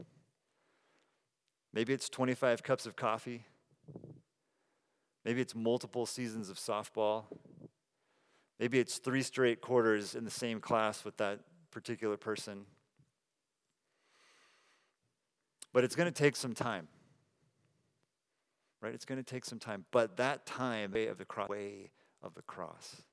Maybe 1.74 1.94
it's 1.94 2.10
25 2.10 2.62
cups 2.64 2.86
of 2.86 2.98
coffee. 2.98 3.46
Maybe 5.24 5.40
it's 5.40 5.56
multiple 5.56 6.06
seasons 6.06 6.50
of 6.50 6.58
softball. 6.58 7.26
Maybe 8.60 8.80
it's 8.80 8.98
three 8.98 9.24
straight 9.24 9.62
quarters 9.62 10.14
in 10.14 10.26
the 10.26 10.32
same 10.32 10.60
class 10.60 11.06
with 11.06 11.16
that 11.18 11.40
particular 11.72 12.18
person. 12.18 12.66
But 15.74 15.84
it's 15.84 15.96
going 15.96 16.12
to 16.12 16.24
take 16.24 16.36
some 16.36 16.54
time. 16.54 16.88
Right? 18.82 18.94
It's 18.94 19.06
going 19.06 19.24
to 19.24 19.30
take 19.30 19.46
some 19.46 19.60
time. 19.60 19.86
But 19.92 20.18
that 20.18 20.46
time, 20.46 20.92
way 20.92 21.08
of 21.08 21.18
the 21.18 21.26
cross, 21.26 21.50
way 21.50 21.92
of 22.22 22.34
the 22.34 22.42
cross. 22.42 23.04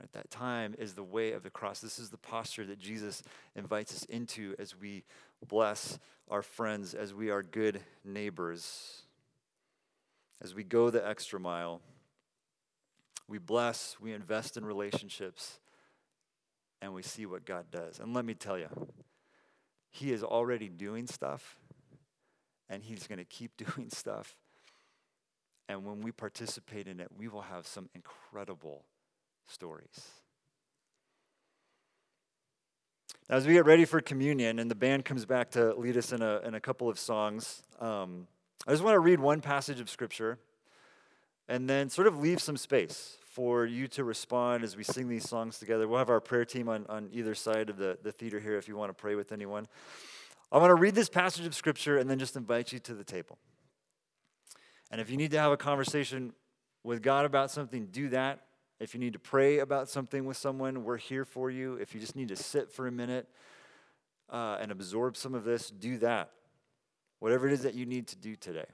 Right? 0.00 0.10
That 0.12 0.30
time 0.30 0.74
is 0.78 0.94
the 0.94 1.04
way 1.04 1.32
of 1.32 1.42
the 1.42 1.50
cross. 1.50 1.80
This 1.80 1.98
is 1.98 2.10
the 2.10 2.16
posture 2.16 2.64
that 2.66 2.78
Jesus 2.78 3.22
invites 3.54 3.94
us 3.94 4.04
into 4.04 4.54
as 4.58 4.74
we 4.74 5.04
bless 5.46 5.98
our 6.28 6.42
friends, 6.42 6.94
as 6.94 7.12
we 7.12 7.30
are 7.30 7.42
good 7.42 7.80
neighbors, 8.04 9.02
as 10.40 10.54
we 10.54 10.64
go 10.64 10.88
the 10.88 11.06
extra 11.06 11.38
mile. 11.38 11.82
We 13.28 13.38
bless, 13.38 13.96
we 14.00 14.12
invest 14.12 14.56
in 14.56 14.64
relationships, 14.64 15.60
and 16.80 16.94
we 16.94 17.02
see 17.02 17.26
what 17.26 17.44
God 17.44 17.66
does. 17.70 18.00
And 18.00 18.14
let 18.14 18.24
me 18.24 18.34
tell 18.34 18.58
you, 18.58 18.68
He 19.90 20.12
is 20.12 20.22
already 20.22 20.68
doing 20.68 21.06
stuff, 21.06 21.58
and 22.68 22.82
He's 22.82 23.06
going 23.06 23.18
to 23.18 23.24
keep 23.24 23.56
doing 23.74 23.90
stuff. 23.90 24.36
And 25.68 25.84
when 25.84 26.00
we 26.00 26.10
participate 26.10 26.88
in 26.88 26.98
it, 26.98 27.08
we 27.16 27.28
will 27.28 27.42
have 27.42 27.66
some 27.66 27.88
incredible 27.94 28.84
stories. 29.46 30.10
Now, 33.28 33.36
as 33.36 33.46
we 33.46 33.52
get 33.52 33.64
ready 33.64 33.84
for 33.84 34.00
communion 34.00 34.58
and 34.58 34.68
the 34.68 34.74
band 34.74 35.04
comes 35.04 35.24
back 35.24 35.52
to 35.52 35.72
lead 35.74 35.96
us 35.96 36.12
in 36.12 36.22
a, 36.22 36.40
in 36.40 36.54
a 36.54 36.60
couple 36.60 36.88
of 36.88 36.98
songs, 36.98 37.62
um, 37.78 38.26
I 38.66 38.72
just 38.72 38.82
want 38.82 38.96
to 38.96 39.00
read 39.00 39.20
one 39.20 39.40
passage 39.40 39.78
of 39.78 39.88
Scripture 39.88 40.38
and 41.48 41.70
then 41.70 41.88
sort 41.88 42.08
of 42.08 42.18
leave 42.18 42.40
some 42.42 42.56
space 42.56 43.19
for 43.30 43.64
you 43.64 43.86
to 43.86 44.02
respond 44.02 44.64
as 44.64 44.76
we 44.76 44.82
sing 44.82 45.08
these 45.08 45.28
songs 45.28 45.58
together. 45.60 45.86
We'll 45.86 46.00
have 46.00 46.10
our 46.10 46.20
prayer 46.20 46.44
team 46.44 46.68
on, 46.68 46.84
on 46.88 47.08
either 47.12 47.36
side 47.36 47.70
of 47.70 47.76
the, 47.76 47.96
the 48.02 48.10
theater 48.10 48.40
here 48.40 48.58
if 48.58 48.66
you 48.66 48.76
want 48.76 48.90
to 48.90 48.94
pray 48.94 49.14
with 49.14 49.30
anyone. 49.30 49.68
I 50.50 50.58
want 50.58 50.70
to 50.70 50.74
read 50.74 50.96
this 50.96 51.08
passage 51.08 51.46
of 51.46 51.54
Scripture 51.54 51.96
and 51.96 52.10
then 52.10 52.18
just 52.18 52.34
invite 52.34 52.72
you 52.72 52.80
to 52.80 52.94
the 52.94 53.04
table. 53.04 53.38
And 54.90 55.00
if 55.00 55.10
you 55.10 55.16
need 55.16 55.30
to 55.30 55.38
have 55.38 55.52
a 55.52 55.56
conversation 55.56 56.32
with 56.82 57.02
God 57.02 57.24
about 57.24 57.52
something, 57.52 57.86
do 57.92 58.08
that. 58.08 58.40
If 58.80 58.94
you 58.94 59.00
need 59.00 59.12
to 59.12 59.20
pray 59.20 59.60
about 59.60 59.88
something 59.88 60.24
with 60.24 60.36
someone, 60.36 60.82
we're 60.82 60.96
here 60.96 61.24
for 61.24 61.52
you. 61.52 61.74
If 61.74 61.94
you 61.94 62.00
just 62.00 62.16
need 62.16 62.28
to 62.28 62.36
sit 62.36 62.72
for 62.72 62.88
a 62.88 62.92
minute 62.92 63.28
uh, 64.28 64.58
and 64.60 64.72
absorb 64.72 65.16
some 65.16 65.36
of 65.36 65.44
this, 65.44 65.70
do 65.70 65.98
that. 65.98 66.30
Whatever 67.20 67.46
it 67.46 67.52
is 67.52 67.62
that 67.62 67.74
you 67.74 67.86
need 67.86 68.08
to 68.08 68.16
do 68.16 68.34
today. 68.34 68.66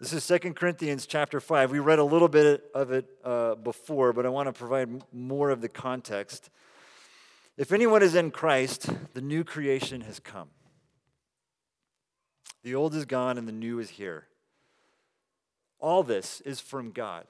This 0.00 0.14
is 0.14 0.24
Second 0.24 0.56
Corinthians 0.56 1.06
chapter 1.06 1.40
5. 1.40 1.72
We 1.72 1.78
read 1.78 1.98
a 1.98 2.04
little 2.04 2.30
bit 2.30 2.64
of 2.74 2.90
it 2.90 3.06
uh, 3.22 3.54
before, 3.56 4.14
but 4.14 4.24
I 4.24 4.30
want 4.30 4.46
to 4.46 4.52
provide 4.54 5.04
more 5.12 5.50
of 5.50 5.60
the 5.60 5.68
context. 5.68 6.48
If 7.58 7.70
anyone 7.70 8.02
is 8.02 8.14
in 8.14 8.30
Christ, 8.30 8.88
the 9.12 9.20
new 9.20 9.44
creation 9.44 10.00
has 10.00 10.18
come. 10.18 10.48
The 12.62 12.74
old 12.74 12.94
is 12.94 13.04
gone 13.04 13.36
and 13.36 13.46
the 13.46 13.52
new 13.52 13.78
is 13.78 13.90
here. 13.90 14.28
All 15.78 16.02
this 16.02 16.40
is 16.46 16.60
from 16.60 16.92
God, 16.92 17.26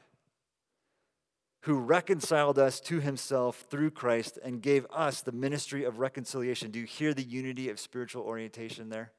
who 1.62 1.74
reconciled 1.74 2.56
us 2.56 2.78
to 2.82 3.00
himself 3.00 3.66
through 3.68 3.90
Christ 3.90 4.38
and 4.44 4.62
gave 4.62 4.86
us 4.92 5.22
the 5.22 5.32
ministry 5.32 5.82
of 5.82 5.98
reconciliation. 5.98 6.70
Do 6.70 6.78
you 6.78 6.86
hear 6.86 7.14
the 7.14 7.24
unity 7.24 7.68
of 7.68 7.80
spiritual 7.80 8.22
orientation 8.22 8.90
there? 8.90 9.10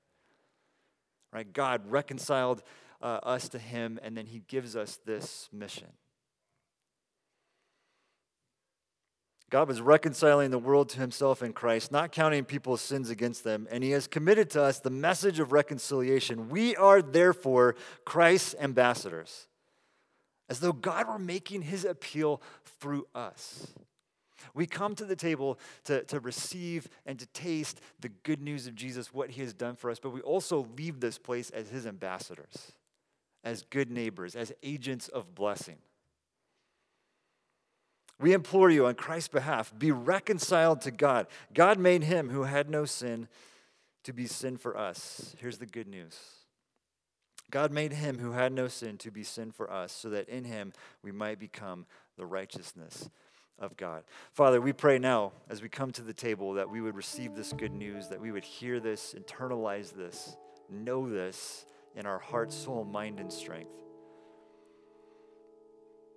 Right? 1.33 1.51
God 1.51 1.81
reconciled 1.91 2.63
uh, 3.01 3.19
us 3.23 3.49
to 3.49 3.59
him, 3.59 3.99
and 4.03 4.15
then 4.15 4.25
he 4.25 4.43
gives 4.47 4.75
us 4.75 4.99
this 5.05 5.49
mission. 5.51 5.87
God 9.51 9.67
was 9.67 9.81
reconciling 9.81 10.49
the 10.49 10.57
world 10.57 10.87
to 10.89 10.99
himself 10.99 11.43
in 11.43 11.51
Christ, 11.51 11.91
not 11.91 12.13
counting 12.13 12.45
people's 12.45 12.81
sins 12.81 13.09
against 13.09 13.43
them, 13.43 13.67
and 13.69 13.83
he 13.83 13.91
has 13.91 14.07
committed 14.07 14.49
to 14.51 14.63
us 14.63 14.79
the 14.79 14.89
message 14.89 15.39
of 15.39 15.51
reconciliation. 15.51 16.47
We 16.47 16.75
are 16.77 17.01
therefore 17.01 17.75
Christ's 18.05 18.55
ambassadors, 18.61 19.47
as 20.49 20.61
though 20.61 20.71
God 20.71 21.07
were 21.07 21.19
making 21.19 21.63
his 21.63 21.83
appeal 21.83 22.41
through 22.79 23.05
us. 23.13 23.73
We 24.53 24.67
come 24.67 24.95
to 24.95 25.05
the 25.05 25.17
table 25.17 25.59
to, 25.83 26.03
to 26.05 26.21
receive 26.21 26.87
and 27.05 27.19
to 27.19 27.25
taste 27.27 27.81
the 27.99 28.09
good 28.09 28.41
news 28.41 28.67
of 28.67 28.75
Jesus, 28.75 29.13
what 29.13 29.31
he 29.31 29.41
has 29.41 29.53
done 29.53 29.75
for 29.75 29.91
us, 29.91 29.99
but 29.99 30.11
we 30.11 30.21
also 30.21 30.67
leave 30.77 31.01
this 31.01 31.17
place 31.17 31.49
as 31.49 31.69
his 31.69 31.85
ambassadors, 31.85 32.71
as 33.43 33.63
good 33.63 33.89
neighbors, 33.89 34.35
as 34.35 34.51
agents 34.63 35.07
of 35.07 35.35
blessing. 35.35 35.77
We 38.19 38.33
implore 38.33 38.69
you 38.69 38.85
on 38.85 38.93
Christ's 38.95 39.29
behalf, 39.29 39.73
be 39.77 39.91
reconciled 39.91 40.81
to 40.81 40.91
God. 40.91 41.25
God 41.53 41.79
made 41.79 42.03
him 42.03 42.29
who 42.29 42.43
had 42.43 42.69
no 42.69 42.85
sin 42.85 43.27
to 44.03 44.13
be 44.13 44.27
sin 44.27 44.57
for 44.57 44.77
us. 44.77 45.35
Here's 45.39 45.57
the 45.57 45.65
good 45.65 45.87
news 45.87 46.19
God 47.49 47.71
made 47.71 47.93
him 47.93 48.19
who 48.19 48.31
had 48.31 48.53
no 48.53 48.67
sin 48.67 48.97
to 48.99 49.11
be 49.11 49.23
sin 49.23 49.51
for 49.51 49.71
us, 49.71 49.91
so 49.91 50.09
that 50.09 50.29
in 50.29 50.45
him 50.45 50.71
we 51.03 51.11
might 51.11 51.39
become 51.39 51.85
the 52.17 52.25
righteousness 52.25 53.09
of 53.57 53.75
God. 53.75 54.03
Father, 54.31 54.61
we 54.61 54.73
pray 54.73 54.99
now 54.99 55.33
as 55.49 55.61
we 55.61 55.69
come 55.69 55.91
to 55.91 56.01
the 56.01 56.13
table 56.13 56.53
that 56.53 56.69
we 56.69 56.81
would 56.81 56.95
receive 56.95 57.35
this 57.35 57.53
good 57.53 57.73
news, 57.73 58.07
that 58.07 58.21
we 58.21 58.31
would 58.31 58.45
hear 58.45 58.79
this, 58.79 59.15
internalize 59.17 59.93
this, 59.93 60.35
know 60.69 61.09
this 61.09 61.65
in 61.95 62.05
our 62.05 62.19
heart, 62.19 62.51
soul, 62.51 62.83
mind, 62.83 63.19
and 63.19 63.31
strength. 63.31 63.71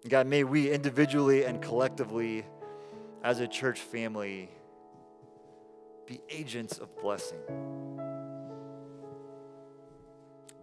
God, 0.09 0.27
may 0.27 0.45
we 0.45 0.70
individually 0.70 1.45
and 1.45 1.62
collectively, 1.62 2.45
as 3.22 3.41
a 3.41 3.49
church 3.49 3.81
family, 3.81 4.51
be 6.07 6.20
agents 6.31 6.79
of 6.79 6.95
blessing. 7.01 7.39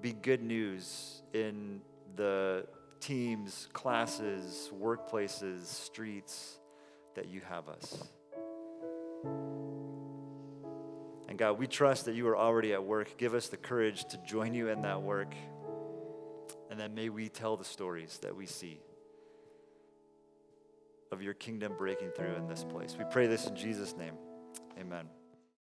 be 0.02 0.14
good 0.14 0.42
news 0.42 1.22
in 1.34 1.82
the 2.16 2.66
teams, 3.00 3.68
classes, 3.72 4.72
workplaces, 4.80 5.66
streets 5.66 6.60
that 7.16 7.28
you 7.28 7.42
have 7.48 7.70
us. 7.70 8.04
And 11.32 11.40
God, 11.40 11.58
we 11.58 11.66
trust 11.66 12.08
that 12.08 12.14
you 12.14 12.28
are 12.28 12.36
already 12.36 12.74
at 12.74 12.84
work. 12.84 13.18
Give 13.18 13.34
us 13.34 13.48
the 13.48 13.56
courage 13.56 14.04
to 14.10 14.18
join 14.18 14.54
you 14.54 14.68
in 14.68 14.82
that 14.82 15.02
work. 15.02 15.34
And 16.70 16.78
then 16.78 16.94
may 16.94 17.08
we 17.08 17.30
tell 17.30 17.56
the 17.56 17.64
stories 17.64 18.20
that 18.22 18.36
we 18.36 18.46
see 18.46 18.82
of 21.10 21.22
your 21.22 21.34
kingdom 21.34 21.76
breaking 21.78 22.12
through 22.12 22.36
in 22.36 22.50
this 22.50 22.66
place. 22.66 22.98
We 23.00 23.06
pray 23.10 23.28
this 23.28 23.48
in 23.48 23.56
Jesus' 23.56 23.96
name. 23.96 24.16
Amen. 24.78 25.21